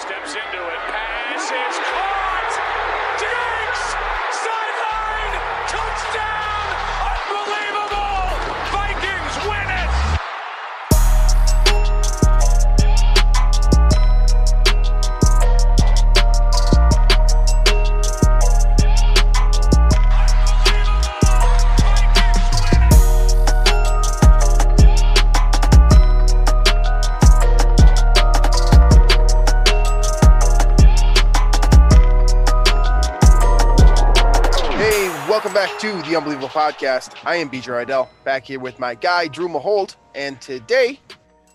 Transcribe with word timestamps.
steps 0.00 0.32
into 0.32 0.60
it. 0.64 0.80
Pass 0.88 1.44
is 1.44 1.76
caught. 1.92 2.52
Diggs! 3.20 3.84
Sideline! 4.32 5.34
Touchdown! 5.68 6.29
To 35.80 36.02
the 36.02 36.14
Unbelievable 36.14 36.50
Podcast. 36.50 37.14
I 37.24 37.36
am 37.36 37.48
BJ 37.48 37.86
Reidell, 37.86 38.08
back 38.22 38.44
here 38.44 38.60
with 38.60 38.78
my 38.78 38.94
guy 38.94 39.28
Drew 39.28 39.48
Mahowald. 39.48 39.96
and 40.14 40.38
today, 40.38 41.00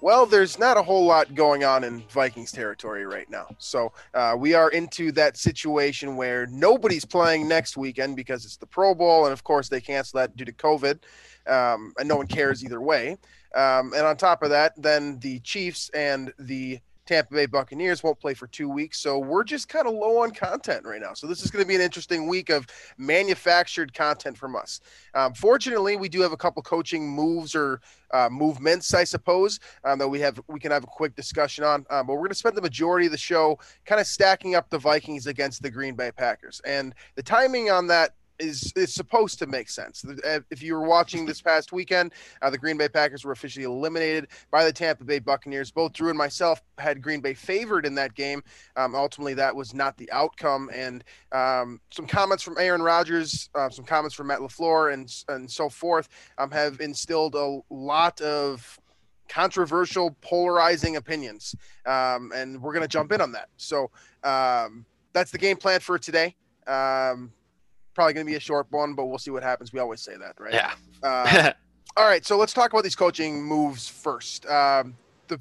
well, 0.01 0.25
there's 0.25 0.57
not 0.57 0.77
a 0.77 0.81
whole 0.81 1.05
lot 1.05 1.35
going 1.35 1.63
on 1.63 1.84
in 1.84 2.03
Vikings 2.09 2.51
territory 2.51 3.05
right 3.05 3.29
now. 3.29 3.45
So 3.59 3.93
uh, 4.15 4.35
we 4.35 4.55
are 4.55 4.71
into 4.71 5.11
that 5.11 5.38
situation 5.38 6.15
where 6.15 6.48
nobody's 6.48 7.05
playing 7.05 7.48
next 7.48 7.77
weekend 7.77 8.15
because 8.15 8.45
it's 8.45 8.57
the 8.57 8.65
Pro 8.65 8.95
Bowl, 8.95 9.25
and 9.25 9.31
of 9.31 9.43
course 9.43 9.70
they 9.70 9.79
cancel 9.79 10.17
that 10.17 10.35
due 10.35 10.45
to 10.45 10.53
COVID, 10.53 11.03
um, 11.45 11.93
and 11.99 12.09
no 12.09 12.15
one 12.15 12.26
cares 12.26 12.65
either 12.65 12.81
way. 12.81 13.17
Um, 13.53 13.93
and 13.93 14.07
on 14.07 14.17
top 14.17 14.41
of 14.41 14.49
that, 14.49 14.73
then 14.76 15.20
the 15.20 15.39
Chiefs 15.41 15.91
and 15.93 16.34
the 16.39 16.79
Tampa 17.05 17.33
Bay 17.33 17.45
Buccaneers 17.45 18.03
won't 18.03 18.19
play 18.19 18.33
for 18.33 18.47
two 18.47 18.69
weeks. 18.69 18.99
So 18.99 19.19
we're 19.19 19.43
just 19.43 19.69
kind 19.69 19.87
of 19.87 19.93
low 19.93 20.23
on 20.23 20.31
content 20.31 20.85
right 20.85 21.01
now. 21.01 21.13
So 21.13 21.27
this 21.27 21.43
is 21.43 21.51
going 21.51 21.63
to 21.63 21.67
be 21.67 21.75
an 21.75 21.81
interesting 21.81 22.27
week 22.27 22.49
of 22.49 22.65
manufactured 22.97 23.93
content 23.93 24.37
from 24.37 24.55
us. 24.55 24.81
Um, 25.13 25.34
fortunately, 25.34 25.97
we 25.97 26.09
do 26.09 26.21
have 26.21 26.31
a 26.31 26.37
couple 26.37 26.62
coaching 26.62 27.09
moves 27.09 27.55
or 27.55 27.81
uh, 28.12 28.29
movements, 28.31 28.93
I 28.93 29.03
suppose, 29.03 29.59
um, 29.84 29.99
that 29.99 30.07
we 30.07 30.20
have 30.20 30.39
we 30.47 30.59
can 30.59 30.71
have 30.71 30.84
a 30.84 30.87
quick 30.87 31.15
discussion 31.15 31.63
on. 31.63 31.85
Um, 31.89 32.07
but 32.07 32.13
we're 32.13 32.20
going 32.20 32.29
to 32.29 32.35
spend 32.35 32.55
the 32.55 32.62
majority 32.62 33.05
of 33.05 33.12
the 33.12 33.17
show 33.17 33.59
kind 33.85 34.01
of 34.01 34.07
stacking 34.07 34.55
up 34.55 34.69
the 34.69 34.79
Vikings 34.79 35.27
against 35.27 35.62
the 35.62 35.69
Green 35.69 35.95
Bay 35.95 36.12
Packers, 36.12 36.62
and 36.65 36.93
the 37.15 37.23
timing 37.23 37.69
on 37.69 37.87
that 37.87 38.15
is 38.39 38.71
is 38.75 38.93
supposed 38.93 39.39
to 39.39 39.47
make 39.47 39.69
sense. 39.69 40.03
Uh, 40.05 40.39
If 40.51 40.61
you 40.61 40.73
were 40.73 40.87
watching 40.87 41.25
this 41.25 41.41
past 41.41 41.71
weekend, 41.71 42.13
uh, 42.41 42.49
the 42.49 42.57
Green 42.57 42.77
Bay 42.77 42.89
Packers 42.89 43.23
were 43.25 43.31
officially 43.31 43.65
eliminated 43.65 44.27
by 44.51 44.63
the 44.65 44.73
Tampa 44.73 45.03
Bay 45.03 45.19
Buccaneers. 45.19 45.71
Both 45.71 45.93
Drew 45.93 46.09
and 46.09 46.17
myself 46.17 46.61
had 46.77 47.01
Green 47.01 47.21
Bay 47.21 47.33
favored 47.33 47.85
in 47.85 47.95
that 47.95 48.13
game. 48.13 48.43
Um, 48.75 48.95
ultimately, 48.95 49.33
that 49.35 49.55
was 49.55 49.73
not 49.73 49.97
the 49.97 50.11
outcome. 50.11 50.69
And 50.73 51.03
um, 51.31 51.79
some 51.91 52.07
comments 52.07 52.43
from 52.43 52.57
Aaron 52.57 52.81
Rodgers, 52.81 53.49
uh, 53.55 53.69
some 53.69 53.85
comments 53.85 54.15
from 54.15 54.27
Matt 54.27 54.39
Lafleur, 54.39 54.93
and 54.93 55.13
and 55.29 55.49
so 55.49 55.69
forth 55.69 56.09
um, 56.37 56.51
have 56.51 56.81
instilled 56.81 57.35
a 57.35 57.59
lot 57.69 58.21
of 58.21 58.79
controversial, 59.27 60.15
polarizing 60.21 60.97
opinions. 60.97 61.55
Um, 61.85 62.31
and 62.35 62.61
we're 62.61 62.73
going 62.73 62.83
to 62.83 62.87
jump 62.87 63.11
in 63.11 63.21
on 63.21 63.31
that. 63.31 63.49
So 63.57 63.89
um, 64.23 64.85
that's 65.13 65.31
the 65.31 65.38
game 65.38 65.57
plan 65.57 65.79
for 65.79 65.97
today. 65.97 66.35
Um, 66.67 67.31
probably 67.96 68.13
going 68.13 68.25
to 68.25 68.31
be 68.31 68.35
a 68.35 68.40
short 68.40 68.68
one, 68.69 68.94
but 68.94 69.06
we'll 69.06 69.18
see 69.18 69.31
what 69.31 69.41
happens. 69.41 69.74
We 69.74 69.79
always 69.79 70.01
say 70.01 70.16
that, 70.18 70.35
right? 70.40 70.53
Yeah. 70.53 70.74
Uh, 71.01 71.51
all 71.97 72.06
right, 72.06 72.24
so 72.25 72.38
let's 72.38 72.53
talk 72.53 72.72
about 72.72 72.84
these 72.84 72.96
coaching 72.96 73.41
moves 73.41 73.88
first. 73.88 74.46
Um, 74.46 74.96
the 75.28 75.40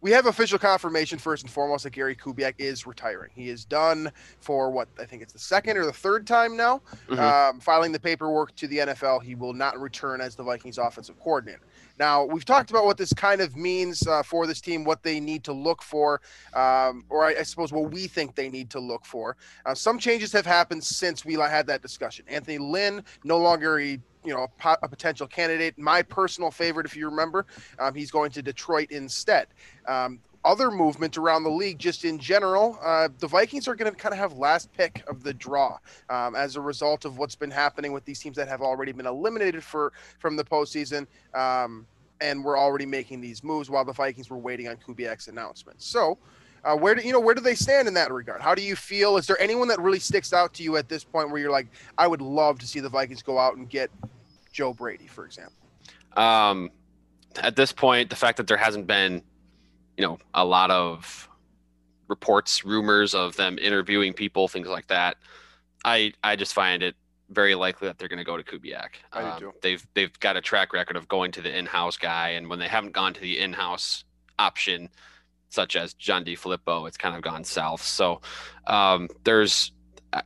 we 0.00 0.12
have 0.12 0.26
official 0.26 0.60
confirmation 0.60 1.18
first 1.18 1.42
and 1.42 1.50
foremost 1.50 1.82
that 1.82 1.90
Gary 1.90 2.14
Kubiak 2.14 2.54
is 2.58 2.86
retiring. 2.86 3.32
He 3.34 3.48
is 3.48 3.64
done 3.64 4.12
for 4.38 4.70
what 4.70 4.86
I 4.96 5.04
think 5.04 5.22
it's 5.22 5.32
the 5.32 5.40
second 5.40 5.76
or 5.76 5.84
the 5.84 5.92
third 5.92 6.24
time 6.24 6.56
now, 6.56 6.82
Mhm. 7.08 7.18
um, 7.18 7.58
filing 7.58 7.90
the 7.90 7.98
paperwork 7.98 8.54
to 8.56 8.68
the 8.68 8.78
NFL. 8.78 9.18
He 9.18 9.34
will 9.34 9.52
not 9.52 9.76
return 9.80 10.20
as 10.20 10.36
the 10.36 10.44
Vikings 10.44 10.78
offensive 10.78 11.18
coordinator. 11.18 11.62
Now 11.98 12.24
we've 12.24 12.44
talked 12.44 12.70
about 12.70 12.84
what 12.84 12.96
this 12.96 13.12
kind 13.12 13.40
of 13.40 13.56
means 13.56 14.06
uh, 14.06 14.22
for 14.22 14.46
this 14.46 14.60
team, 14.60 14.84
what 14.84 15.02
they 15.02 15.20
need 15.20 15.44
to 15.44 15.52
look 15.52 15.82
for, 15.82 16.20
um, 16.54 17.04
or 17.08 17.24
I, 17.24 17.36
I 17.40 17.42
suppose 17.42 17.72
what 17.72 17.90
we 17.90 18.06
think 18.06 18.34
they 18.34 18.48
need 18.48 18.70
to 18.70 18.80
look 18.80 19.04
for. 19.04 19.36
Uh, 19.66 19.74
some 19.74 19.98
changes 19.98 20.32
have 20.32 20.46
happened 20.46 20.84
since 20.84 21.24
we 21.24 21.34
had 21.34 21.66
that 21.66 21.82
discussion. 21.82 22.24
Anthony 22.28 22.58
Lynn 22.58 23.04
no 23.24 23.38
longer 23.38 23.80
a 23.80 23.98
you 24.24 24.34
know 24.34 24.46
a, 24.64 24.76
a 24.82 24.88
potential 24.88 25.26
candidate. 25.26 25.78
My 25.78 26.02
personal 26.02 26.50
favorite, 26.50 26.86
if 26.86 26.96
you 26.96 27.08
remember, 27.08 27.46
um, 27.78 27.94
he's 27.94 28.10
going 28.10 28.30
to 28.32 28.42
Detroit 28.42 28.90
instead. 28.90 29.46
Um, 29.86 30.20
other 30.48 30.70
movement 30.70 31.18
around 31.18 31.44
the 31.44 31.50
league, 31.50 31.78
just 31.78 32.06
in 32.06 32.18
general, 32.18 32.78
uh, 32.82 33.08
the 33.18 33.26
Vikings 33.26 33.68
are 33.68 33.74
going 33.74 33.92
to 33.92 33.96
kind 33.96 34.14
of 34.14 34.18
have 34.18 34.32
last 34.32 34.72
pick 34.72 35.04
of 35.06 35.22
the 35.22 35.34
draw 35.34 35.78
um, 36.08 36.34
as 36.34 36.56
a 36.56 36.60
result 36.60 37.04
of 37.04 37.18
what's 37.18 37.36
been 37.36 37.50
happening 37.50 37.92
with 37.92 38.04
these 38.06 38.18
teams 38.18 38.34
that 38.36 38.48
have 38.48 38.62
already 38.62 38.92
been 38.92 39.06
eliminated 39.06 39.62
for 39.62 39.92
from 40.18 40.36
the 40.36 40.44
postseason. 40.44 41.06
Um, 41.34 41.86
and 42.22 42.42
we're 42.42 42.58
already 42.58 42.86
making 42.86 43.20
these 43.20 43.44
moves 43.44 43.68
while 43.68 43.84
the 43.84 43.92
Vikings 43.92 44.30
were 44.30 44.38
waiting 44.38 44.68
on 44.68 44.76
Kubiak's 44.76 45.28
announcement. 45.28 45.82
So, 45.82 46.16
uh, 46.64 46.74
where 46.74 46.94
do 46.94 47.02
you 47.02 47.12
know 47.12 47.20
where 47.20 47.34
do 47.34 47.42
they 47.42 47.54
stand 47.54 47.86
in 47.86 47.94
that 47.94 48.10
regard? 48.10 48.40
How 48.40 48.54
do 48.54 48.62
you 48.62 48.74
feel? 48.74 49.18
Is 49.18 49.26
there 49.26 49.40
anyone 49.40 49.68
that 49.68 49.78
really 49.80 50.00
sticks 50.00 50.32
out 50.32 50.54
to 50.54 50.62
you 50.62 50.76
at 50.76 50.88
this 50.88 51.04
point 51.04 51.30
where 51.30 51.40
you're 51.40 51.52
like, 51.52 51.68
I 51.98 52.08
would 52.08 52.22
love 52.22 52.58
to 52.60 52.66
see 52.66 52.80
the 52.80 52.88
Vikings 52.88 53.22
go 53.22 53.38
out 53.38 53.56
and 53.56 53.68
get 53.68 53.90
Joe 54.50 54.72
Brady, 54.72 55.06
for 55.06 55.24
example? 55.26 55.52
um, 56.16 56.70
at 57.36 57.54
this 57.54 57.70
point, 57.70 58.10
the 58.10 58.16
fact 58.16 58.36
that 58.38 58.46
there 58.46 58.56
hasn't 58.56 58.86
been, 58.86 59.22
you 59.98 60.04
know, 60.04 60.18
a 60.32 60.44
lot 60.44 60.70
of 60.70 61.28
reports, 62.06 62.64
rumors 62.64 63.14
of 63.14 63.36
them 63.36 63.58
interviewing 63.58 64.14
people, 64.14 64.48
things 64.48 64.68
like 64.68 64.86
that, 64.86 65.16
I 65.84 66.12
I 66.22 66.36
just 66.36 66.54
find 66.54 66.82
it 66.82 66.94
very 67.30 67.54
likely 67.54 67.88
that 67.88 67.98
they're 67.98 68.08
going 68.08 68.18
to 68.18 68.24
go 68.24 68.36
to 68.38 68.42
Kubiak. 68.42 68.90
Um. 69.12 69.52
They've 69.60 69.86
they've 69.94 70.18
got 70.20 70.36
a 70.36 70.40
track 70.40 70.72
record 70.72 70.96
of 70.96 71.08
going 71.08 71.32
to 71.32 71.42
the 71.42 71.54
in-house 71.54 71.96
guy, 71.98 72.30
and 72.30 72.48
when 72.48 72.60
they 72.60 72.68
haven't 72.68 72.92
gone 72.92 73.12
to 73.12 73.20
the 73.20 73.38
in-house 73.38 74.04
option, 74.38 74.88
such 75.50 75.76
as 75.76 75.94
John 75.94 76.24
DeFilippo, 76.24 76.86
it's 76.86 76.96
kind 76.96 77.16
of 77.16 77.22
gone 77.22 77.44
south. 77.44 77.82
So 77.82 78.20
um, 78.66 79.08
there's 79.24 79.72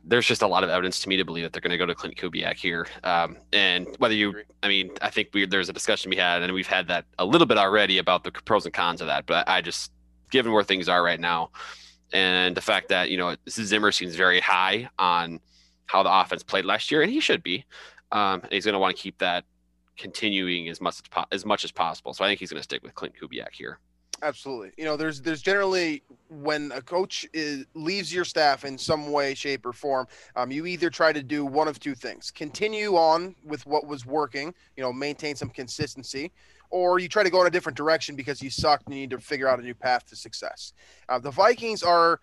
there's 0.03 0.25
just 0.25 0.41
a 0.41 0.47
lot 0.47 0.63
of 0.63 0.69
evidence 0.69 1.01
to 1.01 1.09
me 1.09 1.17
to 1.17 1.25
believe 1.25 1.43
that 1.43 1.53
they're 1.53 1.61
going 1.61 1.71
to 1.71 1.77
go 1.77 1.85
to 1.85 1.95
Clint 1.95 2.15
Kubiak 2.15 2.55
here. 2.55 2.87
Um, 3.03 3.37
and 3.51 3.87
whether 3.97 4.13
you, 4.13 4.41
I 4.61 4.67
mean, 4.67 4.91
I 5.01 5.09
think 5.09 5.29
we, 5.33 5.45
there's 5.45 5.69
a 5.69 5.73
discussion 5.73 6.09
we 6.09 6.15
had, 6.15 6.41
and 6.41 6.53
we've 6.53 6.67
had 6.67 6.87
that 6.87 7.05
a 7.19 7.25
little 7.25 7.47
bit 7.47 7.57
already 7.57 7.97
about 7.97 8.23
the 8.23 8.31
pros 8.31 8.65
and 8.65 8.73
cons 8.73 9.01
of 9.01 9.07
that. 9.07 9.25
But 9.25 9.47
I 9.49 9.61
just, 9.61 9.91
given 10.31 10.51
where 10.51 10.63
things 10.63 10.87
are 10.87 11.03
right 11.03 11.19
now, 11.19 11.51
and 12.13 12.55
the 12.55 12.61
fact 12.61 12.89
that 12.89 13.09
you 13.09 13.17
know 13.17 13.35
Zimmer 13.49 13.91
seems 13.91 14.15
very 14.15 14.39
high 14.39 14.89
on 14.99 15.39
how 15.87 16.03
the 16.03 16.13
offense 16.13 16.43
played 16.43 16.65
last 16.65 16.91
year, 16.91 17.01
and 17.01 17.11
he 17.11 17.19
should 17.19 17.43
be. 17.43 17.65
Um, 18.11 18.41
and 18.43 18.51
he's 18.51 18.65
going 18.65 18.73
to 18.73 18.79
want 18.79 18.95
to 18.95 19.01
keep 19.01 19.17
that 19.17 19.43
continuing 19.97 20.69
as 20.69 20.79
much 20.79 20.95
as, 20.95 21.01
po- 21.09 21.25
as 21.31 21.45
much 21.45 21.63
as 21.63 21.71
possible. 21.71 22.13
So 22.13 22.23
I 22.23 22.27
think 22.27 22.39
he's 22.39 22.51
going 22.51 22.59
to 22.59 22.63
stick 22.63 22.83
with 22.83 22.95
Clint 22.95 23.15
Kubiak 23.19 23.53
here. 23.53 23.79
Absolutely. 24.23 24.71
You 24.77 24.85
know, 24.85 24.95
there's 24.95 25.21
there's 25.21 25.41
generally 25.41 26.01
when 26.29 26.71
a 26.71 26.81
coach 26.81 27.27
is, 27.33 27.65
leaves 27.73 28.13
your 28.13 28.23
staff 28.23 28.63
in 28.63 28.77
some 28.77 29.11
way, 29.11 29.33
shape, 29.33 29.65
or 29.65 29.73
form, 29.73 30.07
um, 30.37 30.49
you 30.49 30.65
either 30.65 30.89
try 30.89 31.11
to 31.11 31.21
do 31.21 31.45
one 31.45 31.67
of 31.67 31.77
two 31.77 31.93
things: 31.93 32.31
continue 32.31 32.95
on 32.95 33.35
with 33.43 33.65
what 33.67 33.85
was 33.85 34.05
working, 34.05 34.53
you 34.77 34.83
know, 34.83 34.93
maintain 34.93 35.35
some 35.35 35.49
consistency, 35.49 36.31
or 36.69 36.99
you 36.99 37.09
try 37.09 37.21
to 37.21 37.29
go 37.29 37.41
in 37.41 37.47
a 37.47 37.51
different 37.51 37.77
direction 37.77 38.15
because 38.15 38.41
you 38.41 38.49
sucked 38.49 38.85
and 38.87 38.95
you 38.95 39.01
need 39.01 39.09
to 39.09 39.19
figure 39.19 39.49
out 39.49 39.59
a 39.59 39.61
new 39.61 39.75
path 39.75 40.07
to 40.07 40.15
success. 40.15 40.71
Uh, 41.09 41.19
the 41.19 41.31
Vikings 41.31 41.83
are 41.83 42.21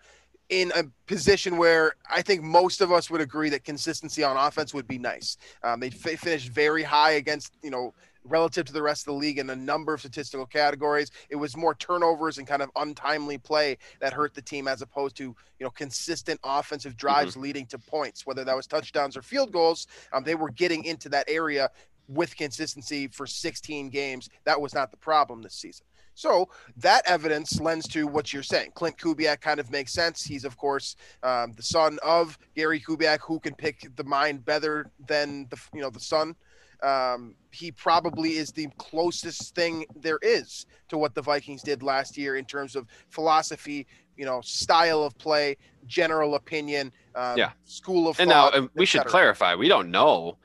in 0.49 0.71
a 0.75 0.83
position 1.07 1.55
where 1.55 1.93
I 2.09 2.21
think 2.23 2.41
most 2.43 2.81
of 2.81 2.91
us 2.91 3.09
would 3.11 3.21
agree 3.21 3.49
that 3.51 3.63
consistency 3.63 4.23
on 4.23 4.35
offense 4.35 4.73
would 4.73 4.87
be 4.87 4.97
nice. 4.97 5.37
Um, 5.63 5.79
they 5.79 5.91
fi- 5.91 6.17
finished 6.17 6.49
very 6.49 6.83
high 6.83 7.11
against, 7.11 7.53
you 7.61 7.69
know, 7.69 7.93
relative 8.23 8.65
to 8.65 8.73
the 8.73 8.81
rest 8.81 9.01
of 9.01 9.13
the 9.13 9.19
league 9.19 9.39
in 9.39 9.49
a 9.49 9.55
number 9.55 9.93
of 9.93 9.99
statistical 9.99 10.45
categories. 10.45 11.11
It 11.29 11.35
was 11.35 11.57
more 11.57 11.75
turnovers 11.75 12.37
and 12.37 12.47
kind 12.47 12.61
of 12.61 12.69
untimely 12.75 13.37
play 13.37 13.77
that 13.99 14.13
hurt 14.13 14.33
the 14.33 14.41
team 14.41 14.67
as 14.67 14.81
opposed 14.81 15.15
to, 15.17 15.23
you 15.23 15.35
know, 15.65 15.69
consistent 15.69 16.39
offensive 16.43 16.95
drives 16.95 17.35
leading 17.35 17.65
to 17.67 17.79
points, 17.79 18.25
whether 18.25 18.43
that 18.43 18.55
was 18.55 18.67
touchdowns 18.67 19.17
or 19.17 19.21
field 19.21 19.51
goals. 19.51 19.87
Um, 20.13 20.23
they 20.23 20.35
were 20.35 20.51
getting 20.51 20.85
into 20.85 21.09
that 21.09 21.25
area 21.27 21.69
with 22.07 22.35
consistency 22.35 23.07
for 23.07 23.25
16 23.25 23.89
games. 23.89 24.29
That 24.43 24.59
was 24.59 24.73
not 24.73 24.91
the 24.91 24.97
problem 24.97 25.41
this 25.41 25.53
season. 25.53 25.85
So 26.13 26.49
that 26.77 27.03
evidence 27.05 27.59
lends 27.59 27.87
to 27.89 28.05
what 28.05 28.33
you're 28.33 28.43
saying. 28.43 28.71
Clint 28.75 28.97
Kubiak 28.97 29.41
kind 29.41 29.59
of 29.59 29.71
makes 29.71 29.93
sense. 29.93 30.23
He's 30.23 30.45
of 30.45 30.57
course 30.57 30.95
um, 31.23 31.53
the 31.53 31.63
son 31.63 31.99
of 32.03 32.37
Gary 32.55 32.79
Kubiak, 32.79 33.19
who 33.21 33.39
can 33.39 33.55
pick 33.55 33.87
the 33.95 34.03
mind 34.03 34.45
better 34.45 34.91
than 35.07 35.47
the 35.49 35.57
you 35.73 35.81
know 35.81 35.89
the 35.89 35.99
son. 35.99 36.35
Um, 36.81 37.35
he 37.51 37.71
probably 37.71 38.37
is 38.37 38.51
the 38.51 38.67
closest 38.77 39.53
thing 39.55 39.85
there 39.95 40.19
is 40.21 40.65
to 40.89 40.97
what 40.97 41.13
the 41.13 41.21
Vikings 41.21 41.61
did 41.61 41.83
last 41.83 42.17
year 42.17 42.37
in 42.37 42.45
terms 42.45 42.75
of 42.75 42.87
philosophy, 43.09 43.87
you 44.17 44.25
know, 44.25 44.41
style 44.41 45.03
of 45.03 45.17
play, 45.17 45.57
general 45.85 46.35
opinion, 46.35 46.91
um, 47.15 47.37
Yeah. 47.37 47.51
school 47.65 48.07
of 48.07 48.19
And 48.19 48.29
now 48.29 48.45
thought, 48.45 48.55
uh, 48.55 48.67
we 48.75 48.85
should 48.85 49.05
clarify: 49.05 49.55
we 49.55 49.67
don't 49.67 49.91
know 49.91 50.37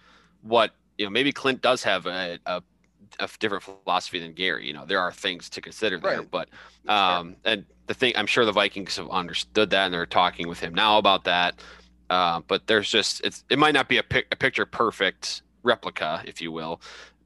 what 0.43 0.73
you 0.99 1.06
know. 1.06 1.11
Maybe 1.11 1.33
Clint 1.33 1.62
does 1.62 1.83
have 1.83 2.06
a, 2.06 2.38
a 2.47 2.62
a 3.21 3.29
different 3.38 3.62
philosophy 3.62 4.19
than 4.19 4.33
Gary. 4.33 4.67
You 4.67 4.73
know, 4.73 4.85
there 4.85 5.00
are 5.00 5.12
things 5.12 5.49
to 5.50 5.61
consider 5.61 5.99
there, 5.99 6.23
Right. 6.23 6.31
but 6.31 6.49
um, 6.88 7.37
and 7.44 7.65
the 7.87 7.94
thing 7.94 8.12
I'm 8.17 8.27
sure 8.27 8.44
the 8.44 8.53
Vikings 8.53 8.97
have 8.97 9.09
understood 9.11 9.71
that 9.71 9.87
and 9.87 9.94
they're 9.94 10.06
talking 10.06 10.49
with 10.49 10.61
him 10.61 10.75
now 10.75 10.99
about 10.99 11.25
that. 11.25 11.61
Uh, 12.11 12.41
but 12.47 12.67
there's 12.67 12.88
just 12.91 13.21
it's 13.25 13.44
it 13.50 13.59
might 13.59 13.75
not 13.75 13.88
be 13.88 13.99
a, 13.99 14.03
pic- 14.03 14.29
a 14.31 14.37
picture 14.37 14.67
perfect 14.67 15.43
replica, 15.67 16.23
if 16.25 16.41
you 16.41 16.53
will, 16.53 16.81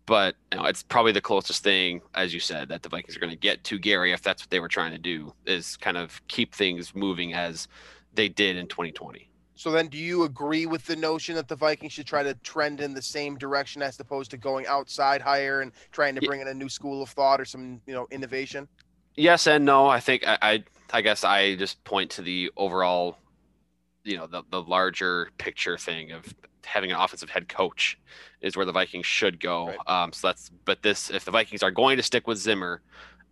but 0.06 0.34
you 0.52 0.58
know, 0.58 0.64
it's 0.64 0.82
probably 0.82 1.12
the 1.12 1.20
closest 1.20 1.62
thing, 1.62 2.00
as 2.14 2.34
you 2.34 2.40
said, 2.40 2.68
that 2.68 2.82
the 2.82 2.88
Vikings 2.88 3.16
are 3.16 3.20
going 3.20 3.30
to 3.30 3.38
get 3.38 3.62
to 3.64 3.78
Gary 3.78 4.12
if 4.12 4.22
that's 4.22 4.42
what 4.42 4.50
they 4.50 4.60
were 4.60 4.68
trying 4.68 4.92
to 4.92 4.98
do, 4.98 5.32
is 5.46 5.76
kind 5.76 5.96
of 5.96 6.20
keep 6.28 6.54
things 6.54 6.94
moving 6.94 7.32
as 7.34 7.68
they 8.14 8.28
did 8.28 8.56
in 8.56 8.66
2020. 8.66 9.28
So 9.54 9.70
then, 9.70 9.88
do 9.88 9.98
you 9.98 10.24
agree 10.24 10.64
with 10.64 10.86
the 10.86 10.96
notion 10.96 11.34
that 11.34 11.46
the 11.46 11.54
Vikings 11.54 11.92
should 11.92 12.06
try 12.06 12.22
to 12.22 12.34
trend 12.34 12.80
in 12.80 12.94
the 12.94 13.02
same 13.02 13.36
direction 13.36 13.82
as 13.82 14.00
opposed 14.00 14.30
to 14.30 14.38
going 14.38 14.66
outside 14.66 15.20
higher 15.20 15.60
and 15.60 15.70
trying 15.92 16.14
to 16.14 16.22
bring 16.22 16.40
in 16.40 16.48
a 16.48 16.54
new 16.54 16.68
school 16.68 17.02
of 17.02 17.10
thought 17.10 17.40
or 17.40 17.44
some, 17.44 17.80
you 17.86 17.92
know, 17.92 18.08
innovation? 18.10 18.66
yes 19.16 19.46
and 19.46 19.64
no 19.64 19.86
i 19.86 20.00
think 20.00 20.26
I, 20.26 20.38
I 20.40 20.64
i 20.92 21.00
guess 21.00 21.24
i 21.24 21.54
just 21.56 21.82
point 21.84 22.10
to 22.12 22.22
the 22.22 22.50
overall 22.56 23.16
you 24.04 24.16
know 24.16 24.26
the, 24.26 24.42
the 24.50 24.62
larger 24.62 25.30
picture 25.38 25.76
thing 25.76 26.12
of 26.12 26.24
having 26.64 26.90
an 26.90 26.96
offensive 26.98 27.30
head 27.30 27.48
coach 27.48 27.98
is 28.40 28.56
where 28.56 28.66
the 28.66 28.72
vikings 28.72 29.06
should 29.06 29.40
go 29.40 29.66
Right. 29.68 29.78
um 29.86 30.12
so 30.12 30.28
that's 30.28 30.50
but 30.64 30.82
this 30.82 31.10
if 31.10 31.24
the 31.24 31.30
vikings 31.30 31.62
are 31.62 31.70
going 31.70 31.96
to 31.96 32.02
stick 32.02 32.26
with 32.26 32.38
zimmer 32.38 32.82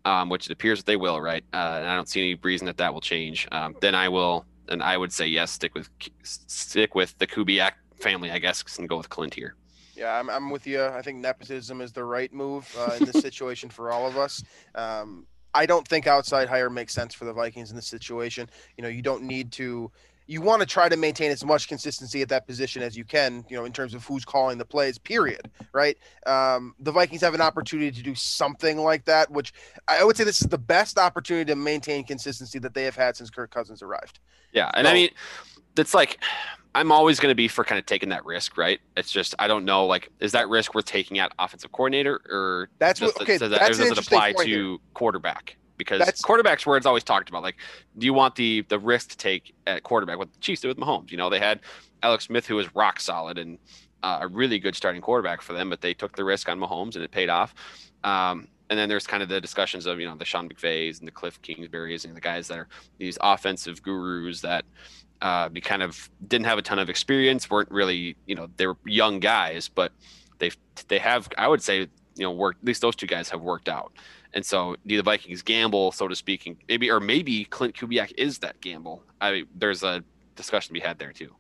um 0.05 0.29
which 0.29 0.47
it 0.47 0.53
appears 0.53 0.79
that 0.79 0.87
they 0.87 0.97
will 0.97 1.21
right 1.21 1.45
uh 1.53 1.57
and 1.79 1.87
i 1.87 1.95
don't 1.97 2.09
see 2.09 2.21
any 2.21 2.35
reason 2.43 2.67
that 2.67 2.77
that 2.79 2.93
will 2.93 3.01
change 3.01 3.47
um 3.53 3.75
then 3.81 3.95
i 3.95 4.09
will 4.09 4.47
and 4.69 4.83
i 4.83 4.97
would 4.97 5.13
say 5.13 5.27
yes 5.27 5.51
stick 5.53 5.75
with 5.75 5.89
stick 6.23 6.95
with 6.95 7.17
the 7.19 7.27
kubiak 7.27 7.73
family 8.01 8.31
i 8.31 8.39
guess 8.39 8.79
and 8.79 8.89
go 8.89 8.97
with 8.97 9.09
clint 9.09 9.35
here 9.35 9.55
Yeah, 9.95 10.19
I'm, 10.19 10.31
I'm 10.31 10.51
with 10.51 10.65
you. 10.67 10.85
I 10.85 11.03
think 11.03 11.19
nepotism 11.19 11.81
is 11.81 11.93
the 11.93 12.05
right 12.05 12.33
move 12.33 12.73
uh, 12.79 12.93
in 12.93 13.05
this 13.05 13.19
situation 13.19 13.69
for 13.69 13.91
all 13.91 14.07
of 14.07 14.17
us. 14.17 14.45
Um, 14.77 15.27
I 15.55 15.67
don't 15.67 15.87
think 15.89 16.07
outside 16.07 16.49
hire 16.49 16.71
makes 16.71 16.93
sense 16.95 17.15
for 17.15 17.25
the 17.25 17.33
Vikings 17.33 17.71
in 17.71 17.77
this 17.77 17.89
situation. 17.89 18.49
You 18.77 18.83
know, 18.83 18.89
you 18.89 19.03
don't 19.03 19.25
need 19.25 19.51
to. 19.53 19.91
You 20.29 20.41
want 20.41 20.61
to 20.61 20.67
try 20.67 20.89
to 20.89 20.97
maintain 20.97 21.33
as 21.33 21.45
much 21.45 21.67
consistency 21.67 22.23
at 22.23 22.29
that 22.29 22.47
position 22.47 22.83
as 22.83 22.97
you 22.97 23.05
can. 23.05 23.45
You 23.49 23.57
know, 23.57 23.65
in 23.65 23.73
terms 23.73 23.95
of 23.95 24.05
who's 24.05 24.25
calling 24.25 24.59
the 24.59 24.65
plays. 24.65 24.99
Period. 24.99 25.51
Right. 25.73 25.97
Um, 26.27 26.75
the 26.79 26.93
Vikings 26.93 27.23
have 27.23 27.35
an 27.35 27.41
opportunity 27.41 27.91
to 27.91 28.03
do 28.03 28.15
something 28.15 28.79
like 28.79 29.05
that, 29.07 29.31
which 29.31 29.53
I 29.89 30.05
would 30.05 30.17
say 30.17 30.23
this 30.23 30.41
is 30.41 30.49
the 30.49 30.59
best 30.59 30.99
opportunity 30.99 31.51
to 31.51 31.57
maintain 31.57 32.05
consistency 32.05 32.61
that 32.61 32.75
they 32.75 32.85
have 32.85 32.95
had 32.95 33.17
since 33.17 33.31
Kirk 33.31 33.51
Cousins 33.51 33.83
arrived. 33.83 34.21
Yeah, 34.53 34.71
and 34.75 34.87
I 34.87 34.95
mean, 34.95 35.11
it's 35.77 35.95
like 35.95 36.19
I'm 36.75 36.93
always 36.93 37.19
going 37.19 37.31
to 37.31 37.37
be 37.37 37.49
for 37.49 37.65
kind 37.65 37.79
of 37.79 37.87
taking 37.87 38.11
that 38.11 38.25
risk, 38.25 38.57
right? 38.57 38.81
It's 38.97 39.11
just 39.11 39.35
I 39.39 39.49
don't 39.49 39.65
know, 39.65 39.87
like, 39.87 40.11
is 40.21 40.33
that 40.33 40.49
risk 40.49 40.75
worth 40.75 40.85
taking 40.85 41.19
at 41.19 41.33
offensive 41.39 41.73
coordinator, 41.73 42.21
or 42.31 42.69
That's 42.79 43.01
does 43.01 43.15
what. 43.15 43.23
Okay, 43.23 43.39
does, 43.39 43.51
that, 43.51 43.61
that's 43.61 43.79
or 43.79 43.83
does 43.83 43.93
it 43.93 43.99
apply 43.99 44.35
here. 44.45 44.45
to 44.45 44.81
quarterback? 44.95 45.57
Because 45.79 46.01
That's- 46.01 46.21
quarterback's 46.21 46.67
where 46.67 46.77
it's 46.77 46.87
always 46.87 47.05
talked 47.05 47.31
about. 47.31 47.43
Like, 47.43 47.57
do 47.97 48.05
you 48.05 48.13
want 48.13 48.35
the 48.35 48.63
the 48.69 48.79
risk 48.79 49.11
to 49.11 49.17
take 49.17 49.55
at 49.67 49.83
quarterback? 49.85 50.19
What 50.19 50.33
the 50.33 50.39
Chiefs 50.41 50.61
did 50.61 50.69
with 50.69 50.77
Mahomes, 50.77 51.11
you 51.11 51.17
know, 51.17 51.31
they 51.31 51.39
had 51.39 51.61
Alex 52.03 52.25
Smith, 52.25 52.47
who 52.47 52.57
was 52.57 52.75
rock 52.75 53.01
solid 53.01 53.39
and 53.39 53.59
uh, 54.03 54.19
a 54.23 54.29
really 54.29 54.59
good 54.59 54.75
starting 54.75 55.01
quarterback 55.01 55.41
for 55.41 55.53
them, 55.53 55.71
but 55.71 55.81
they 55.81 55.95
took 55.95 56.17
the 56.17 56.25
risk 56.25 56.49
on 56.49 56.59
Mahomes 56.59 56.95
and 56.95 57.05
it 57.05 57.11
paid 57.11 57.29
off. 57.29 57.55
Um, 58.05 58.49
and 58.71 58.79
then 58.79 58.89
there's 58.89 59.07
kind 59.07 59.23
of 59.23 59.29
the 59.29 59.41
discussions 59.41 59.87
of 59.87 59.99
you 59.99 60.07
know 60.07 60.17
the 60.17 60.25
Sean 60.25 60.49
McVays 60.49 60.99
and 60.99 61.09
the 61.09 61.13
Cliff 61.13 61.41
Kingsburys 61.43 62.05
and 62.05 62.15
the 62.15 62.21
guys 62.21 62.49
that 62.49 62.59
are 62.59 62.69
these 62.99 63.19
offensive 63.23 63.83
gurus 63.83 64.41
that 64.43 64.65
uh, 65.23 65.49
we 65.53 65.61
kind 65.61 65.83
of 65.83 66.11
didn't 66.29 66.47
have 66.47 66.59
a 66.59 66.63
ton 66.63 66.79
of 66.79 66.91
experience, 66.91 67.51
weren't 67.51 67.71
really 67.71 68.17
you 68.27 68.35
know 68.35 68.49
they 68.57 68.67
were 68.67 68.77
young 68.85 69.21
guys, 69.21 69.69
but 69.69 69.93
they 70.39 70.51
they 70.89 70.99
have 70.99 71.29
I 71.39 71.49
would 71.49 71.63
say 71.63 71.81
you 71.81 72.25
know 72.25 72.31
worked 72.31 72.61
at 72.63 72.67
least 72.67 72.83
those 72.83 72.97
two 72.97 73.07
guys 73.07 73.29
have 73.31 73.41
worked 73.41 73.69
out. 73.69 73.93
And 74.39 74.47
so, 74.47 74.77
do 74.87 74.97
the 74.97 75.03
Vikings 75.03 75.43
gamble, 75.43 75.91
so 75.91 76.07
to 76.07 76.15
speak, 76.15 76.57
maybe 76.69 76.93
or 76.93 77.01
maybe 77.01 77.45
Clint 77.47 77.75
Kubiak 77.75 78.13
is 78.17 78.39
that 78.39 78.61
gamble? 78.61 79.03
I 79.21 79.43
there's 79.57 79.83
a 79.83 80.05
discussion 80.37 80.69
to 80.69 80.75
be 80.75 80.79
had 80.79 80.97
there 80.97 81.11
too. 81.11 81.35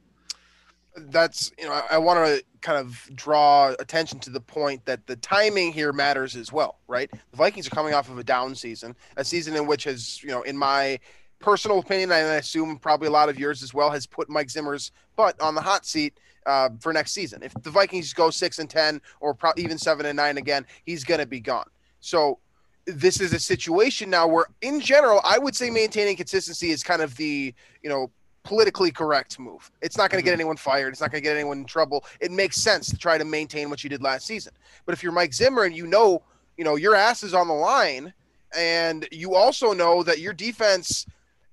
that's 0.96 1.52
you 1.56 1.66
know 1.66 1.74
I, 1.74 1.84
I 1.92 1.98
want 1.98 2.26
to 2.26 2.42
kind 2.60 2.76
of 2.76 3.08
draw 3.14 3.72
attention 3.78 4.18
to 4.18 4.30
the 4.30 4.40
point 4.40 4.84
that 4.86 5.06
the 5.06 5.14
timing 5.14 5.72
here 5.72 5.92
matters 5.92 6.34
as 6.34 6.52
well, 6.52 6.80
right? 6.88 7.08
The 7.30 7.36
Vikings 7.36 7.68
are 7.68 7.70
coming 7.70 7.94
off 7.94 8.10
of 8.10 8.18
a 8.18 8.24
down 8.24 8.56
season, 8.56 8.96
a 9.16 9.24
season 9.24 9.54
in 9.54 9.68
which 9.68 9.84
has 9.84 10.20
you 10.24 10.30
know 10.30 10.42
in 10.42 10.58
my 10.58 10.98
personal 11.38 11.78
opinion, 11.78 12.10
and 12.10 12.26
I 12.26 12.34
assume 12.34 12.78
probably 12.78 13.06
a 13.06 13.12
lot 13.12 13.28
of 13.28 13.38
yours 13.38 13.62
as 13.62 13.72
well, 13.72 13.92
has 13.92 14.08
put 14.08 14.28
Mike 14.28 14.50
Zimmer's 14.50 14.90
butt 15.14 15.40
on 15.40 15.54
the 15.54 15.60
hot 15.60 15.86
seat 15.86 16.18
uh, 16.46 16.70
for 16.80 16.92
next 16.92 17.12
season. 17.12 17.44
If 17.44 17.54
the 17.62 17.70
Vikings 17.70 18.12
go 18.12 18.30
six 18.30 18.58
and 18.58 18.68
ten 18.68 19.00
or 19.20 19.34
pro- 19.34 19.52
even 19.56 19.78
seven 19.78 20.04
and 20.04 20.16
nine 20.16 20.36
again, 20.36 20.66
he's 20.82 21.04
going 21.04 21.20
to 21.20 21.26
be 21.26 21.38
gone. 21.38 21.70
So 22.00 22.40
this 22.88 23.20
is 23.20 23.32
a 23.32 23.38
situation 23.38 24.10
now 24.10 24.26
where, 24.26 24.46
in 24.62 24.80
general, 24.80 25.20
I 25.24 25.38
would 25.38 25.54
say 25.54 25.70
maintaining 25.70 26.16
consistency 26.16 26.70
is 26.70 26.82
kind 26.82 27.02
of 27.02 27.16
the 27.16 27.54
you 27.82 27.90
know 27.90 28.10
politically 28.44 28.90
correct 28.90 29.38
move. 29.38 29.70
It's 29.82 29.98
not 29.98 30.10
going 30.10 30.22
to 30.22 30.24
get 30.24 30.32
mm-hmm. 30.32 30.40
anyone 30.40 30.56
fired. 30.56 30.92
It's 30.92 31.00
not 31.00 31.10
going 31.10 31.22
to 31.22 31.28
get 31.28 31.36
anyone 31.36 31.58
in 31.58 31.64
trouble. 31.66 32.04
It 32.20 32.32
makes 32.32 32.56
sense 32.56 32.88
to 32.88 32.96
try 32.96 33.18
to 33.18 33.24
maintain 33.24 33.68
what 33.68 33.84
you 33.84 33.90
did 33.90 34.02
last 34.02 34.26
season. 34.26 34.54
But 34.86 34.94
if 34.94 35.02
you're 35.02 35.12
Mike 35.12 35.34
Zimmer 35.34 35.64
and 35.64 35.76
you 35.76 35.86
know, 35.86 36.22
you 36.56 36.64
know, 36.64 36.76
your 36.76 36.94
ass 36.94 37.22
is 37.22 37.34
on 37.34 37.46
the 37.46 37.54
line 37.54 38.14
and 38.56 39.06
you 39.12 39.34
also 39.34 39.74
know 39.74 40.02
that 40.02 40.20
your 40.20 40.32
defense 40.32 41.04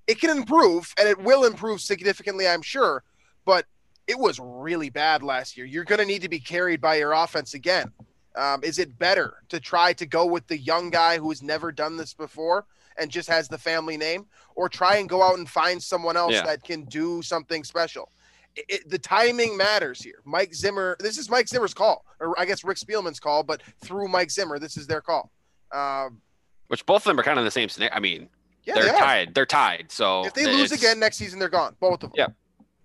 it 0.06 0.20
can 0.20 0.30
improve 0.30 0.94
and 0.98 1.08
it 1.08 1.18
will 1.18 1.44
improve 1.44 1.80
significantly, 1.80 2.46
I'm 2.48 2.62
sure, 2.62 3.02
but 3.44 3.66
it 4.06 4.18
was 4.18 4.38
really 4.40 4.88
bad 4.88 5.22
last 5.22 5.56
year. 5.56 5.66
You're 5.66 5.84
going 5.84 5.98
to 5.98 6.06
need 6.06 6.22
to 6.22 6.28
be 6.28 6.38
carried 6.38 6.80
by 6.80 6.96
your 6.96 7.12
offense 7.12 7.54
again. 7.54 7.92
Um, 8.36 8.62
is 8.62 8.78
it 8.78 8.98
better 8.98 9.34
to 9.48 9.58
try 9.60 9.92
to 9.94 10.06
go 10.06 10.26
with 10.26 10.46
the 10.46 10.58
young 10.58 10.90
guy 10.90 11.18
who 11.18 11.28
has 11.30 11.42
never 11.42 11.72
done 11.72 11.96
this 11.96 12.12
before 12.14 12.66
and 12.98 13.10
just 13.10 13.28
has 13.28 13.48
the 13.48 13.58
family 13.58 13.96
name, 13.96 14.26
or 14.54 14.68
try 14.68 14.96
and 14.96 15.08
go 15.08 15.22
out 15.22 15.38
and 15.38 15.48
find 15.48 15.82
someone 15.82 16.16
else 16.16 16.32
Yeah. 16.32 16.42
that 16.44 16.62
can 16.64 16.84
do 16.84 17.22
something 17.22 17.64
special? 17.64 18.10
It, 18.54 18.64
it- 18.68 18.88
the 18.90 18.98
timing 18.98 19.56
matters 19.56 20.02
here. 20.02 20.20
Mike 20.24 20.54
Zimmer, 20.54 20.96
this 21.00 21.18
is 21.18 21.28
Mike 21.30 21.48
Zimmer's 21.48 21.74
call, 21.74 22.04
or 22.20 22.38
I 22.38 22.44
guess 22.46 22.64
Rick 22.64 22.78
Spielman's 22.78 23.20
call, 23.20 23.42
but 23.42 23.62
through 23.82 24.08
Mike 24.08 24.30
Zimmer, 24.30 24.58
this 24.58 24.76
is 24.76 24.86
their 24.86 25.00
call. 25.02 25.30
Um, 25.72 26.20
Which 26.68 26.84
both 26.86 27.02
of 27.02 27.04
them 27.04 27.20
are 27.20 27.22
kind 27.22 27.38
of 27.38 27.42
in 27.42 27.44
the 27.46 27.50
same 27.50 27.68
scenario. 27.68 27.94
I 27.94 28.00
mean, 28.00 28.28
yeah, 28.64 28.74
they're 28.74 28.84
they 28.92 28.98
tied. 28.98 29.34
They're 29.34 29.46
tied. 29.46 29.92
So 29.92 30.24
If 30.26 30.34
they 30.34 30.46
lose 30.46 30.72
again 30.72 30.98
next 30.98 31.16
season, 31.16 31.38
they're 31.38 31.48
gone. 31.48 31.76
Both 31.80 32.02
of 32.02 32.12
them. 32.12 32.14
Yeah. 32.16 32.26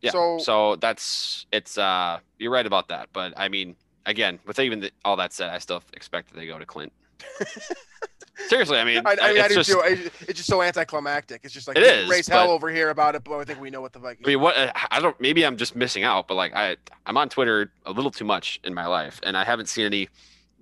Yeah. 0.02 0.12
So, 0.12 0.38
So, 0.40 0.76
that's 0.78 1.46
it's 1.52 1.78
uh 1.78 2.20
you're 2.40 2.52
right 2.52 2.66
about 2.66 2.88
that. 2.90 3.10
But 3.14 3.34
I 3.38 3.48
mean, 3.50 3.76
again, 4.06 4.40
with 4.46 4.60
even 4.60 4.80
the, 4.82 4.92
all 5.06 5.16
that 5.18 5.34
said, 5.34 5.50
I 5.50 5.58
still 5.60 5.84
expect 5.94 6.30
that 6.30 6.38
they 6.38 6.46
go 6.48 6.58
to 6.60 6.66
Clint. 6.66 6.92
Seriously, 8.48 8.80
I 8.80 8.84
mean, 8.84 9.04
I, 9.06 9.12
I 9.22 9.34
mean, 9.34 9.42
I 9.42 9.46
it's 9.46 9.48
do 9.50 9.56
just, 9.56 9.70
too. 9.70 9.82
I- 9.84 10.10
It's 10.22 10.38
just 10.38 10.48
so 10.48 10.62
anticlimactic. 10.62 11.42
It's 11.44 11.54
just 11.54 11.68
like 11.68 11.78
It 11.78 11.84
is, 11.84 12.10
raise 12.10 12.28
hell 12.28 12.50
over 12.50 12.70
here 12.70 12.90
about 12.90 13.14
it, 13.16 13.24
but 13.24 13.38
I 13.38 13.44
think 13.44 13.62
we 13.62 13.70
know 13.70 13.82
what 13.82 13.94
the 13.94 14.00
Vikings. 14.00 14.26
I 14.26 14.30
mean, 14.32 14.40
what 14.42 14.58
uh, 14.58 14.72
I 14.90 15.00
don't. 15.00 15.20
Maybe 15.22 15.46
I'm 15.46 15.58
just 15.58 15.76
missing 15.76 16.04
out, 16.04 16.28
but 16.28 16.36
like 16.36 16.54
I, 16.56 16.78
I'm 17.06 17.18
on 17.18 17.30
Twitter 17.30 17.72
a 17.86 17.92
little 17.92 18.10
too 18.10 18.26
much 18.26 18.60
in 18.64 18.74
my 18.74 18.88
life, 18.88 19.20
and 19.24 19.38
I 19.38 19.44
haven't 19.44 19.68
seen 19.70 19.86
any 19.86 20.10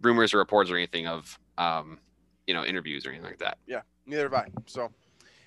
rumors 0.02 0.34
or 0.34 0.40
reports 0.40 0.70
or 0.72 0.76
anything 0.78 1.08
of, 1.08 1.40
um, 1.58 2.00
you 2.48 2.54
know, 2.54 2.66
interviews 2.66 3.06
or 3.06 3.10
anything 3.12 3.28
like 3.30 3.40
that. 3.40 3.58
Yeah, 3.66 3.82
neither 4.06 4.24
have 4.24 4.34
I. 4.34 4.48
So, 4.66 4.92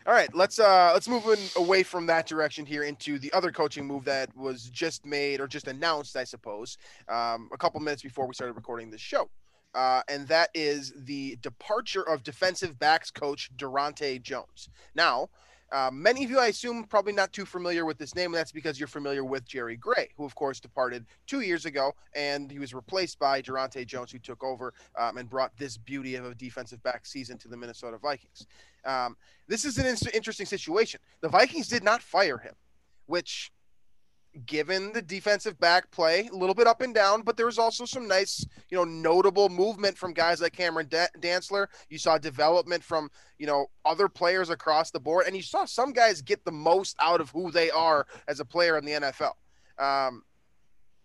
all 0.07 0.13
right, 0.13 0.35
let's 0.35 0.59
uh 0.59 0.91
let's 0.93 1.09
move 1.09 1.27
in 1.27 1.39
away 1.57 1.83
from 1.83 2.07
that 2.07 2.27
direction 2.27 2.67
here 2.67 2.83
into 2.83 3.19
the 3.19 3.33
other 3.33 3.53
coaching 3.53 3.87
move 3.87 4.05
that 4.05 4.35
was 4.37 4.69
just 4.71 5.07
made 5.07 5.41
or 5.41 5.47
just 5.47 5.69
announced, 5.69 6.17
I 6.17 6.25
suppose, 6.25 6.77
um, 7.09 7.49
a 7.53 7.57
couple 7.57 7.81
minutes 7.81 8.03
before 8.03 8.27
we 8.27 8.35
started 8.35 8.55
recording 8.55 8.91
this 8.91 9.01
show. 9.01 9.31
Uh, 9.75 10.03
and 10.09 10.29
that 10.29 10.51
is 10.55 10.93
the 11.05 11.37
departure 11.41 12.03
of 12.03 12.23
defensive 12.23 12.79
backs 12.79 13.11
coach 13.11 13.51
Daronte 13.57 14.21
Jones. 14.23 14.69
Now, 14.95 15.31
uh, 15.73 15.91
many 15.91 16.23
of 16.23 16.31
you, 16.31 16.39
I 16.39 16.49
assume, 16.49 16.85
probably 16.85 17.15
not 17.15 17.33
too 17.33 17.47
familiar 17.47 17.87
with 17.87 17.97
this 17.97 18.15
name, 18.15 18.27
and 18.27 18.35
that's 18.35 18.53
because 18.53 18.79
you're 18.79 18.87
familiar 18.87 19.25
with 19.25 19.47
Jerry 19.47 19.77
Gray, 19.77 20.11
who, 20.17 20.25
of 20.25 20.35
course, 20.35 20.61
departed 20.61 21.07
two 21.27 21.41
years 21.41 21.65
ago, 21.65 21.95
and 22.15 22.51
he 22.51 22.59
was 22.59 22.75
replaced 22.75 23.19
by 23.19 23.41
Daronte 23.41 23.87
Jones, 23.87 24.13
who 24.13 24.19
took 24.19 24.45
over 24.45 24.75
um, 24.99 25.17
and 25.17 25.31
brought 25.31 25.57
this 25.57 25.79
beauty 25.79 26.15
of 26.17 26.27
a 26.27 26.35
defensive 26.35 26.83
back 26.83 27.07
season 27.07 27.39
to 27.39 27.49
the 27.49 27.57
Minnesota 27.57 27.97
Vikings. 27.97 28.47
Um, 28.85 29.17
this 29.49 29.65
is 29.65 29.79
an 29.79 29.87
in- 29.87 29.97
interesting 30.13 30.47
situation. 30.47 31.01
The 31.23 31.29
Vikings 31.29 31.69
did 31.69 31.83
not 31.83 32.03
fire 32.03 32.39
him, 32.39 32.55
which, 33.07 33.51
given 34.47 34.93
the 34.93 35.03
defensive 35.03 35.59
back 35.59 35.91
play, 35.91 36.29
a 36.33 36.37
little 36.37 36.55
bit 36.55 36.67
up 36.67 36.81
and 36.81 36.95
down, 36.95 37.23
but 37.23 37.37
there 37.37 37.47
was 37.47 37.59
also 37.59 37.85
some 37.85 38.07
nice, 38.07 38.47
you 38.71 38.77
know, 38.77 38.85
notable 38.85 39.49
movement 39.49 39.97
from 39.97 40.13
guys 40.13 40.41
like 40.41 40.53
Cameron 40.53 40.87
Da- 40.89 41.07
Dantzler. 41.21 41.67
You 41.89 41.99
saw 41.99 42.19
development 42.19 42.83
from, 42.83 43.11
you 43.39 43.47
know, 43.47 43.67
other 43.85 44.09
players 44.09 44.51
across 44.51 44.91
the 44.91 45.01
board, 45.01 45.27
and 45.27 45.37
you 45.37 45.43
saw 45.43 45.65
some 45.65 45.93
guys 45.93 46.23
get 46.23 46.45
the 46.45 46.53
most 46.53 46.97
out 47.01 47.21
of 47.21 47.31
who 47.31 47.51
they 47.51 47.71
are 47.71 48.07
as 48.29 48.41
a 48.41 48.45
player 48.45 48.79
in 48.79 48.85
the 48.85 48.93
NFL. 48.93 49.33
Um, 49.79 50.23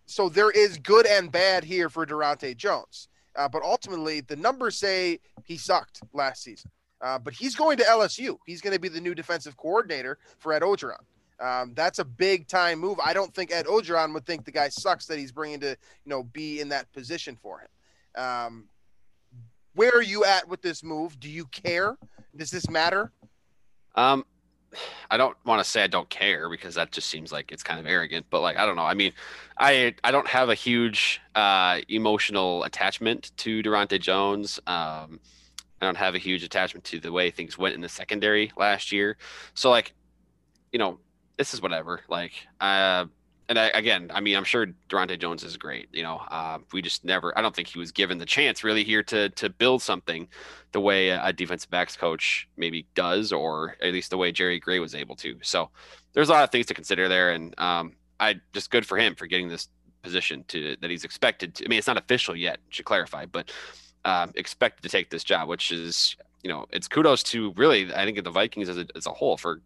so 0.06 0.28
there 0.28 0.50
is 0.50 0.78
good 0.78 1.06
and 1.06 1.30
bad 1.30 1.64
here 1.64 1.88
for 1.88 2.06
Daronte 2.06 2.56
Jones. 2.56 3.08
Uh, 3.36 3.48
but 3.48 3.62
ultimately, 3.62 4.20
the 4.20 4.36
numbers 4.36 4.76
say 4.76 5.20
he 5.44 5.56
sucked 5.56 6.00
last 6.12 6.42
season. 6.42 6.70
Uh, 7.00 7.18
but 7.18 7.32
he's 7.32 7.54
going 7.54 7.76
to 7.76 7.84
LSU. 7.84 8.38
He's 8.46 8.60
going 8.60 8.74
to 8.74 8.80
be 8.80 8.88
the 8.88 9.00
new 9.00 9.14
defensive 9.14 9.56
coordinator 9.56 10.18
for 10.38 10.52
Ed 10.52 10.62
Orgeron. 10.62 10.98
Um, 11.40 11.72
that's 11.74 11.98
a 11.98 12.04
big 12.04 12.48
time 12.48 12.80
move. 12.80 12.98
I 13.04 13.12
don't 13.12 13.32
think 13.32 13.52
Ed 13.52 13.66
Orgeron 13.66 14.12
would 14.14 14.26
think 14.26 14.44
the 14.44 14.50
guy 14.50 14.68
sucks 14.68 15.06
that 15.06 15.18
he's 15.18 15.32
bringing 15.32 15.60
to 15.60 15.68
you 15.68 15.76
know 16.06 16.24
be 16.24 16.60
in 16.60 16.68
that 16.70 16.92
position 16.92 17.36
for 17.40 17.60
him. 17.60 18.22
Um, 18.22 18.68
where 19.74 19.92
are 19.92 20.02
you 20.02 20.24
at 20.24 20.48
with 20.48 20.62
this 20.62 20.82
move? 20.82 21.20
Do 21.20 21.28
you 21.28 21.46
care? 21.46 21.96
Does 22.34 22.50
this 22.50 22.68
matter? 22.68 23.12
Um, 23.94 24.24
I 25.10 25.16
don't 25.16 25.36
want 25.44 25.62
to 25.62 25.68
say 25.68 25.82
I 25.82 25.86
don't 25.86 26.08
care 26.08 26.50
because 26.50 26.74
that 26.74 26.92
just 26.92 27.08
seems 27.08 27.32
like 27.32 27.52
it's 27.52 27.62
kind 27.62 27.80
of 27.80 27.86
arrogant. 27.86 28.26
But 28.30 28.40
like 28.40 28.56
I 28.56 28.66
don't 28.66 28.76
know. 28.76 28.82
I 28.82 28.94
mean, 28.94 29.12
I 29.56 29.94
I 30.02 30.10
don't 30.10 30.26
have 30.26 30.48
a 30.48 30.54
huge 30.54 31.20
uh, 31.34 31.80
emotional 31.88 32.64
attachment 32.64 33.30
to 33.38 33.62
Daronte 33.62 34.00
Jones. 34.00 34.58
Um, 34.66 35.20
I 35.80 35.86
don't 35.86 35.96
have 35.96 36.14
a 36.14 36.18
huge 36.18 36.42
attachment 36.42 36.84
to 36.86 37.00
the 37.00 37.12
way 37.12 37.30
things 37.30 37.56
went 37.56 37.74
in 37.74 37.80
the 37.80 37.88
secondary 37.88 38.50
last 38.56 38.90
year. 38.90 39.16
So 39.54 39.70
like, 39.70 39.94
you 40.72 40.78
know, 40.78 40.98
this 41.38 41.54
is 41.54 41.62
whatever. 41.62 42.00
Like, 42.08 42.32
uh, 42.60 43.06
and 43.48 43.58
I, 43.58 43.68
again, 43.68 44.10
I 44.12 44.20
mean, 44.20 44.36
I'm 44.36 44.44
sure 44.44 44.66
Daronte 44.90 45.18
Jones 45.18 45.42
is 45.42 45.56
great. 45.56 45.88
You 45.92 46.02
know, 46.02 46.16
uh, 46.30 46.58
we 46.72 46.82
just 46.82 47.04
never. 47.04 47.36
I 47.38 47.40
don't 47.40 47.56
think 47.56 47.68
he 47.68 47.78
was 47.78 47.92
given 47.92 48.18
the 48.18 48.26
chance 48.26 48.62
really 48.62 48.84
here 48.84 49.02
to 49.04 49.30
to 49.30 49.48
build 49.48 49.80
something 49.80 50.28
the 50.72 50.80
way 50.80 51.08
a 51.08 51.32
defensive 51.32 51.70
backs 51.70 51.96
coach 51.96 52.46
maybe 52.58 52.86
does, 52.94 53.32
or 53.32 53.76
at 53.80 53.92
least 53.92 54.10
the 54.10 54.18
way 54.18 54.32
Jerry 54.32 54.58
Gray 54.60 54.80
was 54.80 54.94
able 54.94 55.16
to. 55.16 55.36
So 55.42 55.70
there's 56.12 56.28
a 56.28 56.32
lot 56.32 56.44
of 56.44 56.50
things 56.50 56.66
to 56.66 56.74
consider 56.74 57.08
there, 57.08 57.30
and 57.30 57.58
um, 57.58 57.92
I 58.20 58.40
just 58.52 58.70
good 58.70 58.84
for 58.84 58.98
him 58.98 59.14
for 59.14 59.26
getting 59.26 59.48
this 59.48 59.68
position 60.02 60.44
to 60.48 60.76
that 60.82 60.90
he's 60.90 61.04
expected 61.04 61.54
to. 61.54 61.64
I 61.64 61.68
mean, 61.68 61.78
it's 61.78 61.88
not 61.88 61.96
official 61.96 62.36
yet, 62.36 62.58
should 62.68 62.84
clarify, 62.84 63.24
but 63.24 63.50
um, 64.04 64.32
expected 64.34 64.82
to 64.82 64.88
take 64.90 65.08
this 65.08 65.24
job, 65.24 65.48
which 65.48 65.72
is 65.72 66.16
you 66.42 66.50
know, 66.50 66.66
it's 66.70 66.86
kudos 66.86 67.22
to 67.24 67.52
really 67.56 67.92
I 67.94 68.04
think 68.04 68.22
the 68.22 68.30
Vikings 68.30 68.68
as 68.68 68.76
a, 68.76 68.86
as 68.94 69.06
a 69.06 69.10
whole 69.10 69.38
for 69.38 69.60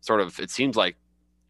sort 0.00 0.20
of 0.20 0.38
it 0.38 0.50
seems 0.50 0.76
like 0.76 0.96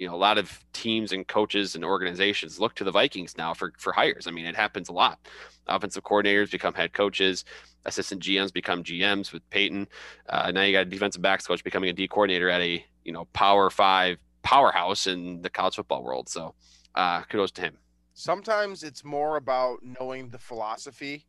you 0.04 0.10
know 0.10 0.16
a 0.16 0.18
lot 0.18 0.36
of 0.36 0.62
teams 0.74 1.12
and 1.12 1.26
coaches 1.26 1.74
and 1.74 1.82
organizations 1.82 2.60
look 2.60 2.74
to 2.74 2.84
the 2.84 2.90
Vikings 2.90 3.38
now 3.38 3.54
for 3.54 3.72
for 3.78 3.90
hires. 3.90 4.26
I 4.26 4.32
mean, 4.32 4.44
it 4.44 4.54
happens 4.54 4.90
a 4.90 4.92
lot. 4.92 5.18
Offensive 5.66 6.04
coordinators 6.04 6.50
become 6.50 6.74
head 6.74 6.92
coaches, 6.92 7.46
assistant 7.86 8.22
GMs 8.22 8.52
become 8.52 8.84
GMs 8.84 9.32
with 9.32 9.48
Paton. 9.48 9.88
Uh, 10.28 10.50
now 10.50 10.60
you 10.60 10.72
got 10.72 10.82
a 10.82 10.84
defensive 10.84 11.22
backs 11.22 11.46
coach 11.46 11.64
becoming 11.64 11.88
a 11.88 11.94
D 11.94 12.06
coordinator 12.06 12.50
at 12.50 12.60
a 12.60 12.84
you 13.02 13.12
know 13.12 13.24
Power 13.32 13.70
Five 13.70 14.18
powerhouse 14.42 15.06
in 15.06 15.40
the 15.40 15.48
college 15.48 15.76
football 15.76 16.04
world. 16.04 16.28
So 16.28 16.54
uh, 16.94 17.22
kudos 17.22 17.50
to 17.52 17.62
him. 17.62 17.78
Sometimes 18.12 18.82
it's 18.82 19.04
more 19.04 19.38
about 19.38 19.78
knowing 19.82 20.28
the 20.28 20.38
philosophy, 20.38 21.26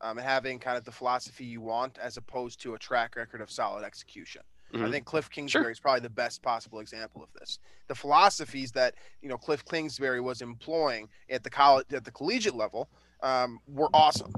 um, 0.00 0.16
having 0.16 0.58
kind 0.58 0.76
of 0.76 0.82
the 0.82 0.90
philosophy 0.90 1.44
you 1.44 1.60
want, 1.60 1.96
as 1.98 2.16
opposed 2.16 2.60
to 2.62 2.74
a 2.74 2.78
track 2.78 3.14
record 3.14 3.40
of 3.40 3.52
solid 3.52 3.84
execution. 3.84 4.42
Mm-hmm. 4.78 4.88
I 4.88 4.90
think 4.90 5.04
Cliff 5.04 5.30
Kingsbury 5.30 5.64
sure. 5.64 5.70
is 5.70 5.80
probably 5.80 6.00
the 6.00 6.10
best 6.10 6.42
possible 6.42 6.80
example 6.80 7.22
of 7.22 7.28
this. 7.38 7.58
The 7.88 7.94
philosophies 7.94 8.72
that 8.72 8.94
you 9.22 9.28
know 9.28 9.36
Cliff 9.36 9.64
Kingsbury 9.64 10.20
was 10.20 10.42
employing 10.42 11.08
at 11.30 11.42
the 11.42 11.50
college 11.50 11.86
at 11.92 12.04
the 12.04 12.10
collegiate 12.10 12.56
level 12.56 12.88
um, 13.22 13.58
were 13.68 13.88
awesome. 13.92 14.32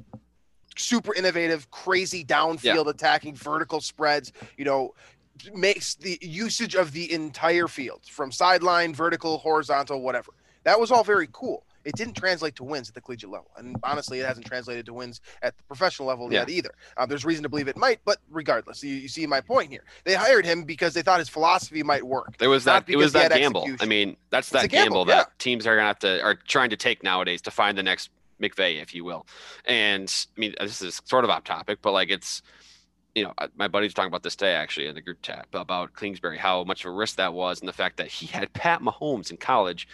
Super 0.77 1.15
innovative, 1.15 1.71
crazy 1.71 2.25
downfield 2.25 2.85
yeah. 2.85 2.91
attacking, 2.91 3.35
vertical 3.35 3.81
spreads. 3.81 4.33
You 4.57 4.65
know, 4.65 4.95
makes 5.55 5.95
the 5.95 6.19
usage 6.21 6.75
of 6.75 6.93
the 6.93 7.13
entire 7.13 7.69
field 7.69 8.03
from 8.05 8.33
sideline, 8.33 8.95
vertical, 8.95 9.39
horizontal, 9.39 10.03
whatever. 10.03 10.33
That 10.65 10.79
was 10.79 10.91
all 10.91 11.05
very 11.05 11.29
cool 11.33 11.65
it 11.89 11.97
didn't 11.97 12.15
translate 12.15 12.55
to 12.57 12.65
wins 12.65 12.91
at 12.91 12.95
the 12.95 13.01
collegiate 13.01 13.31
level. 13.31 13.51
And 13.57 13.77
honestly, 13.83 14.21
it 14.21 14.27
hasn't 14.27 14.45
translated 14.45 14.85
to 14.87 14.93
wins 14.93 15.23
at 15.41 15.57
the 15.57 15.63
professional 15.65 16.07
level 16.07 16.31
yeah. 16.31 16.41
yet 16.41 16.51
either. 16.51 16.71
Uh, 16.99 17.07
there's 17.07 17.25
reason 17.25 17.43
to 17.45 17.49
believe 17.49 17.67
it 17.67 17.79
might, 17.79 18.01
but 18.05 18.19
regardless, 18.31 18.85
you, 18.85 18.95
you, 18.95 19.09
see 19.09 19.27
my 19.27 19.41
point 19.41 19.71
here. 19.71 19.85
They 20.05 20.15
hired 20.15 20.45
him 20.45 20.65
because 20.65 20.93
they 20.93 21.01
thought 21.01 21.19
his 21.19 21.31
philosophy 21.31 21.83
might 21.83 22.05
work. 22.05 22.37
There 22.37 22.51
was 22.51 22.65
that. 22.65 22.85
It 22.89 22.97
was 22.97 23.15
that 23.15 23.33
gamble. 23.33 23.63
Execution. 23.63 23.87
I 23.87 23.89
mean, 23.89 24.17
that's 24.29 24.51
that 24.51 24.69
gamble, 24.69 25.05
gamble 25.05 25.09
yeah. 25.09 25.23
that 25.23 25.39
teams 25.39 25.67
are 25.67 25.77
gonna 25.77 25.89
have 25.89 25.99
to 26.01 26.23
are 26.23 26.35
trying 26.35 26.69
to 26.71 26.77
take 26.77 27.03
nowadays 27.03 27.41
to 27.43 27.51
find 27.51 27.79
the 27.79 27.83
next 27.83 28.11
McVay, 28.39 28.83
if 28.83 28.95
you 28.95 29.03
will. 29.03 29.27
And 29.65 30.13
I 30.37 30.41
mean, 30.41 30.55
this 30.61 30.83
is 30.83 31.01
sort 31.07 31.25
of 31.25 31.31
off 31.31 31.45
topic, 31.45 31.79
but 31.81 31.93
like 31.93 32.11
it's 32.11 32.43
you 33.15 33.25
know, 33.25 33.33
my 33.57 33.67
buddy's 33.67 33.95
talking 33.95 34.09
about 34.09 34.23
this 34.23 34.37
today 34.37 34.53
actually 34.53 34.87
in 34.89 34.95
the 34.95 35.01
group 35.01 35.23
chat 35.23 35.47
about 35.55 35.97
Kingsbury, 35.97 36.37
how 36.37 36.65
much 36.65 36.85
of 36.85 36.91
a 36.91 36.95
risk 36.95 37.17
that 37.17 37.33
was, 37.33 37.61
and 37.61 37.69
the 37.69 37.73
fact 37.73 37.97
that 37.97 38.09
he 38.09 38.27
had 38.27 38.53
Pat 38.53 38.83
Mahomes 38.83 39.31
in 39.31 39.39
college, 39.39 39.89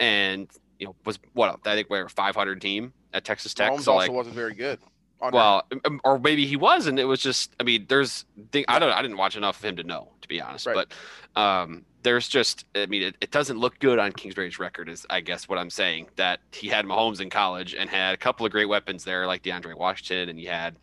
and 0.00 0.48
you 0.78 0.86
know, 0.86 0.96
was 1.04 1.18
what 1.32 1.60
I 1.64 1.74
think 1.74 1.90
we're 1.90 2.06
a 2.06 2.10
500 2.10 2.60
team 2.60 2.92
at 3.12 3.24
Texas 3.24 3.54
Tech. 3.54 3.72
Mahomes 3.72 3.82
so 3.82 3.92
also 3.92 4.06
like, 4.06 4.10
wasn't 4.12 4.34
very 4.34 4.54
good. 4.54 4.78
Well, 5.20 5.66
um, 5.84 6.00
or 6.04 6.18
maybe 6.18 6.46
he 6.46 6.56
was, 6.56 6.86
and 6.86 6.98
it 6.98 7.04
was 7.04 7.20
just. 7.20 7.54
I 7.58 7.62
mean, 7.62 7.86
there's. 7.88 8.26
I 8.68 8.78
don't. 8.78 8.92
I 8.92 9.00
didn't 9.02 9.16
watch 9.16 9.36
enough 9.36 9.58
of 9.58 9.64
him 9.64 9.76
to 9.76 9.82
know, 9.82 10.08
to 10.20 10.28
be 10.28 10.40
honest. 10.40 10.66
Right. 10.66 10.86
But 11.34 11.40
um, 11.40 11.84
there's 12.02 12.28
just. 12.28 12.66
I 12.74 12.86
mean, 12.86 13.02
it, 13.02 13.16
it 13.20 13.30
doesn't 13.30 13.58
look 13.58 13.78
good 13.78 13.98
on 13.98 14.12
Kingsbury's 14.12 14.58
record. 14.58 14.88
Is 14.88 15.06
I 15.08 15.20
guess 15.20 15.48
what 15.48 15.58
I'm 15.58 15.70
saying 15.70 16.08
that 16.16 16.40
he 16.52 16.68
had 16.68 16.84
Mahomes 16.84 17.20
in 17.20 17.30
college 17.30 17.74
and 17.74 17.88
had 17.88 18.14
a 18.14 18.18
couple 18.18 18.44
of 18.44 18.52
great 18.52 18.66
weapons 18.68 19.04
there, 19.04 19.26
like 19.26 19.42
DeAndre 19.42 19.76
Washington, 19.76 20.28
and 20.28 20.38
he 20.38 20.44
had. 20.44 20.76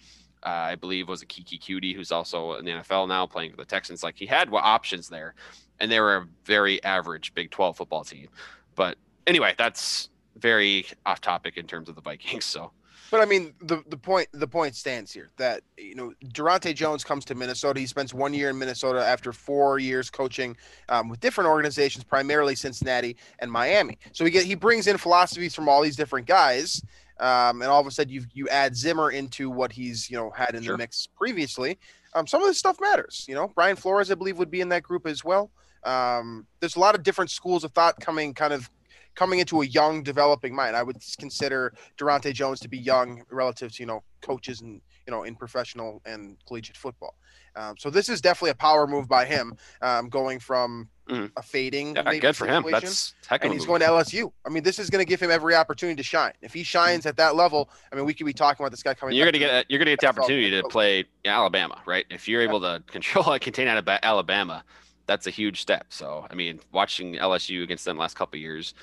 Uh, 0.45 0.71
I 0.71 0.75
believe 0.75 1.07
was 1.07 1.21
a 1.21 1.25
Keke 1.25 1.57
Coutee, 1.61 1.95
who's 1.95 2.11
also 2.11 2.55
in 2.55 2.65
the 2.65 2.71
NFL 2.71 3.07
now, 3.07 3.25
playing 3.25 3.51
for 3.51 3.57
the 3.57 3.63
Texans. 3.63 4.03
Like 4.03 4.17
he 4.17 4.25
had 4.25 4.49
options 4.51 5.07
there, 5.07 5.35
and 5.79 5.89
they 5.89 6.01
were 6.01 6.17
a 6.17 6.27
very 6.43 6.83
average 6.83 7.33
Big 7.33 7.49
12 7.49 7.77
football 7.77 8.03
team. 8.03 8.27
But 8.75 8.97
anyway, 9.27 9.53
that's 9.57 10.09
very 10.37 10.85
off 11.05 11.21
topic 11.21 11.57
in 11.57 11.67
terms 11.67 11.89
of 11.89 11.95
the 11.95 12.01
Vikings. 12.01 12.45
So, 12.45 12.71
but 13.11 13.21
I 13.21 13.25
mean, 13.25 13.53
the 13.61 13.83
the 13.87 13.97
point 13.97 14.27
the 14.33 14.47
point 14.47 14.75
stands 14.75 15.11
here 15.11 15.29
that 15.37 15.61
you 15.77 15.95
know 15.95 16.13
Daronte 16.25 16.73
Jones 16.75 17.03
comes 17.03 17.25
to 17.25 17.35
Minnesota. 17.35 17.79
He 17.79 17.85
spends 17.85 18.13
one 18.13 18.33
year 18.33 18.49
in 18.49 18.57
Minnesota 18.57 19.05
after 19.05 19.31
four 19.31 19.79
years 19.79 20.09
coaching 20.09 20.57
um, 20.89 21.09
with 21.09 21.19
different 21.19 21.49
organizations, 21.49 22.03
primarily 22.03 22.55
Cincinnati 22.55 23.15
and 23.39 23.51
Miami. 23.51 23.97
So 24.13 24.25
he 24.25 24.31
get 24.31 24.45
he 24.45 24.55
brings 24.55 24.87
in 24.87 24.97
philosophies 24.97 25.55
from 25.55 25.69
all 25.69 25.81
these 25.81 25.95
different 25.95 26.27
guys. 26.27 26.81
Um, 27.19 27.61
and 27.61 27.69
all 27.69 27.79
of 27.79 27.85
a 27.85 27.91
sudden, 27.91 28.11
you 28.11 28.23
you 28.33 28.49
add 28.49 28.75
Zimmer 28.75 29.11
into 29.11 29.49
what 29.49 29.71
he's 29.71 30.09
you 30.09 30.17
know 30.17 30.31
had 30.31 30.55
in 30.55 30.63
sure. 30.63 30.73
the 30.73 30.79
mix 30.79 31.07
previously. 31.07 31.77
Um, 32.15 32.27
some 32.27 32.41
of 32.41 32.47
this 32.47 32.57
stuff 32.57 32.77
matters. 32.81 33.25
You 33.27 33.35
know, 33.35 33.51
Brian 33.55 33.75
Flores, 33.75 34.11
I 34.11 34.15
believe, 34.15 34.37
would 34.37 34.51
be 34.51 34.61
in 34.61 34.69
that 34.69 34.83
group 34.83 35.07
as 35.07 35.23
well. 35.23 35.51
Um, 35.83 36.47
there's 36.59 36.75
a 36.75 36.79
lot 36.79 36.95
of 36.95 37.03
different 37.03 37.29
schools 37.29 37.63
of 37.63 37.71
thought 37.71 37.99
coming 37.99 38.33
kind 38.33 38.53
of 38.53 38.69
coming 39.15 39.39
into 39.39 39.61
a 39.61 39.65
young 39.65 40.03
developing 40.03 40.55
mind. 40.55 40.75
I 40.75 40.83
would 40.83 40.97
consider 41.19 41.73
Daronte 41.97 42.33
Jones 42.33 42.59
to 42.61 42.67
be 42.67 42.77
young 42.77 43.23
relative 43.29 43.73
to 43.73 43.83
you 43.83 43.87
know 43.87 44.03
coaches 44.21 44.61
and 44.61 44.81
you 45.05 45.11
know 45.11 45.23
in 45.23 45.35
professional 45.35 46.01
and 46.05 46.37
collegiate 46.47 46.77
football. 46.77 47.15
Um, 47.55 47.75
so 47.77 47.89
this 47.89 48.09
is 48.09 48.19
definitely 48.19 48.51
a 48.51 48.55
power 48.55 48.87
move 48.87 49.07
by 49.07 49.25
him, 49.25 49.55
um, 49.81 50.09
going 50.09 50.39
from 50.39 50.89
mm. 51.07 51.29
a 51.37 51.41
fading. 51.43 51.95
Yeah, 51.95 52.15
good 52.15 52.35
for 52.35 52.47
him. 52.47 52.65
That's 52.69 53.13
and 53.29 53.53
he's 53.53 53.61
move. 53.61 53.67
going 53.67 53.81
to 53.81 53.87
LSU. 53.87 54.31
I 54.45 54.49
mean, 54.49 54.63
this 54.63 54.79
is 54.79 54.89
going 54.89 55.05
to 55.05 55.07
give 55.07 55.21
him 55.21 55.29
every 55.29 55.53
opportunity 55.53 55.95
to 55.97 56.03
shine. 56.03 56.33
If 56.41 56.53
he 56.53 56.63
shines 56.63 57.03
mm. 57.03 57.09
at 57.09 57.17
that 57.17 57.35
level, 57.35 57.69
I 57.91 57.95
mean, 57.95 58.05
we 58.05 58.13
could 58.13 58.25
be 58.25 58.33
talking 58.33 58.63
about 58.63 58.71
this 58.71 58.81
guy 58.81 58.95
coming. 58.95 59.15
You're 59.15 59.25
going 59.25 59.33
to 59.33 59.39
get 59.39 59.65
you're 59.69 59.79
going 59.79 59.85
to 59.85 59.91
get 59.91 60.01
the 60.01 60.07
opportunity 60.07 60.49
to 60.49 60.63
play 60.67 61.05
Alabama, 61.25 61.81
right? 61.85 62.05
If 62.09 62.27
you're 62.27 62.41
able 62.41 62.61
to 62.61 62.81
control 62.87 63.37
contain 63.39 63.67
Alabama, 63.67 64.63
that's 65.05 65.27
a 65.27 65.31
huge 65.31 65.61
step. 65.61 65.87
So, 65.89 66.25
I 66.29 66.35
mean, 66.35 66.59
watching 66.71 67.15
LSU 67.15 67.63
against 67.63 67.85
them 67.85 67.97
last 67.97 68.15
couple 68.15 68.39
years, 68.39 68.73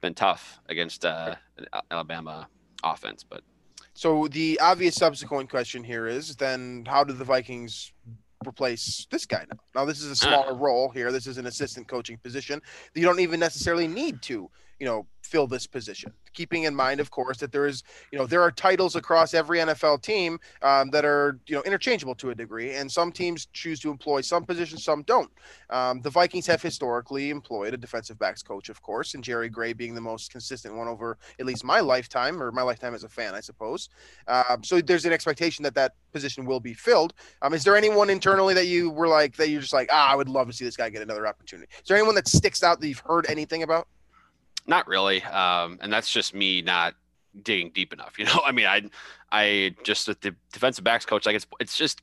been 0.00 0.14
tough 0.14 0.60
against 0.68 1.04
uh, 1.04 1.34
Alabama 1.90 2.48
offense. 2.84 3.24
But 3.24 3.42
so 3.94 4.28
the 4.28 4.58
obvious 4.60 4.94
subsequent 4.94 5.50
question 5.50 5.82
here 5.82 6.06
is 6.06 6.36
then 6.36 6.84
how 6.86 7.04
do 7.04 7.12
the 7.12 7.24
Vikings 7.24 7.92
replace 8.46 9.06
this 9.10 9.26
guy 9.26 9.44
now? 9.50 9.58
Now 9.74 9.84
this 9.84 10.00
is 10.00 10.10
a 10.10 10.16
smaller 10.16 10.52
uh. 10.52 10.56
role 10.56 10.90
here. 10.90 11.10
This 11.12 11.26
is 11.26 11.38
an 11.38 11.46
assistant 11.46 11.88
coaching 11.88 12.18
position. 12.18 12.60
You 12.94 13.02
don't 13.02 13.20
even 13.20 13.40
necessarily 13.40 13.88
need 13.88 14.22
to, 14.22 14.50
you 14.78 14.86
know, 14.86 15.06
fill 15.22 15.46
this 15.46 15.66
position. 15.66 16.12
Keeping 16.32 16.64
in 16.64 16.74
mind, 16.74 17.00
of 17.00 17.10
course, 17.10 17.38
that 17.38 17.50
there 17.50 17.66
is, 17.66 17.82
you 18.12 18.18
know, 18.18 18.26
there 18.26 18.42
are 18.42 18.50
titles 18.50 18.94
across 18.94 19.34
every 19.34 19.58
NFL 19.58 20.02
team 20.02 20.38
um, 20.62 20.90
that 20.90 21.04
are, 21.04 21.40
you 21.46 21.54
know, 21.54 21.62
interchangeable 21.62 22.14
to 22.16 22.30
a 22.30 22.34
degree, 22.34 22.74
and 22.74 22.90
some 22.90 23.10
teams 23.10 23.46
choose 23.52 23.80
to 23.80 23.90
employ 23.90 24.20
some 24.20 24.44
positions, 24.44 24.84
some 24.84 25.02
don't. 25.02 25.30
Um, 25.70 26.00
the 26.02 26.10
Vikings 26.10 26.46
have 26.46 26.62
historically 26.62 27.30
employed 27.30 27.74
a 27.74 27.76
defensive 27.76 28.18
backs 28.18 28.42
coach, 28.42 28.68
of 28.68 28.80
course, 28.82 29.14
and 29.14 29.24
Jerry 29.24 29.48
Gray 29.48 29.72
being 29.72 29.94
the 29.94 30.00
most 30.00 30.30
consistent 30.30 30.74
one 30.76 30.88
over 30.88 31.18
at 31.40 31.46
least 31.46 31.64
my 31.64 31.80
lifetime, 31.80 32.42
or 32.42 32.52
my 32.52 32.62
lifetime 32.62 32.94
as 32.94 33.04
a 33.04 33.08
fan, 33.08 33.34
I 33.34 33.40
suppose. 33.40 33.88
Um, 34.28 34.62
so 34.62 34.80
there's 34.80 35.06
an 35.06 35.12
expectation 35.12 35.62
that 35.64 35.74
that 35.74 35.94
position 36.12 36.46
will 36.46 36.60
be 36.60 36.74
filled. 36.74 37.14
Um, 37.42 37.54
is 37.54 37.64
there 37.64 37.76
anyone 37.76 38.10
internally 38.10 38.54
that 38.54 38.66
you 38.66 38.90
were 38.90 39.08
like 39.08 39.36
that 39.36 39.48
you're 39.48 39.60
just 39.60 39.72
like, 39.72 39.88
ah, 39.90 40.12
I 40.12 40.14
would 40.14 40.28
love 40.28 40.46
to 40.48 40.52
see 40.52 40.64
this 40.64 40.76
guy 40.76 40.88
get 40.90 41.02
another 41.02 41.26
opportunity? 41.26 41.68
Is 41.78 41.88
there 41.88 41.96
anyone 41.96 42.14
that 42.14 42.28
sticks 42.28 42.62
out 42.62 42.80
that 42.80 42.88
you've 42.88 43.00
heard 43.00 43.26
anything 43.28 43.62
about? 43.62 43.88
Not 44.66 44.86
really. 44.88 45.22
Um, 45.22 45.78
and 45.80 45.92
that's 45.92 46.10
just 46.10 46.34
me 46.34 46.62
not 46.62 46.94
digging 47.42 47.70
deep 47.70 47.92
enough. 47.92 48.14
You 48.18 48.24
know, 48.24 48.40
I 48.44 48.52
mean, 48.52 48.66
I, 48.66 48.82
I 49.30 49.74
just 49.84 50.08
with 50.08 50.20
the 50.20 50.34
defensive 50.52 50.84
backs 50.84 51.04
coach, 51.04 51.26
like 51.26 51.36
it's, 51.36 51.46
it's 51.60 51.76
just 51.76 52.00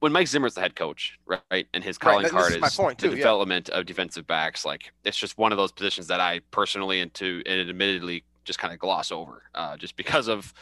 when 0.00 0.12
Mike 0.12 0.28
Zimmer's 0.28 0.54
the 0.54 0.60
head 0.60 0.76
coach, 0.76 1.18
right, 1.26 1.66
and 1.72 1.82
his 1.82 1.98
calling 1.98 2.24
right, 2.24 2.30
card 2.30 2.52
is, 2.52 2.62
is 2.62 2.76
the 2.76 3.08
development 3.08 3.68
yeah. 3.70 3.78
of 3.78 3.86
defensive 3.86 4.26
backs. 4.26 4.64
Like 4.64 4.92
it's 5.04 5.16
just 5.16 5.38
one 5.38 5.52
of 5.52 5.58
those 5.58 5.72
positions 5.72 6.06
that 6.08 6.20
I 6.20 6.40
personally 6.50 7.00
and 7.00 7.12
to 7.14 7.42
and 7.46 7.68
admittedly 7.68 8.24
just 8.44 8.58
kind 8.58 8.72
of 8.72 8.78
gloss 8.78 9.10
over, 9.10 9.42
uh, 9.54 9.76
just 9.76 9.96
because 9.96 10.28
of 10.28 10.52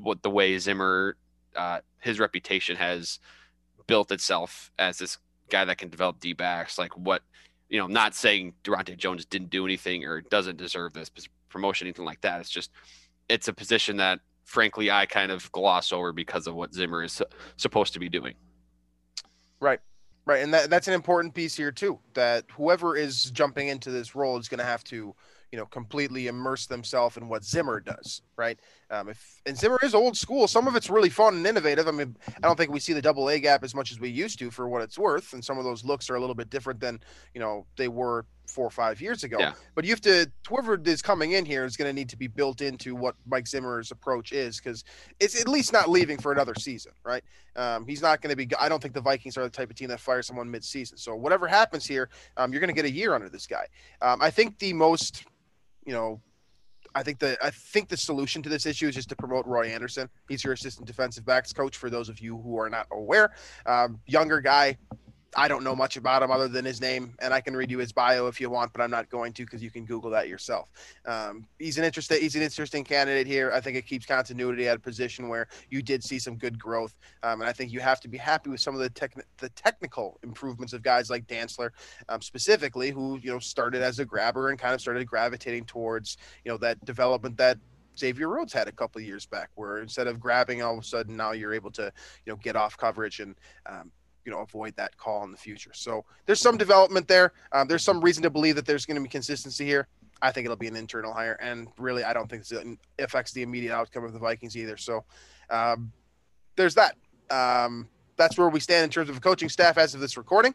what 0.00 0.22
the 0.22 0.30
way 0.30 0.58
Zimmer, 0.58 1.16
uh, 1.56 1.80
his 2.00 2.18
reputation 2.18 2.76
has 2.76 3.18
built 3.86 4.12
itself 4.12 4.70
as 4.78 4.98
this 4.98 5.18
guy 5.50 5.64
that 5.64 5.78
can 5.78 5.88
develop 5.88 6.20
D 6.20 6.32
backs. 6.32 6.78
Like 6.78 6.96
what 6.96 7.22
you 7.72 7.78
know, 7.78 7.86
not 7.86 8.14
saying 8.14 8.52
Daronte 8.64 8.98
Jones 8.98 9.24
didn't 9.24 9.48
do 9.48 9.64
anything 9.64 10.04
or 10.04 10.20
doesn't 10.20 10.58
deserve 10.58 10.92
this 10.92 11.10
promotion, 11.48 11.86
anything 11.86 12.04
like 12.04 12.20
that. 12.20 12.38
It's 12.40 12.50
just 12.50 12.70
it's 13.30 13.48
a 13.48 13.52
position 13.52 13.96
that 13.96 14.20
frankly 14.44 14.90
I 14.90 15.06
kind 15.06 15.32
of 15.32 15.50
gloss 15.52 15.90
over 15.90 16.12
because 16.12 16.46
of 16.46 16.54
what 16.54 16.74
Zimmer 16.74 17.02
is 17.02 17.22
supposed 17.56 17.94
to 17.94 17.98
be 17.98 18.10
doing. 18.10 18.34
Right. 19.58 19.80
Right. 20.26 20.42
And 20.42 20.52
that, 20.52 20.68
that's 20.68 20.86
an 20.86 20.92
important 20.92 21.34
piece 21.34 21.56
here 21.56 21.72
too, 21.72 21.98
that 22.12 22.44
whoever 22.52 22.94
is 22.94 23.30
jumping 23.30 23.68
into 23.68 23.90
this 23.90 24.14
role 24.14 24.36
is 24.36 24.50
going 24.50 24.58
to 24.58 24.64
have 24.64 24.84
to 24.84 25.14
you 25.52 25.58
know, 25.58 25.66
completely 25.66 26.28
immerse 26.28 26.66
themselves 26.66 27.18
in 27.18 27.28
what 27.28 27.44
Zimmer 27.44 27.78
does, 27.78 28.22
right? 28.36 28.58
Um, 28.90 29.10
if 29.10 29.42
and 29.44 29.56
Zimmer 29.56 29.78
is 29.82 29.94
old 29.94 30.16
school, 30.16 30.48
some 30.48 30.66
of 30.66 30.74
it's 30.76 30.88
really 30.88 31.10
fun 31.10 31.36
and 31.36 31.46
innovative. 31.46 31.86
I 31.86 31.90
mean, 31.90 32.16
I 32.28 32.40
don't 32.40 32.56
think 32.56 32.72
we 32.72 32.80
see 32.80 32.94
the 32.94 33.02
double 33.02 33.28
A 33.28 33.38
gap 33.38 33.62
as 33.62 33.74
much 33.74 33.92
as 33.92 34.00
we 34.00 34.08
used 34.08 34.38
to 34.38 34.50
for 34.50 34.66
what 34.66 34.80
it's 34.80 34.98
worth, 34.98 35.34
and 35.34 35.44
some 35.44 35.58
of 35.58 35.64
those 35.64 35.84
looks 35.84 36.08
are 36.08 36.14
a 36.14 36.20
little 36.20 36.34
bit 36.34 36.48
different 36.48 36.80
than 36.80 37.00
you 37.34 37.40
know 37.40 37.66
they 37.76 37.88
were 37.88 38.24
four 38.46 38.66
or 38.66 38.70
five 38.70 39.00
years 39.00 39.24
ago. 39.24 39.36
Yeah. 39.38 39.52
But 39.74 39.84
you 39.84 39.90
have 39.90 40.00
to 40.02 40.30
whoever 40.48 40.80
is 40.84 41.02
coming 41.02 41.32
in 41.32 41.44
here 41.44 41.64
is 41.64 41.76
going 41.76 41.88
to 41.88 41.92
need 41.92 42.08
to 42.10 42.16
be 42.16 42.26
built 42.26 42.60
into 42.60 42.94
what 42.94 43.14
Mike 43.26 43.46
Zimmer's 43.46 43.90
approach 43.90 44.32
is 44.32 44.58
because 44.58 44.84
it's 45.20 45.40
at 45.40 45.48
least 45.48 45.72
not 45.72 45.88
leaving 45.88 46.18
for 46.18 46.32
another 46.32 46.54
season, 46.54 46.92
right? 47.04 47.24
Um, 47.56 47.86
he's 47.86 48.02
not 48.02 48.20
going 48.20 48.30
to 48.30 48.36
be. 48.36 48.48
I 48.58 48.68
don't 48.68 48.80
think 48.80 48.94
the 48.94 49.00
Vikings 49.00 49.36
are 49.36 49.42
the 49.44 49.50
type 49.50 49.70
of 49.70 49.76
team 49.76 49.88
that 49.88 50.00
fires 50.00 50.26
someone 50.26 50.50
mid-season. 50.50 50.96
So 50.98 51.14
whatever 51.14 51.46
happens 51.46 51.86
here, 51.86 52.08
um, 52.36 52.52
you're 52.52 52.60
going 52.60 52.74
to 52.74 52.74
get 52.74 52.84
a 52.84 52.90
year 52.90 53.14
under 53.14 53.28
this 53.28 53.46
guy. 53.46 53.66
Um, 54.00 54.22
I 54.22 54.30
think 54.30 54.58
the 54.58 54.72
most 54.72 55.24
you 55.84 55.92
know, 55.92 56.20
I 56.94 57.02
think 57.02 57.18
the 57.18 57.38
I 57.42 57.50
think 57.50 57.88
the 57.88 57.96
solution 57.96 58.42
to 58.42 58.48
this 58.48 58.66
issue 58.66 58.88
is 58.88 58.94
just 58.94 59.08
to 59.10 59.16
promote 59.16 59.46
Roy 59.46 59.68
Anderson. 59.68 60.08
He's 60.28 60.44
your 60.44 60.52
assistant 60.52 60.86
defensive 60.86 61.24
backs 61.24 61.52
coach. 61.52 61.76
For 61.76 61.88
those 61.88 62.08
of 62.08 62.20
you 62.20 62.38
who 62.38 62.58
are 62.58 62.68
not 62.68 62.86
aware, 62.92 63.32
um, 63.66 64.00
younger 64.06 64.40
guy, 64.40 64.76
I 65.34 65.48
don't 65.48 65.64
know 65.64 65.74
much 65.74 65.96
about 65.96 66.22
him 66.22 66.30
other 66.30 66.48
than 66.48 66.64
his 66.64 66.80
name, 66.80 67.14
and 67.20 67.32
I 67.32 67.40
can 67.40 67.56
read 67.56 67.70
you 67.70 67.78
his 67.78 67.92
bio 67.92 68.26
if 68.26 68.40
you 68.40 68.50
want, 68.50 68.72
but 68.72 68.82
I'm 68.82 68.90
not 68.90 69.08
going 69.08 69.32
to 69.34 69.44
because 69.44 69.62
you 69.62 69.70
can 69.70 69.84
Google 69.84 70.10
that 70.10 70.28
yourself. 70.28 70.68
Um, 71.06 71.46
he's 71.58 71.78
an 71.78 71.84
interesting 71.84 72.20
he's 72.20 72.36
an 72.36 72.42
interesting 72.42 72.84
candidate 72.84 73.26
here. 73.26 73.50
I 73.52 73.60
think 73.60 73.76
it 73.76 73.86
keeps 73.86 74.04
continuity 74.04 74.68
at 74.68 74.76
a 74.76 74.80
position 74.80 75.28
where 75.28 75.48
you 75.70 75.82
did 75.82 76.04
see 76.04 76.18
some 76.18 76.36
good 76.36 76.58
growth, 76.58 76.96
um, 77.22 77.40
and 77.40 77.48
I 77.48 77.52
think 77.52 77.72
you 77.72 77.80
have 77.80 78.00
to 78.00 78.08
be 78.08 78.18
happy 78.18 78.50
with 78.50 78.60
some 78.60 78.74
of 78.74 78.80
the 78.80 78.90
tech 78.90 79.14
the 79.38 79.48
technical 79.50 80.18
improvements 80.22 80.74
of 80.74 80.82
guys 80.82 81.08
like 81.08 81.26
Dantzler, 81.26 81.70
um, 82.08 82.20
specifically, 82.20 82.90
who 82.90 83.18
you 83.22 83.32
know 83.32 83.38
started 83.38 83.82
as 83.82 83.98
a 84.00 84.04
grabber 84.04 84.50
and 84.50 84.58
kind 84.58 84.74
of 84.74 84.80
started 84.80 85.06
gravitating 85.06 85.64
towards 85.64 86.18
you 86.44 86.52
know 86.52 86.58
that 86.58 86.84
development 86.84 87.38
that 87.38 87.58
Xavier 87.98 88.28
Rhodes 88.28 88.52
had 88.52 88.68
a 88.68 88.72
couple 88.72 89.00
years 89.00 89.26
back, 89.26 89.50
where 89.54 89.78
instead 89.78 90.06
of 90.06 90.20
grabbing, 90.20 90.62
all 90.62 90.74
of 90.74 90.84
a 90.84 90.86
sudden 90.86 91.16
now 91.16 91.32
you're 91.32 91.54
able 91.54 91.70
to, 91.72 91.92
you 92.26 92.32
know, 92.32 92.36
get 92.36 92.56
off 92.56 92.76
coverage 92.76 93.20
and 93.20 93.34
um, 93.66 93.90
you 94.24 94.32
know 94.32 94.40
avoid 94.40 94.74
that 94.76 94.96
call 94.96 95.24
in 95.24 95.32
the 95.32 95.38
future. 95.38 95.72
So 95.74 96.04
there's 96.26 96.40
some 96.40 96.56
development 96.56 97.08
there. 97.08 97.32
Um, 97.52 97.68
there's 97.68 97.84
some 97.84 98.00
reason 98.00 98.22
to 98.22 98.30
believe 98.30 98.56
that 98.56 98.66
there's 98.66 98.86
going 98.86 98.96
to 98.96 99.02
be 99.02 99.08
consistency 99.08 99.64
here. 99.64 99.88
I 100.20 100.30
think 100.30 100.44
it'll 100.44 100.56
be 100.56 100.68
an 100.68 100.76
internal 100.76 101.12
hire, 101.12 101.36
and 101.40 101.68
really, 101.78 102.04
I 102.04 102.12
don't 102.12 102.30
think 102.30 102.44
it 102.50 102.78
affects 102.98 103.32
the 103.32 103.42
immediate 103.42 103.74
outcome 103.74 104.04
of 104.04 104.12
the 104.12 104.20
Vikings 104.20 104.56
either. 104.56 104.76
So 104.76 105.04
um, 105.50 105.92
there's 106.56 106.74
that. 106.74 106.96
Um, 107.30 107.88
that's 108.16 108.38
where 108.38 108.48
we 108.48 108.60
stand 108.60 108.84
in 108.84 108.90
terms 108.90 109.08
of 109.08 109.20
coaching 109.20 109.48
staff 109.48 109.78
as 109.78 109.94
of 109.94 110.00
this 110.00 110.16
recording. 110.16 110.54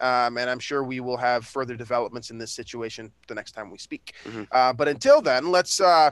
Um, 0.00 0.36
and 0.36 0.50
I'm 0.50 0.58
sure 0.58 0.84
we 0.84 1.00
will 1.00 1.16
have 1.16 1.46
further 1.46 1.74
developments 1.74 2.30
in 2.30 2.36
this 2.36 2.52
situation 2.52 3.10
the 3.28 3.34
next 3.34 3.52
time 3.52 3.70
we 3.70 3.78
speak. 3.78 4.12
Mm-hmm. 4.24 4.42
Uh, 4.52 4.72
but 4.74 4.88
until 4.88 5.22
then, 5.22 5.50
let's 5.50 5.80
uh, 5.80 6.10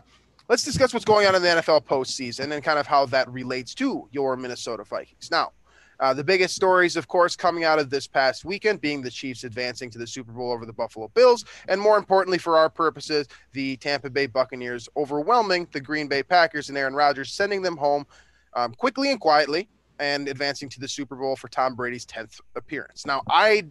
let's 0.48 0.64
discuss 0.64 0.94
what's 0.94 1.04
going 1.04 1.26
on 1.26 1.34
in 1.34 1.42
the 1.42 1.48
NFL 1.48 1.84
postseason 1.84 2.52
and 2.52 2.64
kind 2.64 2.78
of 2.78 2.86
how 2.86 3.06
that 3.06 3.30
relates 3.30 3.74
to 3.74 4.08
your 4.10 4.36
Minnesota 4.36 4.84
Vikings. 4.84 5.30
Now, 5.30 5.52
uh, 6.00 6.14
the 6.14 6.24
biggest 6.24 6.54
stories, 6.54 6.96
of 6.96 7.08
course, 7.08 7.36
coming 7.36 7.64
out 7.64 7.78
of 7.78 7.90
this 7.90 8.06
past 8.06 8.44
weekend 8.44 8.80
being 8.80 9.02
the 9.02 9.10
Chiefs 9.10 9.44
advancing 9.44 9.90
to 9.90 9.98
the 9.98 10.06
Super 10.06 10.32
Bowl 10.32 10.52
over 10.52 10.66
the 10.66 10.72
Buffalo 10.72 11.08
Bills, 11.08 11.44
and 11.68 11.80
more 11.80 11.98
importantly, 11.98 12.38
for 12.38 12.56
our 12.56 12.70
purposes, 12.70 13.26
the 13.52 13.76
Tampa 13.76 14.10
Bay 14.10 14.26
Buccaneers 14.26 14.88
overwhelming 14.96 15.66
the 15.72 15.80
Green 15.80 16.08
Bay 16.08 16.22
Packers 16.22 16.68
and 16.68 16.78
Aaron 16.78 16.94
Rodgers, 16.94 17.32
sending 17.32 17.62
them 17.62 17.76
home 17.76 18.06
um, 18.54 18.72
quickly 18.74 19.10
and 19.10 19.20
quietly 19.20 19.68
and 19.98 20.28
advancing 20.28 20.68
to 20.68 20.80
the 20.80 20.88
Super 20.88 21.16
Bowl 21.16 21.36
for 21.36 21.48
Tom 21.48 21.74
Brady's 21.74 22.06
10th 22.06 22.40
appearance. 22.56 23.06
Now, 23.06 23.22
I 23.28 23.64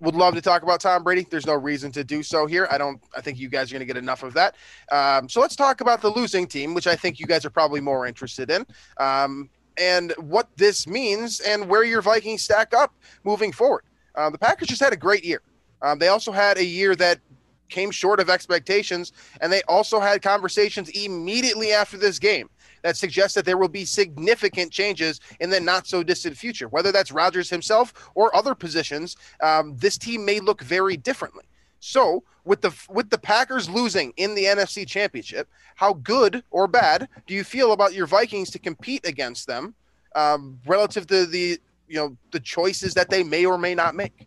would 0.00 0.14
love 0.14 0.34
to 0.34 0.42
talk 0.42 0.62
about 0.62 0.80
Tom 0.80 1.02
Brady. 1.02 1.26
There's 1.28 1.46
no 1.46 1.54
reason 1.54 1.90
to 1.92 2.04
do 2.04 2.22
so 2.22 2.46
here. 2.46 2.68
I 2.70 2.78
don't. 2.78 3.00
I 3.16 3.20
think 3.20 3.38
you 3.38 3.48
guys 3.48 3.70
are 3.70 3.74
going 3.74 3.86
to 3.86 3.86
get 3.86 3.96
enough 3.96 4.22
of 4.22 4.34
that. 4.34 4.54
Um, 4.92 5.28
so 5.28 5.40
let's 5.40 5.56
talk 5.56 5.80
about 5.80 6.02
the 6.02 6.10
losing 6.10 6.46
team, 6.46 6.74
which 6.74 6.86
I 6.86 6.96
think 6.96 7.18
you 7.18 7.26
guys 7.26 7.44
are 7.44 7.50
probably 7.50 7.80
more 7.80 8.06
interested 8.06 8.50
in. 8.50 8.66
Um, 8.98 9.48
and 9.78 10.12
what 10.18 10.48
this 10.56 10.86
means 10.86 11.40
and 11.40 11.68
where 11.68 11.84
your 11.84 12.02
Vikings 12.02 12.42
stack 12.42 12.74
up 12.74 12.94
moving 13.24 13.52
forward. 13.52 13.82
Uh, 14.14 14.30
the 14.30 14.38
Packers 14.38 14.68
just 14.68 14.82
had 14.82 14.92
a 14.92 14.96
great 14.96 15.24
year. 15.24 15.42
Um, 15.82 15.98
they 15.98 16.08
also 16.08 16.32
had 16.32 16.58
a 16.58 16.64
year 16.64 16.96
that 16.96 17.20
came 17.68 17.90
short 17.90 18.20
of 18.20 18.30
expectations, 18.30 19.12
and 19.40 19.52
they 19.52 19.62
also 19.62 20.00
had 20.00 20.22
conversations 20.22 20.88
immediately 20.90 21.72
after 21.72 21.96
this 21.96 22.18
game 22.18 22.48
that 22.82 22.96
suggest 22.96 23.34
that 23.34 23.44
there 23.44 23.58
will 23.58 23.68
be 23.68 23.84
significant 23.84 24.70
changes 24.70 25.20
in 25.40 25.50
the 25.50 25.58
not 25.58 25.86
so 25.86 26.02
distant 26.02 26.36
future. 26.36 26.68
Whether 26.68 26.92
that's 26.92 27.10
Rodgers 27.10 27.50
himself 27.50 28.10
or 28.14 28.34
other 28.34 28.54
positions, 28.54 29.16
um, 29.42 29.76
this 29.76 29.98
team 29.98 30.24
may 30.24 30.40
look 30.40 30.62
very 30.62 30.96
differently. 30.96 31.44
So, 31.80 32.24
with 32.44 32.60
the 32.60 32.74
with 32.88 33.10
the 33.10 33.18
Packers 33.18 33.68
losing 33.68 34.12
in 34.16 34.34
the 34.34 34.44
NFC 34.44 34.86
Championship, 34.86 35.48
how 35.74 35.94
good 35.94 36.42
or 36.50 36.66
bad 36.66 37.08
do 37.26 37.34
you 37.34 37.44
feel 37.44 37.72
about 37.72 37.92
your 37.92 38.06
Vikings 38.06 38.50
to 38.50 38.58
compete 38.58 39.06
against 39.06 39.46
them 39.46 39.74
um, 40.14 40.58
relative 40.66 41.06
to 41.08 41.26
the 41.26 41.58
you 41.88 41.96
know 41.96 42.16
the 42.32 42.40
choices 42.40 42.94
that 42.94 43.10
they 43.10 43.22
may 43.22 43.44
or 43.44 43.58
may 43.58 43.74
not 43.74 43.94
make? 43.94 44.26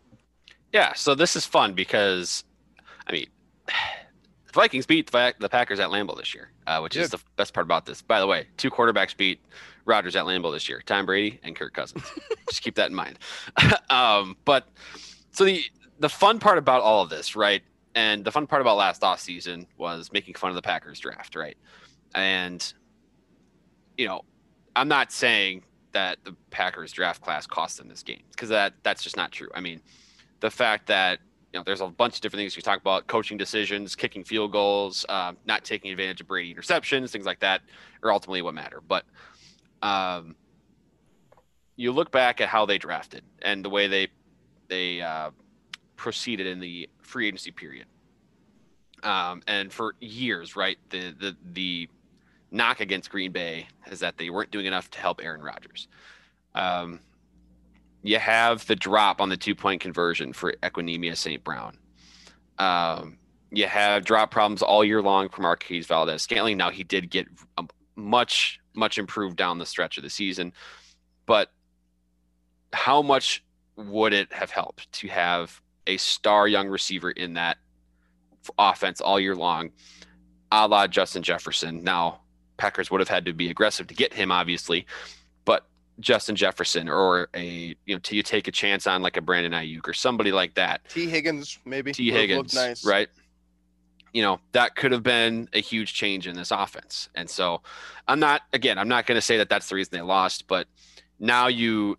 Yeah, 0.71 0.93
so 0.93 1.15
this 1.15 1.35
is 1.35 1.45
fun 1.45 1.73
because, 1.73 2.43
I 3.07 3.11
mean, 3.11 3.27
the 3.65 4.53
Vikings 4.53 4.85
beat 4.85 5.09
the 5.09 5.49
Packers 5.49 5.79
at 5.79 5.89
Lambeau 5.89 6.17
this 6.17 6.33
year, 6.33 6.51
uh, 6.67 6.79
which 6.79 6.95
is 6.95 7.09
the 7.09 7.19
best 7.35 7.53
part 7.53 7.65
about 7.65 7.85
this. 7.85 8.01
By 8.01 8.19
the 8.19 8.27
way, 8.27 8.47
two 8.57 8.69
quarterbacks 8.69 9.15
beat 9.15 9.41
Rodgers 9.85 10.15
at 10.15 10.25
Lambeau 10.25 10.51
this 10.51 10.69
year: 10.69 10.81
Tom 10.85 11.05
Brady 11.05 11.39
and 11.43 11.55
Kirk 11.55 11.73
Cousins. 11.73 12.03
Just 12.49 12.61
keep 12.61 12.75
that 12.75 12.89
in 12.89 12.95
mind. 12.95 13.17
um, 13.89 14.37
but 14.45 14.67
so 15.31 15.45
the 15.45 15.63
the 15.99 16.09
fun 16.09 16.39
part 16.39 16.57
about 16.57 16.81
all 16.81 17.03
of 17.03 17.09
this, 17.09 17.35
right? 17.35 17.61
And 17.95 18.23
the 18.23 18.31
fun 18.31 18.47
part 18.47 18.61
about 18.61 18.77
last 18.77 19.03
off 19.03 19.19
season 19.19 19.67
was 19.77 20.11
making 20.11 20.35
fun 20.35 20.49
of 20.49 20.55
the 20.55 20.61
Packers 20.61 20.99
draft, 20.99 21.35
right? 21.35 21.57
And 22.15 22.73
you 23.97 24.07
know, 24.07 24.21
I'm 24.75 24.87
not 24.87 25.11
saying 25.11 25.63
that 25.91 26.17
the 26.23 26.35
Packers 26.51 26.91
draft 26.91 27.21
class 27.21 27.45
cost 27.45 27.77
them 27.77 27.87
this 27.87 28.03
game 28.03 28.21
because 28.31 28.49
that 28.49 28.73
that's 28.83 29.03
just 29.03 29.17
not 29.17 29.31
true. 29.31 29.49
I 29.53 29.59
mean, 29.59 29.81
the 30.39 30.49
fact 30.49 30.87
that 30.87 31.19
you 31.51 31.59
know 31.59 31.63
there's 31.65 31.81
a 31.81 31.87
bunch 31.87 32.15
of 32.15 32.21
different 32.21 32.41
things 32.41 32.55
you 32.55 32.61
talk 32.61 32.79
about 32.79 33.07
coaching 33.07 33.37
decisions, 33.37 33.95
kicking 33.95 34.23
field 34.23 34.51
goals, 34.51 35.05
uh, 35.09 35.33
not 35.45 35.65
taking 35.65 35.91
advantage 35.91 36.21
of 36.21 36.27
Brady 36.27 36.53
interceptions, 36.53 37.09
things 37.09 37.25
like 37.25 37.39
that 37.39 37.61
are 38.03 38.11
ultimately 38.11 38.41
what 38.41 38.53
matter. 38.53 38.81
But 38.87 39.03
um, 39.81 40.35
you 41.75 41.91
look 41.91 42.11
back 42.11 42.39
at 42.39 42.47
how 42.47 42.65
they 42.65 42.77
drafted 42.77 43.23
and 43.41 43.65
the 43.65 43.69
way 43.69 43.87
they 43.87 44.07
they 44.69 45.01
uh, 45.01 45.31
proceeded 45.99 46.47
in 46.47 46.59
the 46.59 46.89
free 47.01 47.27
agency 47.27 47.51
period. 47.51 47.85
Um, 49.03 49.41
and 49.47 49.71
for 49.71 49.95
years, 49.99 50.55
right, 50.55 50.77
the 50.89 51.13
the 51.19 51.37
the 51.53 51.89
knock 52.51 52.79
against 52.79 53.09
Green 53.11 53.31
Bay 53.31 53.67
is 53.91 53.99
that 53.99 54.17
they 54.17 54.29
weren't 54.29 54.49
doing 54.49 54.65
enough 54.65 54.89
to 54.91 54.99
help 54.99 55.21
Aaron 55.23 55.41
Rodgers. 55.41 55.87
Um, 56.55 56.99
you 58.01 58.17
have 58.17 58.65
the 58.65 58.75
drop 58.75 59.21
on 59.21 59.29
the 59.29 59.37
two 59.37 59.55
point 59.55 59.81
conversion 59.81 60.33
for 60.33 60.53
Equanimeous 60.63 61.17
St. 61.17 61.43
Brown. 61.43 61.77
Um, 62.57 63.17
you 63.51 63.67
have 63.67 64.05
drop 64.05 64.31
problems 64.31 64.61
all 64.61 64.83
year 64.83 65.01
long 65.01 65.29
for 65.29 65.41
Marquez 65.41 65.85
Valdes-Scantling. 65.85 66.57
Now 66.57 66.71
he 66.71 66.83
did 66.83 67.09
get 67.09 67.27
much 67.95 68.59
much 68.73 68.97
improved 68.97 69.35
down 69.35 69.57
the 69.57 69.65
stretch 69.65 69.97
of 69.97 70.03
the 70.03 70.09
season, 70.09 70.53
but 71.25 71.51
how 72.71 73.01
much 73.01 73.43
would 73.75 74.13
it 74.13 74.31
have 74.31 74.51
helped 74.51 74.91
to 74.91 75.07
have 75.07 75.61
a 75.89 75.97
star 75.97 76.47
young 76.47 76.67
receiver 76.69 77.11
in 77.11 77.33
that 77.33 77.57
offense 78.57 79.01
all 79.01 79.19
year 79.19 79.35
long, 79.35 79.71
a 80.51 80.67
la 80.67 80.87
Justin 80.87 81.23
Jefferson. 81.23 81.83
Now, 81.83 82.21
Packers 82.57 82.91
would 82.91 83.01
have 83.01 83.09
had 83.09 83.25
to 83.25 83.33
be 83.33 83.49
aggressive 83.49 83.87
to 83.87 83.93
get 83.93 84.13
him, 84.13 84.31
obviously, 84.31 84.85
but 85.45 85.65
Justin 85.99 86.35
Jefferson 86.35 86.87
or 86.87 87.29
a 87.35 87.75
you 87.85 87.95
know, 87.95 87.99
to 87.99 88.15
you 88.15 88.23
take 88.23 88.47
a 88.47 88.51
chance 88.51 88.85
on 88.85 89.01
like 89.01 89.17
a 89.17 89.21
Brandon 89.21 89.51
Aiyuk 89.51 89.87
or 89.87 89.93
somebody 89.93 90.31
like 90.31 90.53
that. 90.55 90.87
Tee 90.89 91.09
Higgins, 91.09 91.59
maybe. 91.65 91.91
Tee 91.91 92.11
Higgins, 92.11 92.53
nice. 92.53 92.85
right? 92.85 93.09
You 94.13 94.21
know, 94.21 94.39
that 94.51 94.75
could 94.75 94.91
have 94.91 95.03
been 95.03 95.49
a 95.53 95.59
huge 95.59 95.93
change 95.93 96.27
in 96.27 96.35
this 96.35 96.51
offense. 96.51 97.09
And 97.15 97.29
so 97.29 97.61
I'm 98.07 98.19
not, 98.19 98.41
again, 98.53 98.77
I'm 98.77 98.87
not 98.87 99.05
going 99.05 99.17
to 99.17 99.21
say 99.21 99.37
that 99.37 99.49
that's 99.49 99.69
the 99.69 99.75
reason 99.75 99.91
they 99.93 100.01
lost, 100.01 100.47
but 100.47 100.67
now 101.19 101.47
you 101.47 101.97